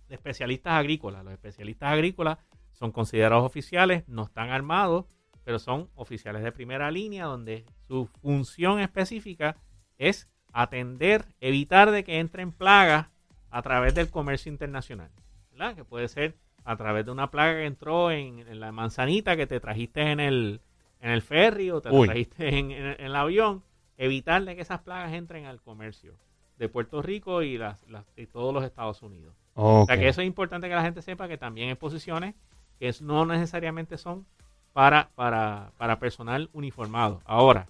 de 0.08 0.14
especialistas 0.14 0.74
agrícolas. 0.74 1.24
Los 1.24 1.32
especialistas 1.32 1.92
agrícolas 1.92 2.38
son 2.72 2.92
considerados 2.92 3.44
oficiales, 3.44 4.04
no 4.08 4.22
están 4.24 4.50
armados, 4.50 5.06
pero 5.44 5.58
son 5.58 5.88
oficiales 5.94 6.42
de 6.42 6.52
primera 6.52 6.90
línea 6.90 7.26
donde 7.26 7.64
su 7.86 8.06
función 8.06 8.80
específica 8.80 9.56
es 9.98 10.28
atender, 10.52 11.24
evitar 11.40 11.90
de 11.90 12.04
que 12.04 12.18
entren 12.18 12.52
plagas 12.52 13.08
a 13.50 13.62
través 13.62 13.94
del 13.94 14.10
comercio 14.10 14.50
internacional. 14.50 15.10
¿verdad? 15.52 15.74
Que 15.76 15.84
puede 15.84 16.08
ser 16.08 16.34
a 16.64 16.76
través 16.76 17.04
de 17.04 17.12
una 17.12 17.30
plaga 17.30 17.54
que 17.54 17.66
entró 17.66 18.10
en, 18.10 18.38
en 18.40 18.58
la 18.60 18.72
manzanita 18.72 19.36
que 19.36 19.46
te 19.46 19.60
trajiste 19.60 20.10
en 20.10 20.18
el, 20.20 20.60
en 21.00 21.10
el 21.10 21.22
ferry 21.22 21.70
o 21.70 21.80
te 21.80 21.90
la 21.90 21.94
trajiste 22.06 22.48
en, 22.58 22.70
en- 22.70 22.86
en 22.86 23.00
el 23.06 23.14
avión. 23.16 23.62
Evitar 23.96 24.44
de 24.44 24.56
que 24.56 24.62
esas 24.62 24.80
plagas 24.80 25.12
entren 25.12 25.44
al 25.46 25.60
comercio 25.60 26.14
de 26.58 26.68
Puerto 26.68 27.02
Rico 27.02 27.42
y, 27.42 27.58
las, 27.58 27.80
las- 27.88 28.06
y 28.16 28.26
todos 28.26 28.52
los 28.54 28.64
Estados 28.64 29.02
Unidos. 29.02 29.34
O 29.82 29.86
sea 29.86 29.96
que 29.98 30.08
eso 30.08 30.20
es 30.20 30.26
importante 30.26 30.68
que 30.68 30.74
la 30.74 30.82
gente 30.82 31.02
sepa 31.02 31.28
que 31.28 31.38
también 31.38 31.68
hay 31.68 31.74
posiciones 31.76 32.34
que 32.80 32.92
no 33.02 33.24
necesariamente 33.26 33.98
son 33.98 34.26
para, 34.74 35.08
para, 35.14 35.70
para 35.78 35.98
personal 35.98 36.50
uniformado. 36.52 37.22
Ahora, 37.24 37.66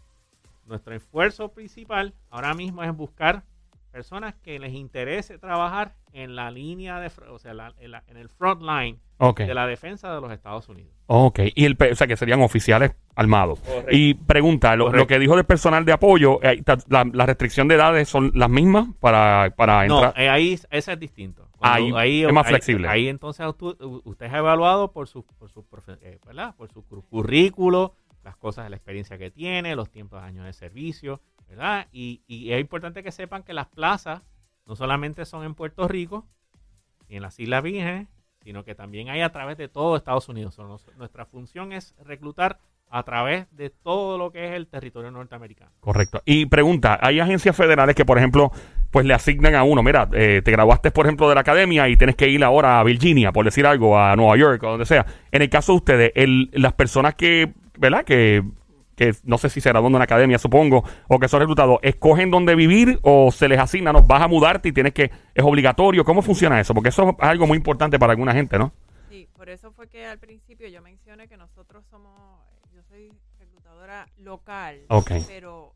nuestro 0.67 0.95
esfuerzo 0.95 1.51
principal 1.51 2.15
ahora 2.31 2.55
mismo 2.55 2.83
es 2.83 2.97
buscar 2.97 3.43
personas 3.93 4.35
que 4.43 4.59
les 4.59 4.73
interese 4.73 5.39
trabajar 5.39 5.93
en 6.13 6.35
la 6.35 6.51
línea 6.51 6.99
de, 6.99 7.13
o 7.31 7.39
sea, 7.39 7.55
la- 7.55 7.73
en, 7.79 7.93
la- 7.93 8.03
en 8.09 8.17
el 8.17 8.29
front 8.29 8.63
line 8.63 8.99
de 9.37 9.55
la 9.55 9.67
defensa 9.69 10.13
de 10.13 10.21
los 10.21 10.33
Estados 10.33 10.69
Unidos. 10.69 10.91
Ok. 11.07 11.41
Y 11.55 11.65
el, 11.67 11.77
o 11.93 11.95
sea, 11.95 12.07
que 12.09 12.17
serían 12.17 12.41
oficiales 12.43 12.93
armados. 13.15 13.61
Correcto. 13.61 13.91
Y 13.93 14.15
pregunta, 14.15 14.75
lo, 14.75 14.91
lo 14.91 15.07
que 15.07 15.19
dijo 15.21 15.37
del 15.37 15.45
personal 15.45 15.85
de 15.85 15.93
apoyo, 15.93 16.41
eh, 16.43 16.61
la, 16.89 17.05
la 17.13 17.27
restricción 17.27 17.69
de 17.69 17.77
edades 17.77 18.09
son 18.09 18.33
las 18.35 18.51
mismas 18.51 18.89
para, 18.99 19.53
para 19.57 19.87
No, 19.87 20.03
entrar. 20.03 20.21
eh, 20.21 20.29
ahí 20.29 20.59
ese 20.71 20.93
es 20.93 20.99
distinto. 20.99 21.44
Ahí 21.73 22.25
es 22.25 22.33
más 22.33 22.47
ahí- 22.47 22.51
flexible. 22.53 22.89
Ahí, 22.89 23.09
entonces 23.09 23.47
usted 24.05 24.27
es 24.27 24.33
evaluado 24.33 24.93
por 24.93 25.09
su, 25.09 25.25
por 25.25 25.51
su, 25.51 25.65
eh, 26.03 26.19
¿verdad? 26.27 26.55
por 26.57 26.71
su 26.73 26.83
cur- 26.87 27.05
currículo, 27.09 27.95
las 28.23 28.37
cosas, 28.37 28.69
la 28.71 28.77
experiencia 28.77 29.19
que 29.19 29.31
tiene, 29.31 29.75
los 29.77 29.91
tiempos 29.91 30.21
de 30.21 30.27
años 30.29 30.45
de 30.47 30.53
servicio, 30.53 31.21
¿verdad? 31.49 31.87
Y, 31.93 32.23
y 32.27 32.53
es 32.53 32.61
importante 32.61 33.03
que 33.03 33.13
sepan 33.13 33.43
que 33.43 33.53
las 33.53 33.67
plazas 33.69 34.23
no 34.67 34.77
solamente 34.77 35.25
son 35.27 35.45
en 35.45 35.55
Puerto 35.55 35.87
Rico 35.89 36.27
y 37.09 37.17
en 37.17 37.23
las 37.23 37.39
Islas 37.39 37.63
Vírgenes, 37.63 38.09
sino 38.43 38.65
que 38.65 38.75
también 38.75 39.09
hay 39.11 39.21
a 39.21 39.31
través 39.31 39.57
de 39.59 39.69
todo 39.69 39.97
Estados 39.97 40.29
Unidos. 40.29 40.59
Nuestra 40.97 41.27
función 41.27 41.73
es 41.73 41.95
reclutar 42.05 42.59
a 42.91 43.03
través 43.03 43.47
de 43.57 43.71
todo 43.71 44.19
lo 44.19 44.31
que 44.31 44.47
es 44.49 44.53
el 44.53 44.69
territorio 44.69 45.11
norteamericano. 45.11 45.73
Correcto. 45.81 46.23
Y 46.25 46.47
pregunta, 46.47 46.99
hay 47.03 47.21
agencias 47.21 47.57
federales 47.57 47.95
que, 47.97 48.05
por 48.05 48.19
ejemplo, 48.19 48.53
pues 48.95 49.07
le 49.07 49.13
asignan 49.13 49.57
a 49.57 49.65
uno, 49.65 49.83
mira, 49.83 50.09
eh, 50.13 50.41
te 50.45 50.53
graduaste, 50.53 50.93
por 50.93 51.05
ejemplo, 51.05 51.29
de 51.29 51.35
la 51.35 51.41
academia 51.41 51.89
y 51.89 51.97
tienes 51.97 52.15
que 52.15 52.29
ir 52.29 52.45
ahora 52.45 52.79
a 52.79 52.85
Virginia, 52.85 53.33
por 53.33 53.45
decir 53.45 53.67
algo, 53.67 53.99
a 53.99 54.15
Nueva 54.15 54.37
York 54.37 54.63
o 54.63 54.71
donde 54.71 54.87
sea. 54.87 55.05
En 55.33 55.43
el 55.43 55.51
caso 55.51 55.73
de 55.73 55.77
ustedes, 55.79 56.13
el, 56.15 56.49
las 56.53 56.75
personas 56.75 57.17
que, 57.17 57.53
¿verdad? 57.77 58.05
Que, 58.05 58.45
que 58.95 59.13
no 59.25 59.37
sé 59.37 59.51
si 59.51 59.61
se 59.61 59.71
gradúan 59.71 59.91
de 59.91 59.97
una 59.97 60.05
academia, 60.05 60.39
supongo, 60.39 60.85
o 61.09 61.19
que 61.19 61.27
son 61.27 61.41
reclutados, 61.41 61.81
¿escogen 61.83 62.31
dónde 62.31 62.55
vivir 62.55 63.01
o 63.03 63.33
se 63.33 63.49
les 63.49 63.59
asigna, 63.59 63.93
no, 63.93 64.03
vas 64.03 64.23
a 64.23 64.29
mudarte 64.29 64.69
y 64.69 64.73
tienes 64.73 64.93
que, 64.93 65.11
es 65.35 65.45
obligatorio? 65.45 66.05
¿Cómo 66.05 66.23
funciona 66.23 66.61
eso? 66.61 66.73
Porque 66.73 66.91
eso 66.91 67.09
es 67.09 67.15
algo 67.19 67.49
muy 67.49 67.57
importante 67.57 67.99
para 67.99 68.13
alguna 68.13 68.33
gente, 68.33 68.61
¿no? 68.61 68.73
Sí, 69.11 69.27
por 69.37 69.49
eso 69.49 69.73
fue 69.73 69.89
que 69.89 70.07
al 70.07 70.21
principio 70.21 70.69
yo 70.69 70.81
mencioné 70.83 71.27
que 71.27 71.37
nosotros 71.37 71.85
somos, 71.91 72.13
yo 72.73 72.81
soy 72.89 73.13
reclutadora 73.41 74.07
local, 74.19 74.83
Ok. 74.87 75.11
pero, 75.27 75.74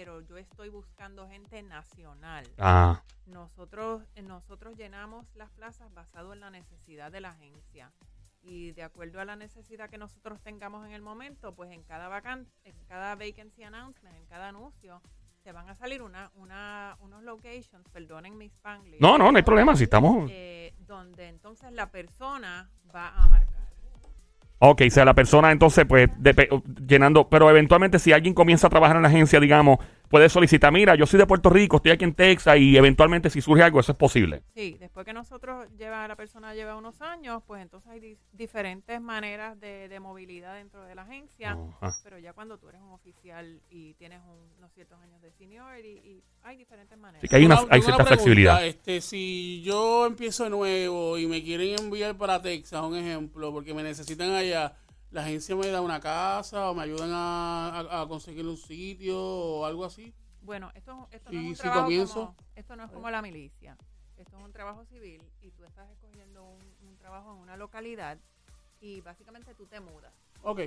pero 0.00 0.22
yo 0.22 0.38
estoy 0.38 0.70
buscando 0.70 1.28
gente 1.28 1.60
nacional. 1.62 2.46
Ah, 2.56 3.02
Nosotros, 3.26 4.02
eh, 4.14 4.22
nosotros 4.22 4.74
llenamos 4.78 5.26
las 5.34 5.50
plazas 5.50 5.92
basado 5.92 6.32
en 6.32 6.40
la 6.40 6.48
necesidad 6.48 7.12
de 7.12 7.20
la 7.20 7.32
agencia. 7.32 7.92
Y 8.40 8.72
de 8.72 8.82
acuerdo 8.82 9.20
a 9.20 9.26
la 9.26 9.36
necesidad 9.36 9.90
que 9.90 9.98
nosotros 9.98 10.40
tengamos 10.40 10.86
en 10.86 10.92
el 10.92 11.02
momento, 11.02 11.54
pues 11.54 11.70
en 11.70 11.82
cada 11.82 12.08
vacan 12.08 12.46
en 12.64 12.74
cada 12.88 13.14
vacancy 13.14 13.62
announcement, 13.62 14.16
en 14.16 14.24
cada 14.24 14.48
anuncio, 14.48 15.02
te 15.42 15.52
van 15.52 15.68
a 15.68 15.74
salir 15.74 16.00
una, 16.00 16.30
una, 16.36 16.96
unos 17.00 17.22
locations, 17.22 17.86
perdonen 17.92 18.38
mi 18.38 18.46
spanglish. 18.46 19.02
no, 19.02 19.18
no, 19.18 19.30
no 19.30 19.36
hay 19.36 19.42
problema, 19.42 19.76
si 19.76 19.84
estamos... 19.84 20.30
eh, 20.32 20.74
donde 20.78 21.28
entonces 21.28 21.72
la 21.72 21.90
persona 21.90 22.70
va 22.94 23.08
a 23.10 23.26
marcar. 23.28 23.59
Ok, 24.62 24.82
o 24.86 24.90
sea, 24.90 25.06
la 25.06 25.14
persona 25.14 25.52
entonces, 25.52 25.86
pues, 25.88 26.10
depe- 26.20 26.62
llenando, 26.86 27.28
pero 27.30 27.48
eventualmente 27.48 27.98
si 27.98 28.12
alguien 28.12 28.34
comienza 28.34 28.66
a 28.66 28.70
trabajar 28.70 28.96
en 28.96 29.02
la 29.02 29.08
agencia, 29.08 29.40
digamos, 29.40 29.78
puede 30.10 30.28
solicitar, 30.28 30.72
mira, 30.72 30.96
yo 30.96 31.06
soy 31.06 31.18
de 31.18 31.26
Puerto 31.26 31.48
Rico, 31.50 31.76
estoy 31.76 31.92
aquí 31.92 32.04
en 32.04 32.14
Texas 32.14 32.58
y 32.58 32.76
eventualmente 32.76 33.30
si 33.30 33.40
surge 33.40 33.62
algo, 33.62 33.78
eso 33.78 33.92
es 33.92 33.98
posible. 33.98 34.42
Sí, 34.54 34.76
después 34.80 35.06
que 35.06 35.12
nosotros 35.12 35.68
lleva, 35.78 36.06
la 36.08 36.16
persona 36.16 36.52
lleva 36.52 36.76
unos 36.76 37.00
años, 37.00 37.42
pues 37.46 37.62
entonces 37.62 37.88
hay 37.90 38.00
di- 38.00 38.18
diferentes 38.32 39.00
maneras 39.00 39.58
de, 39.60 39.88
de 39.88 40.00
movilidad 40.00 40.54
dentro 40.56 40.84
de 40.84 40.94
la 40.96 41.02
agencia. 41.02 41.56
Pero 42.02 42.18
ya 42.18 42.32
cuando 42.32 42.58
tú 42.58 42.68
eres 42.68 42.80
un 42.82 42.90
oficial 42.90 43.60
y 43.70 43.94
tienes 43.94 44.18
un- 44.28 44.50
unos 44.58 44.72
ciertos 44.72 44.98
años 45.00 45.22
de 45.22 45.30
seniority, 45.32 45.88
y 45.88 46.22
hay 46.42 46.56
diferentes 46.56 46.98
maneras. 46.98 47.20
Así 47.22 47.28
que 47.28 47.36
hay, 47.36 47.44
una, 47.44 47.54
Una- 47.62 47.62
hay 47.62 47.80
tengo 47.80 47.84
cierta 47.84 48.02
una 48.02 48.04
pregunta, 48.04 48.14
flexibilidad. 48.24 48.66
Este, 48.66 49.00
si 49.00 49.62
yo 49.62 50.06
empiezo 50.06 50.42
de 50.44 50.50
nuevo 50.50 51.18
y 51.18 51.26
me 51.28 51.42
quieren 51.42 51.76
enviar 51.78 52.16
para 52.16 52.42
Texas, 52.42 52.82
un 52.82 52.96
ejemplo, 52.96 53.52
porque 53.52 53.72
me 53.72 53.84
necesitan 53.84 54.32
allá, 54.32 54.72
la 55.10 55.22
agencia 55.22 55.56
me 55.56 55.66
da 55.68 55.80
una 55.80 56.00
casa 56.00 56.70
o 56.70 56.74
me 56.74 56.82
ayudan 56.82 57.10
a, 57.12 57.80
a- 57.80 58.02
a 58.02 58.08
conseguir 58.08 58.46
un 58.46 58.56
sitio 58.56 59.18
o 59.20 59.64
algo 59.64 59.84
así. 59.84 60.12
Bueno, 60.42 60.70
esto, 60.74 61.08
esto 61.10 61.30
no 61.32 61.38
es 61.38 61.44
Y 61.44 61.48
un 61.48 61.56
si 61.56 61.62
trabajo 61.62 61.82
comienzo- 61.84 62.14
como, 62.26 62.36
esto 62.54 62.76
no 62.76 62.84
es 62.84 62.90
como 62.90 63.10
la 63.10 63.22
milicia. 63.22 63.76
Esto 64.16 64.36
es 64.38 64.44
un 64.44 64.52
trabajo 64.52 64.84
civil 64.84 65.22
y 65.42 65.50
tú 65.50 65.64
estás 65.64 65.88
escogiendo 65.90 66.44
un, 66.44 66.88
un 66.88 66.96
trabajo 66.98 67.32
en 67.32 67.38
una 67.38 67.56
localidad 67.56 68.18
y 68.80 69.00
básicamente 69.00 69.54
tú 69.54 69.66
te 69.66 69.80
mudas. 69.80 70.12
Ok, 70.42 70.60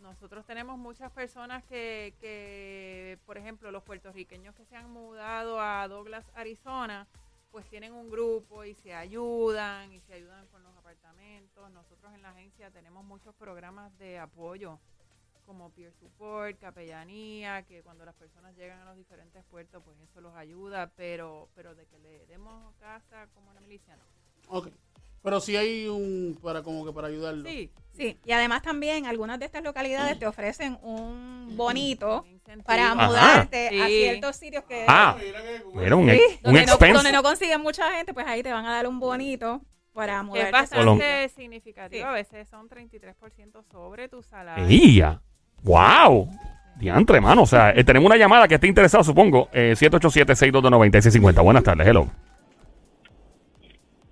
Nosotros 0.00 0.44
tenemos 0.46 0.78
muchas 0.78 1.12
personas 1.12 1.62
que, 1.64 2.14
que, 2.20 3.18
por 3.26 3.38
ejemplo, 3.38 3.70
los 3.70 3.82
puertorriqueños 3.84 4.54
que 4.56 4.64
se 4.64 4.74
han 4.76 4.90
mudado 4.90 5.60
a 5.60 5.86
Douglas, 5.86 6.24
Arizona, 6.34 7.06
pues 7.52 7.68
tienen 7.68 7.92
un 7.92 8.10
grupo 8.10 8.64
y 8.64 8.74
se 8.74 8.94
ayudan 8.94 9.92
y 9.92 10.00
se 10.00 10.14
ayudan 10.14 10.46
con 10.48 10.62
los 10.62 10.74
apartamentos. 10.74 11.70
Nosotros 11.70 12.12
en 12.14 12.22
la 12.22 12.30
agencia 12.30 12.70
tenemos 12.70 13.04
muchos 13.04 13.34
programas 13.34 13.96
de 13.98 14.18
apoyo 14.18 14.80
como 15.44 15.70
peer 15.70 15.92
support, 15.92 16.58
capellanía, 16.58 17.62
que 17.64 17.82
cuando 17.82 18.06
las 18.06 18.14
personas 18.14 18.56
llegan 18.56 18.80
a 18.80 18.86
los 18.86 18.96
diferentes 18.96 19.44
puertos, 19.44 19.82
pues 19.84 19.98
eso 20.00 20.20
los 20.22 20.34
ayuda, 20.34 20.90
pero 20.96 21.50
pero 21.54 21.74
de 21.74 21.84
que 21.86 21.98
le 21.98 22.26
demos 22.26 22.74
casa 22.76 23.26
como 23.34 23.52
la 23.52 23.60
milicia, 23.60 23.96
no. 23.96 24.04
ok. 24.48 24.68
Pero 25.22 25.40
sí 25.40 25.56
hay 25.56 25.86
un, 25.86 26.36
para 26.42 26.62
como 26.62 26.84
que 26.84 26.92
para 26.92 27.08
ayudarlo. 27.08 27.48
Sí, 27.48 27.70
Sí, 27.94 28.16
y 28.24 28.32
además 28.32 28.62
también 28.62 29.04
algunas 29.04 29.38
de 29.38 29.44
estas 29.44 29.62
localidades 29.62 30.18
te 30.18 30.26
ofrecen 30.26 30.78
un 30.82 31.52
bonito 31.58 32.24
para 32.64 32.92
Ajá. 32.92 33.06
mudarte 33.06 33.68
a 33.82 33.86
ciertos 33.86 34.36
sitios 34.36 34.64
que 34.64 34.86
Ah, 34.88 35.14
Mira 35.74 35.94
un, 35.94 36.08
Sí, 36.08 36.18
un 36.18 36.42
donde, 36.42 36.60
no, 36.66 36.72
expense. 36.72 36.94
donde 36.94 37.12
no 37.12 37.22
consiguen 37.22 37.60
mucha 37.60 37.92
gente, 37.92 38.14
pues 38.14 38.26
ahí 38.26 38.42
te 38.42 38.50
van 38.50 38.64
a 38.64 38.72
dar 38.72 38.86
un 38.88 38.98
bonito 38.98 39.60
para 39.92 40.20
Es 40.20 40.24
mudarte. 40.24 40.50
bastante 40.52 41.28
significativo. 41.28 42.02
Sí. 42.02 42.08
A 42.08 42.12
veces 42.12 42.48
son 42.48 42.66
33% 42.70 43.62
sobre 43.70 44.08
tu 44.08 44.22
salario. 44.22 44.64
¡Ella! 44.66 45.20
¡Wow! 45.62 46.30
Diantre, 46.78 47.16
hermano. 47.16 47.42
O 47.42 47.46
sea, 47.46 47.72
eh, 47.72 47.84
tenemos 47.84 48.06
una 48.06 48.16
llamada 48.16 48.48
que 48.48 48.54
esté 48.54 48.68
interesada, 48.68 49.04
supongo. 49.04 49.50
Eh, 49.52 49.74
787-622-9650. 49.76 51.42
Buenas 51.42 51.62
tardes, 51.62 51.86
hello. 51.86 52.08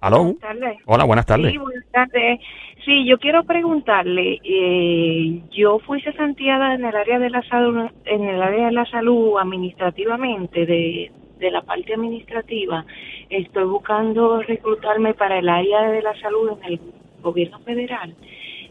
¿Aló? 0.00 0.22
Buenas 0.22 0.40
tardes. 0.40 0.78
Hola, 0.86 1.04
buenas 1.04 1.26
tardes. 1.26 1.52
Sí, 1.52 1.58
buenas 1.58 1.84
tardes. 1.90 2.40
Sí, 2.84 3.04
yo 3.06 3.18
quiero 3.18 3.44
preguntarle, 3.44 4.40
eh, 4.42 5.42
yo 5.50 5.78
fui 5.80 6.00
cesanteada 6.00 6.74
en 6.74 6.84
el 6.84 6.96
área 6.96 7.18
de 7.18 7.28
la 7.28 7.42
salud, 7.42 7.90
en 8.06 8.24
el 8.24 8.42
área 8.42 8.66
de 8.66 8.72
la 8.72 8.86
salud 8.86 9.38
administrativamente, 9.38 10.64
de, 10.64 11.12
de 11.38 11.50
la 11.50 11.60
parte 11.62 11.92
administrativa. 11.92 12.86
Estoy 13.28 13.64
buscando 13.64 14.40
reclutarme 14.40 15.12
para 15.12 15.38
el 15.38 15.48
área 15.48 15.90
de 15.90 16.00
la 16.00 16.18
salud 16.20 16.50
en 16.62 16.72
el 16.72 16.80
gobierno 17.22 17.58
federal. 17.60 18.14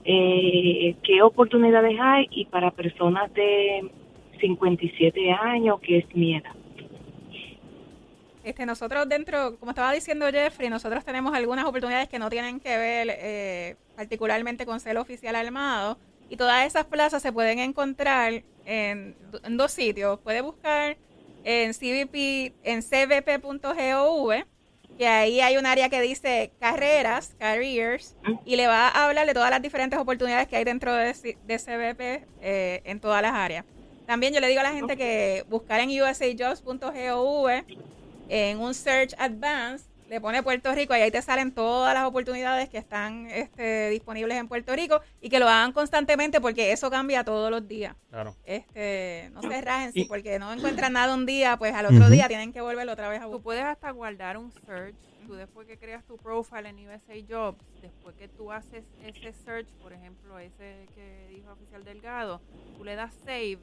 Eh, 0.06 0.96
¿Qué 1.04 1.22
oportunidades 1.22 1.96
hay? 2.00 2.28
Y 2.32 2.46
para 2.46 2.72
personas 2.72 3.32
de 3.36 3.88
57 4.40 5.32
años, 5.32 5.80
que 5.82 6.00
es 6.00 6.16
mi 6.16 6.36
edad. 6.36 6.59
Este, 8.50 8.66
nosotros 8.66 9.08
dentro, 9.08 9.58
como 9.60 9.72
estaba 9.72 9.92
diciendo 9.94 10.26
Jeffrey, 10.32 10.70
nosotros 10.70 11.06
tenemos 11.06 11.34
algunas 11.36 11.66
oportunidades 11.66 12.10
que 12.10 12.18
no 12.20 12.30
tienen 12.30 12.60
que 12.60 12.78
ver 12.78 13.08
eh, 13.12 13.76
particularmente 13.96 14.66
con 14.66 14.80
ser 14.80 14.98
oficial 14.98 15.36
armado 15.36 15.98
y 16.30 16.36
todas 16.36 16.66
esas 16.66 16.86
plazas 16.86 17.22
se 17.22 17.32
pueden 17.32 17.60
encontrar 17.60 18.44
en, 18.66 19.16
do- 19.32 19.40
en 19.44 19.56
dos 19.58 19.72
sitios. 19.72 20.20
Puede 20.20 20.42
buscar 20.42 20.98
en 21.44 21.74
CBP, 21.74 22.54
en 22.64 22.82
cbp.gov, 22.82 24.46
que 24.98 25.08
ahí 25.08 25.42
hay 25.42 25.58
un 25.58 25.66
área 25.66 25.90
que 25.90 26.02
dice 26.02 26.52
carreras, 26.60 27.36
careers, 27.40 28.16
y 28.46 28.56
le 28.56 28.68
va 28.68 28.88
a 28.90 29.06
hablar 29.06 29.26
de 29.28 29.34
todas 29.34 29.50
las 29.52 29.62
diferentes 29.62 29.98
oportunidades 30.00 30.48
que 30.48 30.58
hay 30.58 30.64
dentro 30.64 30.94
de 30.94 31.14
CBP 31.14 32.02
eh, 32.42 32.82
en 32.84 33.00
todas 33.00 33.22
las 33.22 33.34
áreas. 33.34 33.64
También 34.06 34.34
yo 34.34 34.40
le 34.40 34.48
digo 34.48 34.60
a 34.60 34.64
la 34.64 34.72
gente 34.74 34.98
que 34.98 35.46
buscar 35.50 35.80
en 35.82 35.90
usajobs.gov 36.02 37.48
en 38.30 38.60
un 38.60 38.74
search 38.74 39.14
advance, 39.18 39.86
le 40.08 40.20
pone 40.20 40.42
Puerto 40.42 40.74
Rico 40.74 40.96
y 40.96 41.02
ahí 41.02 41.12
te 41.12 41.22
salen 41.22 41.52
todas 41.52 41.94
las 41.94 42.06
oportunidades 42.06 42.68
que 42.70 42.80
están 42.80 43.28
este, 43.30 43.90
disponibles 43.90 44.38
en 44.38 44.48
Puerto 44.48 44.76
Rico 44.76 45.02
y 45.22 45.30
que 45.30 45.40
lo 45.40 45.48
hagan 45.48 45.72
constantemente 45.72 46.42
porque 46.42 46.72
eso 46.72 46.90
cambia 46.90 47.24
todos 47.24 47.52
los 47.52 47.68
días. 47.68 47.96
Claro. 48.10 48.36
Este, 48.44 49.30
no 49.34 49.42
se 49.44 49.62
rajen, 49.62 49.94
si 49.94 50.06
porque 50.06 50.40
no 50.40 50.52
encuentran 50.52 50.94
nada 50.94 51.14
un 51.14 51.28
día, 51.28 51.58
pues 51.58 51.76
al 51.76 51.86
otro 51.86 52.10
día 52.10 52.28
tienen 52.28 52.52
que 52.52 52.62
volverlo 52.62 52.94
otra 52.94 53.08
vez 53.10 53.20
a 53.20 53.26
Tú 53.26 53.30
buscar. 53.30 53.44
puedes 53.44 53.64
hasta 53.66 53.92
guardar 53.92 54.38
un 54.38 54.52
search. 54.66 54.96
Tú 55.28 55.36
después 55.36 55.68
que 55.68 55.78
creas 55.78 56.04
tu 56.06 56.18
profile 56.18 56.70
en 56.70 56.88
USA 56.90 57.14
Jobs, 57.30 57.64
después 57.84 58.16
que 58.16 58.28
tú 58.30 58.52
haces 58.52 58.84
ese 59.06 59.32
search, 59.46 59.68
por 59.80 59.94
ejemplo, 59.94 60.40
ese 60.40 60.88
que 60.96 61.28
dijo 61.30 61.52
oficial 61.52 61.84
Delgado, 61.84 62.42
tú 62.78 62.84
le 62.84 62.96
das 62.96 63.14
save 63.26 63.60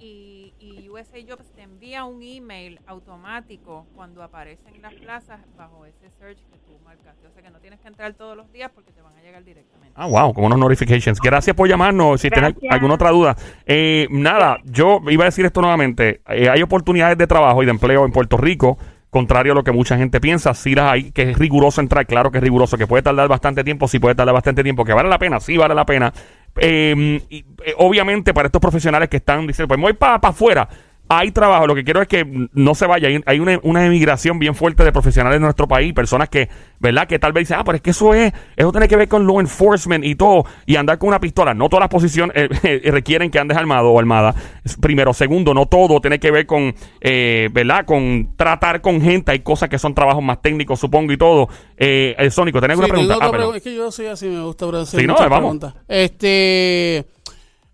y, 0.00 0.54
y 0.58 0.88
USA 0.88 1.18
Jobs 1.28 1.52
te 1.54 1.62
envía 1.62 2.04
un 2.04 2.22
email 2.22 2.80
automático 2.86 3.86
cuando 3.94 4.22
aparecen 4.22 4.80
las 4.80 4.94
plazas 4.94 5.40
bajo 5.56 5.84
ese 5.84 6.10
search 6.18 6.38
que 6.50 6.58
tú 6.58 6.78
marcaste. 6.84 7.26
O 7.26 7.30
sea 7.30 7.42
que 7.42 7.50
no 7.50 7.58
tienes 7.60 7.78
que 7.80 7.88
entrar 7.88 8.14
todos 8.14 8.36
los 8.36 8.50
días 8.50 8.70
porque 8.74 8.92
te 8.92 9.02
van 9.02 9.16
a 9.16 9.22
llegar 9.22 9.44
directamente. 9.44 9.92
Ah, 9.94 10.06
wow, 10.06 10.32
como 10.32 10.46
unos 10.46 10.58
notifications. 10.58 11.20
Gracias 11.20 11.54
por 11.54 11.68
llamarnos. 11.68 12.20
Si 12.20 12.30
tienes 12.30 12.52
Gracias. 12.52 12.72
alguna 12.72 12.94
otra 12.94 13.10
duda. 13.10 13.36
Eh, 13.66 14.08
nada, 14.10 14.58
yo 14.64 15.00
iba 15.10 15.24
a 15.24 15.26
decir 15.26 15.44
esto 15.44 15.60
nuevamente. 15.60 16.22
Eh, 16.28 16.48
hay 16.48 16.62
oportunidades 16.62 17.18
de 17.18 17.26
trabajo 17.26 17.62
y 17.62 17.66
de 17.66 17.72
empleo 17.72 18.04
en 18.06 18.12
Puerto 18.12 18.36
Rico, 18.38 18.78
contrario 19.10 19.52
a 19.52 19.54
lo 19.56 19.64
que 19.64 19.72
mucha 19.72 19.98
gente 19.98 20.20
piensa. 20.20 20.54
Sí 20.54 20.74
las 20.74 20.92
hay, 20.92 21.12
que 21.12 21.30
es 21.30 21.38
riguroso 21.38 21.80
entrar, 21.80 22.06
claro 22.06 22.30
que 22.30 22.38
es 22.38 22.44
riguroso, 22.44 22.78
que 22.78 22.86
puede 22.86 23.02
tardar 23.02 23.28
bastante 23.28 23.62
tiempo, 23.64 23.86
sí 23.86 23.98
puede 23.98 24.14
tardar 24.14 24.34
bastante 24.34 24.62
tiempo, 24.62 24.84
que 24.84 24.92
vale 24.94 25.08
la 25.08 25.18
pena, 25.18 25.40
sí 25.40 25.56
vale 25.56 25.74
la 25.74 25.84
pena. 25.84 26.12
Y, 26.60 27.44
eh, 27.64 27.74
obviamente 27.76 28.34
para 28.34 28.46
estos 28.46 28.60
profesionales 28.60 29.08
que 29.08 29.18
están 29.18 29.46
diciendo, 29.46 29.68
pues 29.68 29.78
me 29.78 29.84
voy 29.84 29.92
para 29.94 30.16
afuera. 30.16 30.68
Hay 31.12 31.32
trabajo. 31.32 31.66
Lo 31.66 31.74
que 31.74 31.82
quiero 31.82 32.00
es 32.00 32.06
que 32.06 32.24
no 32.52 32.74
se 32.76 32.86
vaya. 32.86 33.08
Hay, 33.08 33.20
hay 33.26 33.40
una, 33.40 33.58
una 33.64 33.84
emigración 33.84 34.38
bien 34.38 34.54
fuerte 34.54 34.84
de 34.84 34.92
profesionales 34.92 35.36
en 35.38 35.42
nuestro 35.42 35.66
país, 35.66 35.92
personas 35.92 36.28
que, 36.28 36.48
¿verdad? 36.78 37.08
Que 37.08 37.18
tal 37.18 37.32
vez 37.32 37.42
dicen, 37.48 37.56
ah, 37.58 37.64
pero 37.64 37.74
es 37.76 37.82
que 37.82 37.90
eso 37.90 38.14
es, 38.14 38.32
eso 38.56 38.70
tiene 38.70 38.86
que 38.86 38.94
ver 38.94 39.08
con 39.08 39.26
law 39.26 39.40
enforcement 39.40 40.04
y 40.04 40.14
todo, 40.14 40.44
y 40.66 40.76
andar 40.76 40.98
con 40.98 41.08
una 41.08 41.18
pistola. 41.18 41.52
No 41.52 41.68
todas 41.68 41.80
las 41.80 41.88
posiciones 41.88 42.34
eh, 42.36 42.80
requieren 42.92 43.28
que 43.30 43.40
andes 43.40 43.58
armado 43.58 43.90
o 43.90 43.98
armada. 43.98 44.32
Primero, 44.80 45.12
segundo, 45.12 45.52
no 45.52 45.66
todo 45.66 46.00
tiene 46.00 46.20
que 46.20 46.30
ver 46.30 46.46
con, 46.46 46.72
eh, 47.00 47.48
¿verdad? 47.52 47.84
Con 47.84 48.34
tratar 48.36 48.80
con 48.80 49.02
gente. 49.02 49.32
Hay 49.32 49.40
cosas 49.40 49.68
que 49.68 49.78
son 49.80 49.94
trabajos 49.94 50.22
más 50.22 50.40
técnicos, 50.40 50.78
supongo, 50.78 51.12
y 51.12 51.16
todo. 51.16 51.48
Eh, 51.76 52.14
eh, 52.18 52.30
Sónico, 52.30 52.60
¿tenés 52.60 52.78
Sí, 52.78 52.84
alguna 52.84 53.18
pregunta? 53.18 53.26
Ah, 53.26 53.32
pregu- 53.32 53.56
es 53.56 53.62
que 53.64 53.74
yo 53.74 53.90
soy 53.90 54.06
así, 54.06 54.26
me 54.28 54.42
gusta 54.42 54.66
hacer 54.80 55.00
Sí, 55.00 55.06
no, 55.08 55.14
vamos. 55.14 55.38
preguntas. 55.38 55.74
Este, 55.88 57.04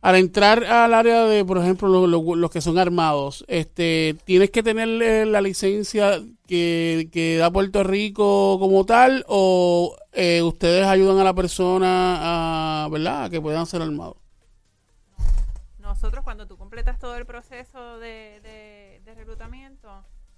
al 0.07 0.15
entrar 0.17 0.63
al 0.65 0.95
área 0.95 1.25
de, 1.25 1.45
por 1.45 1.59
ejemplo, 1.59 1.89
lo- 1.89 2.07
lo- 2.07 2.37
los 2.37 2.51
que 2.51 2.61
son 2.61 2.79
armados, 2.79 3.45
este, 3.49 4.17
tienes 4.25 4.51
que 4.51 4.63
tener 4.63 4.89
eh, 5.03 5.27
la 5.27 5.41
licencia 5.41 6.23
que, 6.47 7.09
que 7.11 7.37
da 7.39 7.51
Puerto 7.51 7.83
Rico 7.83 8.57
como 8.61 8.87
tal, 8.87 9.25
o 9.27 9.97
eh, 10.13 10.43
ustedes 10.43 10.87
ayudan 10.87 11.19
a 11.19 11.25
la 11.25 11.35
persona 11.35 12.85
a, 12.85 12.89
¿verdad? 12.89 13.25
A 13.25 13.31
que 13.31 13.41
puedan 13.41 13.67
ser 13.67 13.83
armados. 13.83 14.17
Nosotros 15.81 16.23
cuando 16.25 16.47
tú 16.47 16.57
completas 16.57 16.99
todo 16.99 17.17
el 17.17 17.27
proceso 17.27 17.99
de, 17.99 18.41
de- 18.43 19.01
de 19.05 19.15
reclutamiento, 19.15 19.89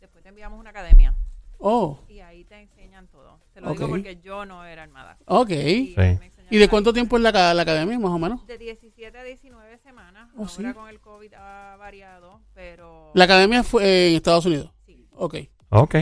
después 0.00 0.22
te 0.22 0.28
enviamos 0.30 0.58
una 0.60 0.70
academia 0.70 1.14
Oh, 1.60 1.98
y 2.08 2.20
ahí 2.20 2.44
te 2.44 2.60
enseñan 2.60 3.08
todo. 3.08 3.40
Te 3.52 3.60
lo 3.60 3.72
digo 3.72 3.88
porque 3.88 4.20
yo 4.22 4.46
no 4.46 4.64
era 4.64 4.84
armada. 4.84 5.18
ok. 5.26 5.50
Y 5.50 5.86
Sí. 5.88 5.94
me 5.96 6.26
¿Y 6.50 6.58
de 6.58 6.68
cuánto 6.68 6.92
tiempo 6.92 7.16
es 7.16 7.22
la, 7.22 7.32
la 7.54 7.62
academia, 7.62 7.98
más 7.98 8.10
o 8.10 8.18
menos? 8.18 8.46
De 8.46 8.58
17 8.58 9.16
a 9.18 9.22
19 9.24 9.78
semanas. 9.78 10.28
Oh, 10.36 10.40
Ahora 10.40 10.48
sí. 10.50 10.64
con 10.74 10.88
el 10.88 11.00
COVID 11.00 11.34
ha 11.34 11.76
variado, 11.76 12.40
pero... 12.54 13.10
La 13.14 13.24
academia 13.24 13.62
fue 13.62 14.08
en 14.10 14.16
Estados 14.16 14.46
Unidos. 14.46 14.72
Sí. 14.86 15.06
Ok. 15.12 15.36
Ok. 15.70 15.94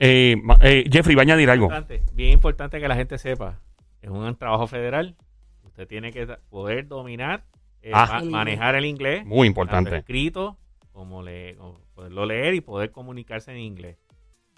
Eh, 0.00 0.36
eh, 0.62 0.84
Jeffrey, 0.90 1.16
va 1.16 1.22
a 1.22 1.24
añadir 1.24 1.50
algo. 1.50 1.64
Importante, 1.66 2.02
bien 2.12 2.32
importante 2.32 2.80
que 2.80 2.86
la 2.88 2.94
gente 2.94 3.18
sepa, 3.18 3.60
es 4.00 4.10
un 4.10 4.36
trabajo 4.36 4.66
federal, 4.68 5.16
usted 5.64 5.88
tiene 5.88 6.12
que 6.12 6.26
poder 6.48 6.86
dominar, 6.86 7.44
eh, 7.82 7.90
Ah. 7.92 8.06
ma- 8.12 8.18
El 8.20 8.30
manejar 8.30 8.74
el 8.76 8.84
inglés, 8.84 9.24
Muy 9.26 9.48
tanto 9.48 9.60
importante. 9.60 9.96
escrito 9.96 10.56
como 10.92 11.22
le, 11.22 11.56
como 11.56 11.80
poderlo 11.94 12.26
leer 12.26 12.54
y 12.54 12.60
poder 12.60 12.92
comunicarse 12.92 13.50
en 13.50 13.58
inglés. 13.58 13.96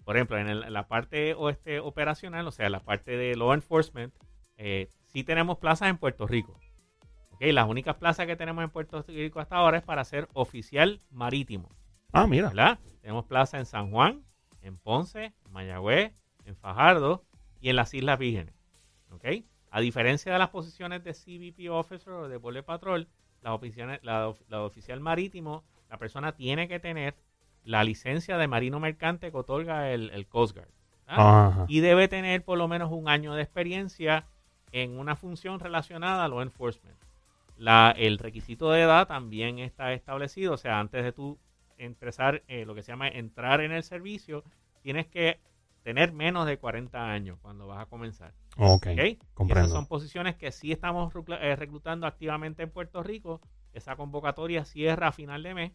Por 0.04 0.16
ejemplo, 0.16 0.36
en, 0.38 0.48
el- 0.48 0.64
en 0.64 0.72
la 0.74 0.88
parte 0.88 1.32
o 1.34 1.48
este, 1.48 1.80
operacional, 1.80 2.46
o 2.46 2.50
sea, 2.50 2.68
la 2.68 2.80
parte 2.80 3.16
de 3.16 3.34
law 3.36 3.54
enforcement, 3.54 4.12
eh, 4.58 4.88
sí 5.12 5.24
tenemos 5.24 5.58
plazas 5.58 5.88
en 5.88 5.98
Puerto 5.98 6.26
Rico. 6.26 6.58
Ok, 7.32 7.42
Las 7.52 7.68
únicas 7.68 7.96
plazas 7.96 8.26
que 8.26 8.36
tenemos 8.36 8.64
en 8.64 8.70
Puerto 8.70 9.02
Rico 9.06 9.40
hasta 9.40 9.56
ahora 9.56 9.78
es 9.78 9.82
para 9.84 10.04
ser 10.04 10.28
oficial 10.32 11.00
marítimo. 11.10 11.68
Ah, 12.12 12.26
mira. 12.26 12.48
¿verdad? 12.48 12.78
Tenemos 13.00 13.24
plaza 13.26 13.58
en 13.58 13.66
San 13.66 13.90
Juan, 13.90 14.22
en 14.62 14.76
Ponce, 14.76 15.32
en 15.44 15.52
Mayagüez, 15.52 16.22
en 16.44 16.56
Fajardo 16.56 17.24
y 17.60 17.70
en 17.70 17.76
las 17.76 17.94
Islas 17.94 18.18
Vírgenes. 18.18 18.54
¿ok? 19.10 19.24
A 19.70 19.80
diferencia 19.80 20.32
de 20.32 20.38
las 20.38 20.50
posiciones 20.50 21.04
de 21.04 21.12
CBP 21.12 21.70
Officer 21.70 22.12
o 22.12 22.28
de 22.28 22.36
Border 22.36 22.64
Patrol, 22.64 23.08
la, 23.42 24.34
la 24.48 24.62
oficial 24.62 25.00
marítimo, 25.00 25.64
la 25.88 25.98
persona 25.98 26.32
tiene 26.32 26.68
que 26.68 26.80
tener 26.80 27.14
la 27.64 27.84
licencia 27.84 28.38
de 28.38 28.48
marino 28.48 28.80
mercante 28.80 29.30
que 29.30 29.36
otorga 29.36 29.90
el, 29.90 30.10
el 30.10 30.26
Coast 30.26 30.56
Guard. 30.56 31.66
Y 31.68 31.80
debe 31.80 32.06
tener 32.06 32.44
por 32.44 32.56
lo 32.56 32.68
menos 32.68 32.92
un 32.92 33.08
año 33.08 33.34
de 33.34 33.42
experiencia 33.42 34.26
en 34.72 34.98
una 34.98 35.16
función 35.16 35.60
relacionada 35.60 36.24
a 36.24 36.28
law 36.28 36.42
enforcement. 36.42 36.98
La, 37.56 37.94
el 37.96 38.18
requisito 38.18 38.70
de 38.70 38.82
edad 38.82 39.06
también 39.06 39.58
está 39.58 39.92
establecido, 39.92 40.54
o 40.54 40.56
sea, 40.56 40.80
antes 40.80 41.04
de 41.04 41.12
tú 41.12 41.38
empezar 41.76 42.42
eh, 42.48 42.64
lo 42.64 42.74
que 42.74 42.82
se 42.82 42.92
llama 42.92 43.08
entrar 43.08 43.60
en 43.60 43.72
el 43.72 43.82
servicio, 43.82 44.44
tienes 44.82 45.06
que 45.06 45.40
tener 45.82 46.12
menos 46.12 46.46
de 46.46 46.58
40 46.58 47.10
años 47.10 47.38
cuando 47.40 47.66
vas 47.66 47.80
a 47.80 47.86
comenzar. 47.86 48.32
Ok. 48.56 48.86
¿ok? 48.86 49.04
Y 49.04 49.18
comprendo. 49.34 49.66
Esas 49.66 49.72
son 49.72 49.86
posiciones 49.86 50.36
que 50.36 50.52
sí 50.52 50.72
estamos 50.72 51.12
eh, 51.40 51.56
reclutando 51.56 52.06
activamente 52.06 52.62
en 52.62 52.70
Puerto 52.70 53.02
Rico. 53.02 53.40
Esa 53.72 53.96
convocatoria 53.96 54.64
cierra 54.64 55.08
a 55.08 55.12
final 55.12 55.42
de 55.42 55.54
mes. 55.54 55.72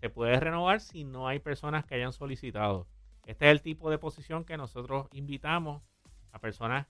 Se 0.00 0.10
puede 0.10 0.38
renovar 0.40 0.80
si 0.80 1.04
no 1.04 1.28
hay 1.28 1.38
personas 1.38 1.84
que 1.84 1.94
hayan 1.94 2.12
solicitado. 2.12 2.86
Este 3.26 3.46
es 3.46 3.52
el 3.52 3.62
tipo 3.62 3.90
de 3.90 3.98
posición 3.98 4.44
que 4.44 4.56
nosotros 4.56 5.06
invitamos 5.12 5.82
a 6.32 6.38
personas 6.38 6.86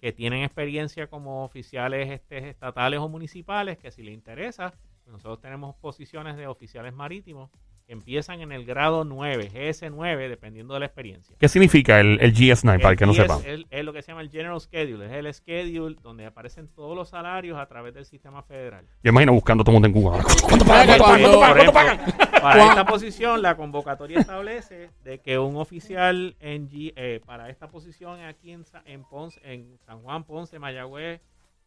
que 0.00 0.12
tienen 0.12 0.42
experiencia 0.42 1.08
como 1.08 1.44
oficiales 1.44 2.10
este, 2.10 2.48
estatales 2.48 3.00
o 3.00 3.08
municipales, 3.08 3.78
que 3.78 3.90
si 3.90 4.02
les 4.02 4.14
interesa, 4.14 4.72
pues 5.04 5.12
nosotros 5.12 5.40
tenemos 5.40 5.76
posiciones 5.76 6.36
de 6.36 6.46
oficiales 6.46 6.94
marítimos 6.94 7.50
que 7.90 7.94
empiezan 7.94 8.40
en 8.40 8.52
el 8.52 8.64
grado 8.64 9.04
9, 9.04 9.50
GS9, 9.52 10.28
dependiendo 10.28 10.74
de 10.74 10.80
la 10.80 10.86
experiencia. 10.86 11.34
¿Qué 11.40 11.48
significa 11.48 11.98
el, 11.98 12.20
el 12.20 12.32
GS9 12.32 12.76
para 12.80 12.90
el 12.92 12.96
que 12.96 13.04
no 13.04 13.12
sepa? 13.12 13.40
Es, 13.44 13.64
es 13.68 13.84
lo 13.84 13.92
que 13.92 14.00
se 14.00 14.12
llama 14.12 14.20
el 14.20 14.30
General 14.30 14.60
Schedule, 14.60 15.06
es 15.06 15.12
el 15.12 15.34
schedule 15.34 15.96
donde 16.00 16.24
aparecen 16.24 16.68
todos 16.68 16.96
los 16.96 17.08
salarios 17.08 17.58
a 17.58 17.66
través 17.66 17.92
del 17.92 18.04
sistema 18.06 18.44
federal. 18.44 18.86
Yo 19.02 19.08
imagino 19.10 19.32
buscando 19.32 19.64
todo 19.64 19.72
el 19.76 19.82
mundo 19.82 19.88
en 19.88 19.92
Cuba. 20.04 20.22
¿Cuánto 20.48 20.64
pagan? 20.64 20.98
pagan? 21.00 21.20
¿Cuánto 21.20 21.40
pagan? 21.40 21.56
¿Cuánto 21.56 21.72
pagan? 21.72 22.40
Para 22.40 22.66
esta 22.68 22.86
posición, 22.86 23.42
la 23.42 23.56
convocatoria 23.56 24.20
establece 24.20 24.90
de 25.02 25.18
que 25.18 25.40
un 25.40 25.56
oficial 25.56 26.36
en 26.38 26.70
G- 26.70 26.92
eh, 26.94 27.20
para 27.26 27.50
esta 27.50 27.66
posición 27.66 28.20
aquí 28.20 28.52
en, 28.52 28.64
en, 28.84 29.02
Ponce, 29.02 29.40
en 29.42 29.78
San 29.84 30.00
Juan, 30.02 30.22
Ponce, 30.22 30.60
Mayagüez, 30.60 31.20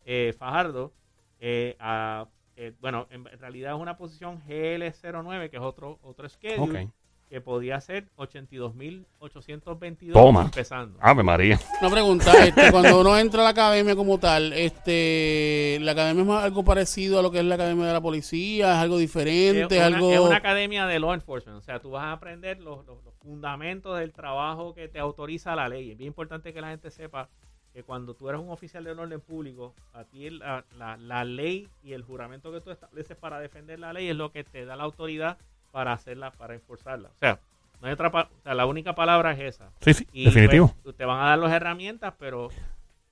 eh, 0.06 0.34
Fajardo, 0.40 0.94
eh, 1.42 1.76
a- 1.82 2.28
eh, 2.56 2.74
bueno, 2.82 3.08
en 3.12 3.26
realidad 3.40 3.74
es 3.76 3.80
una 3.82 3.98
posición 3.98 4.42
GL09, 4.48 5.50
que 5.50 5.58
es 5.58 5.62
otro, 5.64 6.00
otro 6.04 6.28
schedule, 6.30 6.90
que 7.30 7.42
podía 7.42 7.82
ser 7.82 8.06
82.822 8.18 10.14
Toma. 10.14 10.44
empezando. 10.44 10.98
Ave 11.02 11.24
María. 11.24 11.60
Una 11.82 11.90
pregunta, 11.90 12.32
este, 12.46 12.72
cuando 12.72 13.00
uno 13.02 13.18
entra 13.18 13.42
a 13.42 13.44
la 13.46 13.50
academia 13.50 13.96
como 13.96 14.20
tal, 14.20 14.54
este, 14.54 15.80
la 15.82 15.94
academia 15.94 16.22
es 16.22 16.28
más 16.28 16.44
algo 16.44 16.64
parecido 16.64 17.20
a 17.20 17.22
lo 17.24 17.32
que 17.32 17.40
es 17.40 17.46
la 17.46 17.56
academia 17.56 17.86
de 17.88 17.94
la 17.94 18.02
policía, 18.02 18.74
es 18.74 18.78
algo 18.78 18.98
diferente, 18.98 19.76
es, 19.78 19.82
es 19.82 19.88
una, 19.88 19.96
algo... 19.98 20.14
es 20.14 20.20
una 20.20 20.36
academia 20.38 20.86
de 20.86 21.00
law 21.00 21.14
enforcement. 21.14 21.58
O 21.58 21.62
sea, 21.64 21.80
tú 21.80 21.92
vas 21.92 22.04
a 22.04 22.12
aprender 22.14 22.60
los, 22.62 22.86
los- 22.86 23.04
los 23.04 23.14
fundamentos 23.16 23.98
del 23.98 24.12
trabajo 24.14 24.74
que 24.74 24.88
te 24.90 25.00
autoriza 25.00 25.56
la 25.56 25.70
ley. 25.70 25.92
Es 25.92 25.98
bien 25.98 26.10
importante 26.10 26.54
que 26.54 26.62
la 26.62 26.70
gente 26.70 26.92
sepa 26.92 27.30
que 27.74 27.84
cuando 27.84 28.14
tú 28.14 28.30
eres 28.30 28.40
un 28.40 28.50
oficial 28.52 28.84
del 28.84 29.00
orden 29.00 29.20
público, 29.20 29.74
a 29.94 30.04
ti 30.04 30.30
la, 30.30 30.64
la- 30.78 30.98
la 30.98 31.26
ley 31.26 31.68
y 31.84 31.94
el 31.94 32.04
juramento 32.04 32.52
que 32.52 32.62
tú 32.62 32.70
estableces 32.72 33.18
para 33.18 33.40
defender 33.40 33.80
la 33.80 33.94
ley 33.94 34.10
es 34.10 34.16
lo 34.16 34.32
que 34.32 34.44
te 34.44 34.64
da 34.66 34.76
la 34.76 34.84
autoridad 34.84 35.38
para 35.72 35.92
hacerla, 35.94 36.32
para 36.32 36.54
enforzarla. 36.54 37.10
O 37.10 37.18
sea, 37.20 37.40
no 37.82 37.88
hay 37.88 37.94
otra 37.94 38.10
o 38.10 38.42
sea, 38.44 38.54
la 38.54 38.66
única 38.68 38.94
palabra 38.94 39.32
es 39.34 39.40
esa. 39.56 39.72
Sí, 39.82 39.94
sí, 39.96 40.08
Y, 40.14 40.26
definitivo. 40.26 40.74
pues, 40.84 40.96
te 40.96 41.04
van 41.06 41.20
a 41.20 41.30
dar 41.30 41.40
las 41.40 41.52
herramientas, 41.52 42.14
pero 42.20 42.50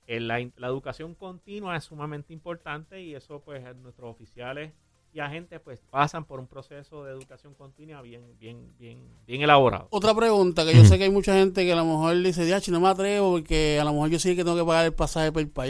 eh, 0.06 0.20
la, 0.20 0.38
la 0.56 0.66
educación 0.68 1.14
continua 1.16 1.76
es 1.76 1.84
sumamente 1.84 2.32
importante 2.32 3.00
y 3.02 3.14
eso 3.16 3.40
pues 3.40 3.62
nuestros 3.76 4.10
oficiales 4.10 4.72
y 5.14 5.20
agentes 5.20 5.60
pues 5.62 5.78
pasan 5.90 6.24
por 6.24 6.40
un 6.40 6.46
proceso 6.46 7.04
de 7.04 7.12
educación 7.12 7.52
continua 7.54 8.00
bien 8.00 8.22
bien 8.40 8.72
bien 8.78 8.98
bien 9.26 9.42
elaborado. 9.42 9.86
Otra 9.90 10.14
pregunta, 10.14 10.64
que 10.64 10.74
yo 10.74 10.84
sé 10.86 10.96
que 10.96 11.04
hay 11.04 11.10
mucha 11.10 11.34
gente 11.34 11.64
que 11.66 11.72
a 11.72 11.76
lo 11.76 11.84
mejor 11.84 12.16
dice, 12.22 12.44
Diachi, 12.46 12.70
no 12.70 12.80
me 12.80 12.88
atrevo 12.88 13.32
porque 13.32 13.78
a 13.80 13.84
lo 13.84 13.92
mejor 13.92 14.08
yo 14.08 14.18
sí 14.18 14.34
que 14.34 14.42
tengo 14.42 14.56
que 14.56 14.64
pagar 14.64 14.86
el 14.86 14.94
pasaje 14.94 15.30
para 15.30 15.42
ir 15.42 15.52
para 15.52 15.66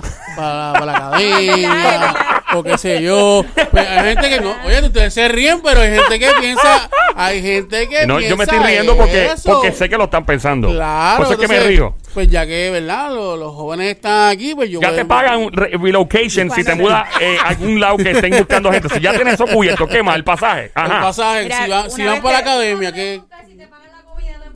allá, 0.00 0.08
para, 0.36 0.72
para 0.74 0.86
la 0.86 1.08
academia, 1.08 2.44
o 2.54 2.62
qué 2.62 2.78
sé 2.78 3.02
yo. 3.02 3.44
Pues 3.72 3.88
hay 3.88 4.14
gente 4.14 4.28
que 4.28 4.40
no, 4.40 4.54
oye, 4.64 4.80
ustedes 4.86 5.12
se 5.14 5.28
ríen, 5.28 5.60
pero 5.62 5.80
hay 5.80 5.90
gente 5.90 6.18
que 6.18 6.30
piensa, 6.40 6.88
hay 7.16 7.42
gente 7.42 7.88
que 7.88 8.06
No, 8.06 8.20
yo 8.20 8.36
me 8.36 8.44
estoy 8.44 8.58
piensa 8.58 8.66
riendo 8.68 8.96
porque, 8.96 9.26
eso. 9.32 9.52
porque 9.52 9.72
sé 9.72 9.88
que 9.88 9.96
lo 9.96 10.04
están 10.04 10.24
pensando. 10.24 10.68
Claro. 10.68 11.16
Por 11.24 11.26
eso 11.26 11.42
es 11.42 11.48
que 11.48 11.48
me 11.48 11.60
río. 11.66 11.96
Pues 12.16 12.28
ya 12.30 12.46
que, 12.46 12.70
¿verdad? 12.70 13.10
Los, 13.14 13.38
los 13.38 13.54
jóvenes 13.54 13.94
están 13.94 14.30
aquí, 14.30 14.54
pues 14.54 14.70
yo 14.70 14.80
Ya 14.80 14.88
voy- 14.88 14.96
te 14.96 15.04
pagan 15.04 15.52
re- 15.52 15.72
relocation 15.78 16.50
si 16.50 16.64
te 16.64 16.74
mudas 16.74 17.06
eh, 17.20 17.36
a 17.44 17.48
algún 17.48 17.78
lado 17.78 17.98
que 17.98 18.10
estén 18.12 18.30
buscando 18.38 18.72
gente. 18.72 18.88
Si 18.88 19.00
ya 19.00 19.12
tienes 19.12 19.34
eso 19.34 19.46
cubierto, 19.46 19.86
¿qué 19.86 20.02
más? 20.02 20.16
El 20.16 20.24
pasaje. 20.24 20.72
el 20.74 20.88
pasaje, 20.88 21.42
Mira, 21.42 21.64
si 21.64 21.70
van, 21.70 21.90
si 21.90 22.04
van 22.06 22.22
para 22.22 22.32
la 22.32 22.38
academia, 22.38 22.90
que... 22.90 23.20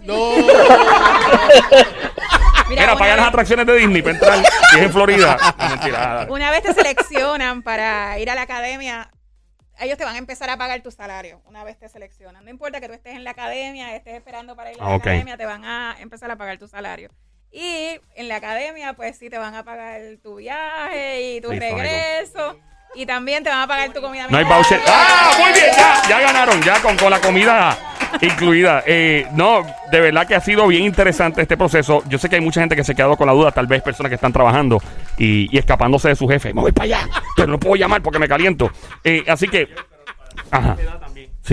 No. 0.05 0.33
Mira, 2.71 2.85
una 2.85 2.97
pagar 2.97 3.19
las 3.19 3.29
atracciones 3.29 3.67
de 3.67 3.77
Disney 3.77 4.01
para 4.01 4.15
entrar. 4.15 4.39
Si 4.71 4.79
es 4.79 4.83
en 4.85 4.91
Florida. 4.93 5.37
Mentira. 5.69 6.27
Una 6.31 6.51
vez 6.51 6.63
te 6.63 6.73
seleccionan 6.73 7.63
para 7.63 8.19
ir 8.21 8.31
a 8.31 8.35
la 8.35 8.41
academia, 8.43 9.11
ellos 9.81 9.99
te 9.99 10.05
van 10.07 10.15
a 10.15 10.19
empezar 10.19 10.49
a 10.49 10.57
pagar 10.57 10.81
tu 10.83 10.91
salario. 10.91 11.43
Una 11.45 11.63
vez 11.65 11.79
te 11.79 11.91
seleccionan. 11.91 12.43
No 12.43 12.51
importa 12.51 12.81
que 12.81 12.87
tú 12.89 12.95
estés 12.95 13.17
en 13.17 13.25
la 13.25 13.33
academia, 13.33 13.95
estés 13.95 14.15
esperando 14.15 14.57
para 14.57 14.73
ir 14.73 14.81
a 14.81 14.85
Ah, 14.85 14.89
la 14.91 14.95
ok. 14.97 15.03
academia, 15.03 15.37
te 15.37 15.45
van 15.45 15.65
a 15.67 15.97
empezar 16.01 16.31
a 16.31 16.37
pagar 16.37 16.57
tu 16.59 16.67
salario. 16.69 17.11
Y 17.53 17.99
en 18.15 18.29
la 18.29 18.37
academia, 18.37 18.93
pues 18.93 19.19
sí, 19.19 19.29
te 19.29 19.39
van 19.39 19.55
a 19.55 19.65
pagar 19.65 20.01
tu 20.23 20.37
viaje 20.37 21.37
y 21.37 21.41
tu 21.41 21.51
regreso. 21.51 22.59
Y 22.95 23.07
también 23.07 23.45
te 23.45 23.51
van 23.51 23.61
a 23.61 23.67
pagar 23.67 23.93
tu 23.93 24.01
comida. 24.01 24.27
No 24.29 24.39
hay 24.39 24.45
voucher. 24.45 24.81
¡Ah! 24.87 25.33
Muy 25.39 25.53
bien, 25.53 25.67
ya, 25.77 26.03
ya 26.09 26.21
ganaron, 26.21 26.61
ya 26.63 26.81
con, 26.81 26.97
con 26.97 27.11
la 27.11 27.21
comida 27.21 27.77
incluida. 28.21 28.83
Eh, 28.87 29.27
no, 29.33 29.65
de 29.91 30.01
verdad 30.01 30.27
que 30.27 30.35
ha 30.35 30.41
sido 30.41 30.67
bien 30.67 30.83
interesante 30.83 31.43
este 31.43 31.57
proceso. 31.57 32.03
Yo 32.09 32.19
sé 32.19 32.29
que 32.29 32.37
hay 32.37 32.43
mucha 32.43 32.61
gente 32.61 32.75
que 32.75 32.83
se 32.83 32.93
ha 32.93 32.95
quedado 32.95 33.17
con 33.17 33.27
la 33.27 33.33
duda, 33.33 33.53
tal 33.53 33.67
vez 33.67 33.83
personas 33.83 34.11
que 34.11 34.17
están 34.17 34.33
trabajando 34.33 34.83
y, 35.17 35.49
y 35.55 35.59
escapándose 35.59 36.09
de 36.09 36.17
su 36.17 36.27
jefe. 36.29 36.53
Me 36.53 36.61
voy 36.61 36.73
para 36.73 36.85
allá, 36.85 37.09
pero 37.37 37.49
no 37.49 37.59
puedo 37.59 37.77
llamar 37.77 38.03
porque 38.03 38.19
me 38.19 38.29
caliento. 38.29 38.71
Eh, 39.05 39.25
así 39.29 39.47
que, 39.49 39.69
ajá. 40.51 40.77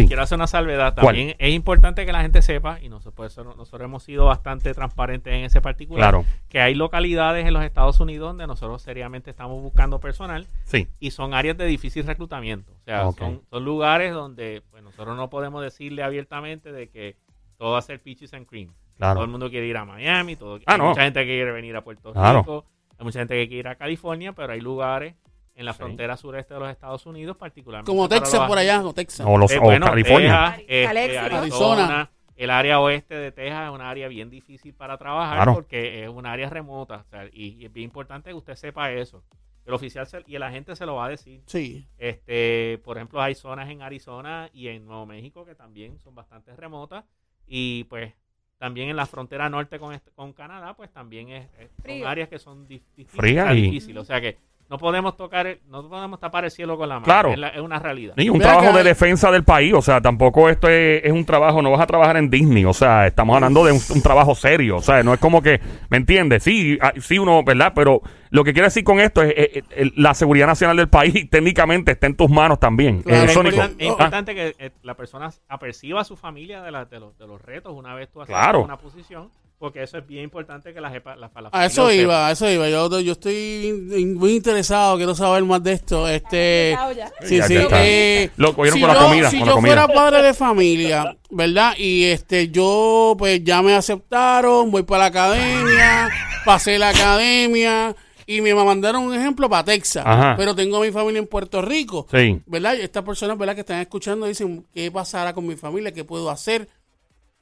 Sí. 0.01 0.07
Quiero 0.07 0.21
hacer 0.23 0.35
una 0.37 0.47
salvedad. 0.47 0.93
¿Cuál? 0.95 1.05
También 1.15 1.35
es 1.39 1.53
importante 1.53 2.05
que 2.05 2.11
la 2.11 2.21
gente 2.21 2.41
sepa, 2.41 2.79
y 2.81 2.89
nosotros, 2.89 3.13
por 3.13 3.25
eso 3.27 3.43
nosotros 3.43 3.81
hemos 3.85 4.03
sido 4.03 4.25
bastante 4.25 4.73
transparentes 4.73 5.33
en 5.33 5.43
ese 5.45 5.59
particular, 5.61 6.09
Claro. 6.11 6.25
que 6.49 6.59
hay 6.61 6.75
localidades 6.75 7.45
en 7.45 7.53
los 7.53 7.63
Estados 7.63 7.99
Unidos 7.99 8.29
donde 8.29 8.47
nosotros 8.47 8.81
seriamente 8.81 9.29
estamos 9.31 9.61
buscando 9.61 9.99
personal 9.99 10.47
Sí. 10.65 10.87
y 10.99 11.11
son 11.11 11.33
áreas 11.33 11.57
de 11.57 11.65
difícil 11.65 12.05
reclutamiento. 12.05 12.71
O 12.73 12.83
sea, 12.85 13.11
son, 13.11 13.41
son 13.49 13.65
lugares 13.65 14.13
donde 14.13 14.61
pues, 14.71 14.83
nosotros 14.83 15.15
no 15.17 15.29
podemos 15.29 15.61
decirle 15.63 16.03
abiertamente 16.03 16.71
de 16.71 16.89
que 16.89 17.15
todo 17.57 17.71
va 17.71 17.79
a 17.79 17.81
ser 17.81 18.01
peaches 18.01 18.33
and 18.33 18.45
cream. 18.45 18.71
Claro. 18.97 19.15
Todo 19.15 19.25
el 19.25 19.29
mundo 19.31 19.49
quiere 19.49 19.67
ir 19.67 19.77
a 19.77 19.85
Miami, 19.85 20.35
todo, 20.35 20.59
Ah, 20.65 20.73
hay 20.73 20.77
no. 20.79 20.89
mucha 20.89 21.03
gente 21.03 21.19
que 21.21 21.25
quiere 21.27 21.51
venir 21.51 21.75
a 21.75 21.83
Puerto 21.83 22.13
Claro. 22.13 22.39
Rico, 22.39 22.65
hay 22.99 23.03
mucha 23.03 23.19
gente 23.19 23.35
que 23.35 23.47
quiere 23.47 23.59
ir 23.61 23.67
a 23.67 23.75
California, 23.75 24.33
pero 24.33 24.53
hay 24.53 24.61
lugares 24.61 25.13
en 25.57 25.65
la 25.65 25.73
Sí. 25.73 25.79
frontera 25.79 26.15
sureste 26.15 26.53
de 26.53 26.59
los 26.61 26.69
Estados 26.69 27.05
Unidos, 27.05 27.35
particularmente 27.35 27.89
Como 27.91 28.07
Texas 28.07 28.39
los 28.39 28.47
por 28.47 28.57
allá, 28.57 28.81
o 28.85 28.93
Texas. 28.93 29.25
O, 29.27 29.37
los, 29.37 29.51
eh, 29.51 29.57
o 29.57 29.61
bueno, 29.61 29.87
California. 29.87 30.53
Texas, 30.55 30.65
este. 30.69 31.17
Arizona, 31.17 31.37
Arizona. 31.39 32.11
el 32.35 32.49
área 32.51 32.79
oeste 32.79 33.15
de 33.15 33.31
Texas 33.31 33.67
es 33.67 33.73
un 33.73 33.81
área 33.81 34.07
bien 34.07 34.29
difícil 34.29 34.73
para 34.73 34.97
trabajar 34.97 35.35
Claro. 35.37 35.53
porque 35.55 36.03
es 36.03 36.09
un 36.09 36.25
área 36.25 36.49
remota. 36.49 37.03
o 37.05 37.09
sea, 37.09 37.25
y, 37.33 37.55
y 37.59 37.65
es 37.65 37.73
bien 37.73 37.85
importante 37.85 38.29
que 38.29 38.35
usted 38.35 38.55
sepa 38.55 38.91
eso. 38.91 39.23
El 39.65 39.73
oficial 39.73 40.07
se- 40.07 40.23
y 40.27 40.35
el 40.35 40.43
agente 40.43 40.75
se 40.77 40.85
lo 40.85 40.95
va 40.95 41.07
a 41.07 41.09
decir. 41.09 41.41
Sí. 41.45 41.85
Este, 41.97 42.79
por 42.85 42.95
ejemplo, 42.97 43.21
hay 43.21 43.35
zonas 43.35 43.69
en 43.69 43.81
Arizona 43.81 44.49
y 44.53 44.69
en 44.69 44.85
Nuevo 44.85 45.05
México 45.05 45.43
que 45.45 45.55
también 45.55 45.99
son 45.99 46.15
bastante 46.15 46.55
remotas. 46.55 47.03
Y 47.45 47.83
pues 47.85 48.13
también 48.59 48.89
en 48.89 48.95
la 48.95 49.05
frontera 49.05 49.49
norte 49.49 49.77
con, 49.77 49.93
este- 49.93 50.11
con 50.11 50.31
Canadá, 50.33 50.73
pues 50.75 50.89
también 50.91 51.29
es, 51.29 51.49
es- 51.59 51.69
son 51.85 52.07
áreas 52.07 52.29
que 52.29 52.39
son 52.39 52.67
dif- 52.67 52.81
difíciles. 52.95 53.11
Fría 53.19 53.53
y- 53.53 53.61
difíciles. 53.63 54.01
O 54.01 54.05
sea 54.05 54.21
que 54.21 54.37
no 54.69 54.77
podemos 54.77 55.15
tocar, 55.15 55.47
el- 55.47 55.59
no 55.69 55.87
podemos 55.87 56.19
tapar 56.19 56.43
el 56.45 56.51
cielo 56.51 56.77
con 56.77 56.89
la 56.89 56.95
mano. 56.95 57.05
Claro. 57.05 57.29
Es, 57.31 57.37
la- 57.37 57.49
es 57.49 57.61
una 57.61 57.79
realidad. 57.79 58.13
Y 58.17 58.29
un 58.29 58.37
Mira 58.37 58.49
trabajo 58.51 58.73
de 58.73 58.79
hay- 58.79 58.85
defensa 58.85 59.31
del 59.31 59.43
país, 59.43 59.73
o 59.73 59.81
sea, 59.81 60.01
tampoco 60.01 60.49
esto 60.49 60.67
es, 60.67 61.03
es 61.05 61.11
un 61.11 61.23
trabajo, 61.25 61.61
no 61.61 61.71
vas 61.71 61.81
a 61.81 61.87
trabajar 61.87 62.17
en 62.17 62.29
Disney, 62.29 62.65
o 62.65 62.73
sea, 62.73 63.07
estamos 63.07 63.35
hablando 63.35 63.63
de 63.65 63.71
un, 63.71 63.79
un 63.95 64.01
trabajo 64.01 64.35
serio, 64.35 64.77
o 64.77 64.81
sea, 64.81 65.03
no 65.03 65.13
es 65.13 65.19
como 65.19 65.41
que, 65.41 65.59
¿me 65.89 65.97
entiendes? 65.97 66.43
Sí, 66.43 66.77
ah, 66.81 66.93
sí 66.99 67.17
uno, 67.19 67.43
¿verdad? 67.43 67.71
Pero 67.75 68.01
lo 68.29 68.43
que 68.43 68.51
quiero 68.53 68.67
decir 68.67 68.83
con 68.83 68.99
esto 68.99 69.21
es, 69.23 69.29
eh, 69.37 69.63
eh, 69.71 69.91
la 69.95 70.13
seguridad 70.13 70.47
nacional 70.47 70.75
del 70.77 70.89
país 70.89 71.29
técnicamente 71.29 71.93
está 71.93 72.07
en 72.07 72.15
tus 72.15 72.29
manos 72.29 72.59
también. 72.59 73.01
Claro, 73.03 73.21
Eh, 73.21 73.25
es, 73.25 73.33
Sónico. 73.33 73.55
importante, 73.79 74.31
es 74.33 74.51
Ah. 74.51 74.55
que 74.57 74.65
eh, 74.65 74.71
la 74.83 74.95
persona 74.95 75.29
aperciba 75.47 76.01
a 76.01 76.03
su 76.03 76.17
familia 76.17 76.61
de, 76.61 76.71
la- 76.71 76.85
de, 76.85 76.99
los, 76.99 77.17
de 77.17 77.25
los 77.27 77.41
retos 77.41 77.73
una 77.73 77.95
vez 77.95 78.09
tú 78.11 78.21
haces 78.21 78.35
Claro. 78.35 78.63
una 78.63 78.77
posición, 78.77 79.29
porque 79.59 79.81
eso 79.83 79.97
es 79.97 80.05
bien 80.05 80.23
importante 80.23 80.73
que 80.73 80.79
la, 80.79 80.91
jepa- 80.91 81.15
la, 81.15 81.31
la 81.41 81.49
A 81.51 81.65
eso 81.65 81.89
sepa. 81.89 82.01
iba, 82.01 82.27
a 82.27 82.31
eso 82.31 82.49
iba. 82.49 82.69
Yo, 82.69 82.99
yo 82.99 83.11
estoy 83.13 83.73
muy 84.15 84.35
interesado, 84.35 84.97
quiero 84.97 85.15
saber 85.15 85.43
más 85.43 85.63
de 85.63 85.73
esto. 85.73 86.07
Este, 86.07 86.77
sí, 87.23 87.37
Ya, 87.37 87.47
sí. 87.47 87.55
eh, 87.71 88.29
Lo 88.37 88.53
cogieron 88.55 88.77
si 88.79 88.81
con 88.85 88.93
la 88.93 88.99
yo- 88.99 89.05
comida, 89.07 89.29
Si 89.31 89.37
con 89.39 89.47
la 89.47 89.51
yo 89.51 89.55
comida. 89.55 89.73
fuera 89.73 89.87
padre 89.87 90.21
de 90.21 90.33
familia, 90.33 91.17
¿verdad? 91.31 91.73
Y 91.77 92.03
este, 92.05 92.49
yo 92.49 93.15
pues 93.17 93.43
ya 93.43 93.61
me 93.63 93.73
aceptaron, 93.73 94.69
voy 94.69 94.83
para 94.83 95.03
la 95.03 95.05
academia, 95.07 96.09
pasé 96.45 96.77
la 96.77 96.89
academia 96.89 97.95
y 98.29 98.41
me 98.41 98.53
mandaron 98.53 99.03
un 99.03 99.15
ejemplo 99.15 99.49
para 99.49 99.63
Texas. 99.63 100.03
Ajá. 100.05 100.35
Pero 100.37 100.53
tengo 100.53 100.77
a 100.77 100.81
mi 100.81 100.91
familia 100.91 101.19
en 101.19 101.27
Puerto 101.27 101.61
Rico. 101.61 102.05
Sí. 102.11 102.41
¿verdad? 102.45 102.75
Y 102.77 102.81
estas 102.81 103.03
personas, 103.03 103.37
¿verdad? 103.37 103.55
Que 103.55 103.61
están 103.61 103.79
escuchando 103.79 104.25
dicen, 104.27 104.65
¿qué 104.73 104.91
pasará 104.91 105.33
con 105.33 105.47
mi 105.47 105.55
familia? 105.55 105.93
¿Qué 105.93 106.03
puedo 106.03 106.29
hacer? 106.29 106.67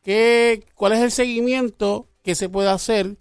¿Qué, 0.06 0.64
¿Cuál 0.76 0.94
es 0.94 1.00
el 1.02 1.12
seguimiento 1.12 2.08
que 2.24 2.36
se 2.36 2.48
puede 2.48 2.70
hacer? 2.70 3.18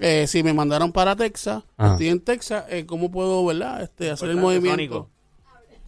Eh, 0.00 0.28
si 0.28 0.44
me 0.44 0.54
mandaron 0.54 0.92
para 0.92 1.16
Texas, 1.16 1.64
Ajá. 1.76 1.92
estoy 1.92 2.08
en 2.08 2.20
Texas, 2.20 2.64
eh, 2.70 2.86
¿cómo 2.86 3.10
puedo, 3.10 3.44
verdad? 3.44 3.82
Este, 3.82 4.10
hacer 4.12 4.30
el 4.30 4.36
movimiento. 4.36 4.70
Sónico. 4.70 5.10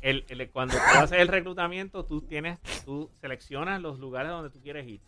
El- 0.03 0.25
el- 0.29 0.49
cuando 0.51 0.75
tú 0.75 0.81
haces 0.99 1.19
el 1.21 1.29
reclutamiento, 1.29 2.05
tú 2.07 2.23
tienes, 2.23 2.59
tú 2.87 3.09
seleccionas 3.21 3.81
los 3.83 4.01
lugares 4.01 4.33
donde 4.33 4.49
tú 4.51 4.59
quieres 4.61 4.89
ir. 4.89 5.01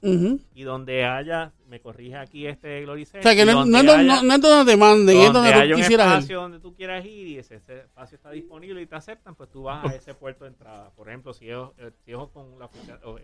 Y 0.55 0.63
donde 0.63 1.05
haya, 1.05 1.51
me 1.67 1.81
corrige 1.81 2.15
aquí 2.17 2.47
este 2.47 2.83
Gloricel. 2.83 3.21
O 3.21 3.23
sea, 3.25 3.35
que 3.35 3.45
no, 3.45 3.53
donde 3.55 3.71
no 3.73 3.79
es 3.81 3.87
donde- 3.87 4.03
haya- 4.13 4.17
no- 4.23 4.29
no 4.29 4.35
es 4.35 4.41
donde 4.41 4.73
te 4.73 4.77
manden, 4.79 5.17
es 5.17 5.33
donde 5.33 5.51
tú 5.53 5.59
un 5.71 5.75
quisieras 5.81 6.07
ir. 6.07 6.13
espacio 6.19 6.41
donde 6.43 6.61
tú 6.61 6.75
quieras 6.77 7.05
ir 7.05 7.27
y 7.27 7.39
ese, 7.39 7.57
ese 7.57 7.81
espacio 7.81 8.17
está 8.17 8.31
disponible 8.31 8.81
y 8.83 8.87
te 8.87 8.95
aceptan, 8.95 9.35
pues 9.35 9.51
tú 9.51 9.63
vas 9.65 9.85
a 9.85 9.95
ese 9.97 10.15
puerto 10.15 10.45
de 10.45 10.51
entrada. 10.51 10.91
Por 10.95 11.09
ejemplo, 11.09 11.33
si 11.33 11.49
es, 11.49 11.57
eh, 11.79 11.91
si 12.05 12.13
con 12.13 12.59
la 12.61 12.69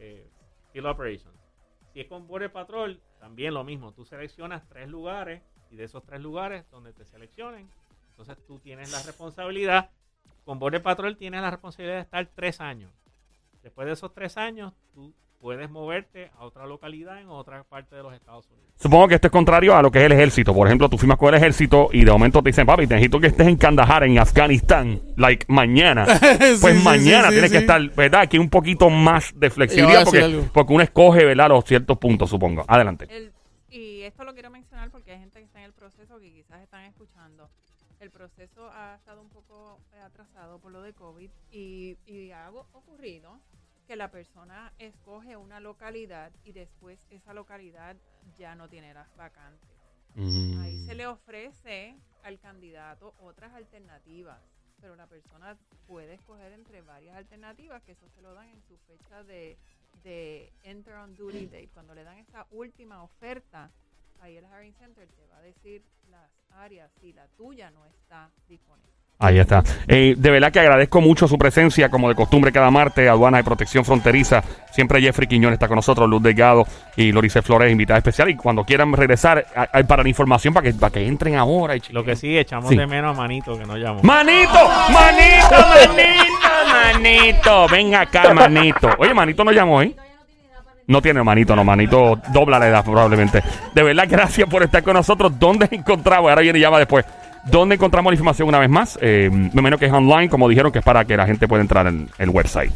eh, 0.00 0.26
Field 0.72 0.86
Operations. 0.86 1.36
Si 1.92 2.00
es 2.00 2.06
con 2.06 2.26
Border 2.26 2.52
Patrol, 2.52 3.00
también 3.18 3.54
lo 3.54 3.64
mismo. 3.64 3.92
Tú 3.92 4.04
seleccionas 4.04 4.68
tres 4.68 4.88
lugares 4.88 5.42
y 5.70 5.76
de 5.76 5.84
esos 5.84 6.04
tres 6.04 6.20
lugares 6.20 6.68
donde 6.70 6.92
te 6.92 7.04
seleccionen, 7.04 7.68
entonces 8.10 8.36
tú 8.46 8.58
tienes 8.58 8.90
la 8.90 9.02
responsabilidad. 9.02 9.90
Con 10.44 10.58
Border 10.58 10.82
Patrol 10.82 11.16
tienes 11.16 11.42
la 11.42 11.50
responsabilidad 11.50 11.96
de 11.96 12.02
estar 12.02 12.26
tres 12.34 12.60
años. 12.60 12.92
Después 13.62 13.86
de 13.86 13.92
esos 13.92 14.14
tres 14.14 14.36
años, 14.36 14.72
tú 14.94 15.14
puedes 15.40 15.70
moverte 15.70 16.30
a 16.38 16.44
otra 16.44 16.66
localidad 16.66 17.20
en 17.20 17.28
otra 17.28 17.62
parte 17.64 17.94
de 17.96 18.02
los 18.02 18.12
Estados 18.14 18.46
Unidos. 18.50 18.68
Supongo 18.76 19.08
que 19.08 19.14
esto 19.16 19.26
es 19.28 19.32
contrario 19.32 19.76
a 19.76 19.82
lo 19.82 19.90
que 19.90 19.98
es 20.00 20.04
el 20.06 20.12
ejército. 20.12 20.54
Por 20.54 20.66
ejemplo, 20.66 20.88
tú 20.88 20.98
firmas 20.98 21.16
con 21.18 21.28
el 21.28 21.34
ejército 21.40 21.88
y 21.92 22.04
de 22.04 22.10
momento 22.12 22.42
te 22.42 22.50
dicen, 22.50 22.66
papi, 22.66 22.86
necesito 22.86 23.18
que 23.20 23.28
estés 23.28 23.46
en 23.48 23.56
Kandahar, 23.56 24.04
en 24.04 24.18
Afganistán, 24.18 25.00
like 25.16 25.46
mañana. 25.48 26.06
Sí, 26.18 26.58
Pues 26.60 26.78
sí, 26.78 26.84
mañana 26.84 27.28
sí, 27.28 27.32
tienes 27.34 27.50
sí, 27.50 27.54
que 27.56 27.58
sí. 27.58 27.64
estar, 27.64 27.80
¿verdad? 27.94 28.20
Aquí 28.22 28.38
un 28.38 28.50
poquito 28.50 28.90
más 28.90 29.32
de 29.38 29.50
flexibilidad 29.50 30.04
porque, 30.04 30.44
porque 30.52 30.72
uno 30.72 30.82
escoge, 30.82 31.24
¿verdad? 31.24 31.48
Los 31.48 31.64
ciertos 31.64 31.98
puntos, 31.98 32.30
supongo. 32.30 32.64
Adelante. 32.68 33.06
El- 33.10 33.32
y 33.70 34.02
esto 34.02 34.24
lo 34.24 34.32
quiero 34.32 34.50
mencionar 34.50 34.90
porque 34.90 35.12
hay 35.12 35.18
gente 35.18 35.38
que 35.40 35.44
está 35.44 35.58
en 35.58 35.66
el 35.66 35.72
proceso 35.72 36.18
que 36.18 36.32
quizás 36.32 36.62
están 36.62 36.84
escuchando. 36.84 37.48
El 38.00 38.10
proceso 38.10 38.70
ha 38.72 38.94
estado 38.94 39.20
un 39.20 39.28
poco 39.28 39.78
eh, 39.92 39.98
atrasado 40.06 40.58
por 40.60 40.70
lo 40.72 40.82
de 40.82 40.92
COVID 40.94 41.28
y, 41.50 41.96
y 42.06 42.30
ha 42.30 42.48
ocurrido 42.72 43.38
que 43.88 43.96
la 43.96 44.10
persona 44.10 44.70
escoge 44.78 45.38
una 45.38 45.60
localidad 45.60 46.30
y 46.44 46.52
después 46.52 47.00
esa 47.08 47.32
localidad 47.32 47.96
ya 48.36 48.54
no 48.54 48.68
tiene 48.68 48.92
las 48.92 49.08
vacantes. 49.16 49.66
Ahí 50.60 50.84
se 50.84 50.94
le 50.94 51.06
ofrece 51.06 51.96
al 52.22 52.38
candidato 52.38 53.14
otras 53.18 53.54
alternativas, 53.54 54.42
pero 54.78 54.94
la 54.94 55.06
persona 55.06 55.56
puede 55.86 56.14
escoger 56.14 56.52
entre 56.52 56.82
varias 56.82 57.16
alternativas, 57.16 57.82
que 57.82 57.92
eso 57.92 58.06
se 58.10 58.20
lo 58.20 58.34
dan 58.34 58.50
en 58.50 58.60
su 58.60 58.76
fecha 58.76 59.24
de, 59.24 59.56
de 60.04 60.52
Enter 60.64 60.94
on 60.96 61.16
Duty 61.16 61.46
Date. 61.46 61.70
Cuando 61.72 61.94
le 61.94 62.04
dan 62.04 62.18
esa 62.18 62.46
última 62.50 63.02
oferta, 63.02 63.70
ahí 64.20 64.36
el 64.36 64.44
Hiring 64.44 64.74
Center 64.74 65.08
te 65.08 65.26
va 65.28 65.38
a 65.38 65.42
decir 65.42 65.82
las 66.10 66.30
áreas 66.50 66.92
si 67.00 67.14
la 67.14 67.26
tuya 67.28 67.70
no 67.70 67.86
está 67.86 68.30
disponible. 68.48 68.97
Ahí 69.20 69.36
está. 69.40 69.64
Eh, 69.88 70.14
de 70.16 70.30
verdad 70.30 70.52
que 70.52 70.60
agradezco 70.60 71.00
mucho 71.00 71.26
su 71.26 71.36
presencia, 71.38 71.88
como 71.88 72.08
de 72.08 72.14
costumbre 72.14 72.52
cada 72.52 72.70
martes, 72.70 73.08
aduana 73.08 73.40
y 73.40 73.42
protección 73.42 73.84
fronteriza. 73.84 74.44
Siempre 74.70 75.00
Jeffrey 75.00 75.26
Quiñón 75.26 75.52
está 75.52 75.66
con 75.66 75.74
nosotros, 75.74 76.08
Luz 76.08 76.22
Delgado 76.22 76.64
y 76.94 77.10
Lorice 77.10 77.42
Flores, 77.42 77.72
invitada 77.72 77.98
especial. 77.98 78.30
Y 78.30 78.36
cuando 78.36 78.62
quieran 78.64 78.92
regresar, 78.92 79.44
a- 79.56 79.62
a- 79.76 79.82
para 79.82 80.04
la 80.04 80.08
información, 80.08 80.54
para 80.54 80.70
que, 80.70 80.74
para 80.78 80.92
que 80.92 81.04
entren 81.04 81.34
ahora. 81.34 81.74
Y 81.74 81.82
Lo 81.90 82.04
que 82.04 82.14
sí, 82.14 82.38
echamos 82.38 82.68
Sí. 82.68 82.76
de 82.76 82.86
menos 82.86 83.16
a 83.16 83.20
Manito 83.20 83.58
que 83.58 83.66
no 83.66 83.76
llamó. 83.76 84.00
¡Manito! 84.04 84.52
¡Manito! 84.92 85.56
¡Manito! 85.88 86.92
¡Manito! 86.94 87.66
Venga 87.70 88.00
acá, 88.02 88.32
manito. 88.32 88.88
Oye, 88.98 89.14
manito 89.14 89.42
no 89.42 89.50
llamó, 89.50 89.82
¿eh? 89.82 89.96
No 90.86 91.02
tiene 91.02 91.22
manito, 91.22 91.54
no, 91.56 91.64
manito 91.64 92.18
dobla 92.32 92.58
la 92.58 92.68
edad 92.68 92.84
probablemente. 92.84 93.42
De 93.74 93.82
verdad, 93.82 94.06
gracias 94.08 94.48
por 94.48 94.62
estar 94.62 94.82
con 94.82 94.94
nosotros. 94.94 95.38
¿Dónde 95.38 95.68
encontramos? 95.72 96.30
Ahora 96.30 96.40
viene 96.40 96.58
y 96.60 96.62
llama 96.62 96.78
después. 96.78 97.04
¿Dónde 97.50 97.76
encontramos 97.76 98.10
la 98.12 98.14
información 98.14 98.46
una 98.48 98.58
vez 98.58 98.68
más? 98.68 98.98
Eh, 99.00 99.30
me 99.30 99.48
imagino 99.48 99.78
que 99.78 99.86
es 99.86 99.92
online, 99.92 100.28
como 100.28 100.48
dijeron, 100.48 100.70
que 100.70 100.80
es 100.80 100.84
para 100.84 101.06
que 101.06 101.16
la 101.16 101.26
gente 101.26 101.48
pueda 101.48 101.62
entrar 101.62 101.86
en 101.86 102.10
el 102.18 102.28
website. 102.28 102.70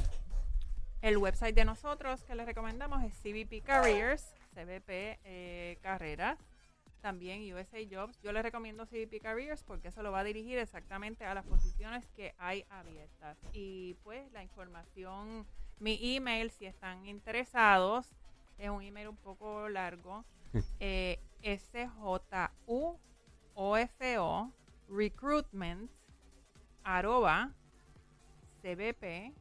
El 1.02 1.18
website 1.18 1.54
de 1.54 1.66
nosotros 1.66 2.24
que 2.24 2.34
les 2.34 2.46
recomendamos 2.46 3.02
es 3.04 3.12
CBP 3.18 3.62
Careers, 3.62 4.34
CBP 4.54 5.18
eh, 5.24 5.76
Carreras, 5.82 6.38
también 7.02 7.42
USA 7.52 7.78
Jobs. 7.90 8.18
Yo 8.22 8.32
les 8.32 8.42
recomiendo 8.42 8.86
CBP 8.86 9.20
Careers 9.20 9.62
porque 9.62 9.88
eso 9.88 10.02
lo 10.02 10.10
va 10.10 10.20
a 10.20 10.24
dirigir 10.24 10.58
exactamente 10.58 11.26
a 11.26 11.34
las 11.34 11.44
posiciones 11.44 12.06
que 12.16 12.34
hay 12.38 12.64
abiertas. 12.70 13.36
Y 13.52 13.96
pues 14.04 14.32
la 14.32 14.42
información, 14.42 15.44
mi 15.80 15.98
email, 16.16 16.50
si 16.50 16.64
están 16.64 17.04
interesados, 17.04 18.08
es 18.56 18.70
un 18.70 18.80
email 18.82 19.08
un 19.08 19.16
poco 19.16 19.68
largo, 19.68 20.24
eh, 20.80 21.18
SJUOFO 21.42 22.98
recruitment 24.92 25.90
arroba 26.84 27.50
cbp.dhs.gov. 28.62 29.32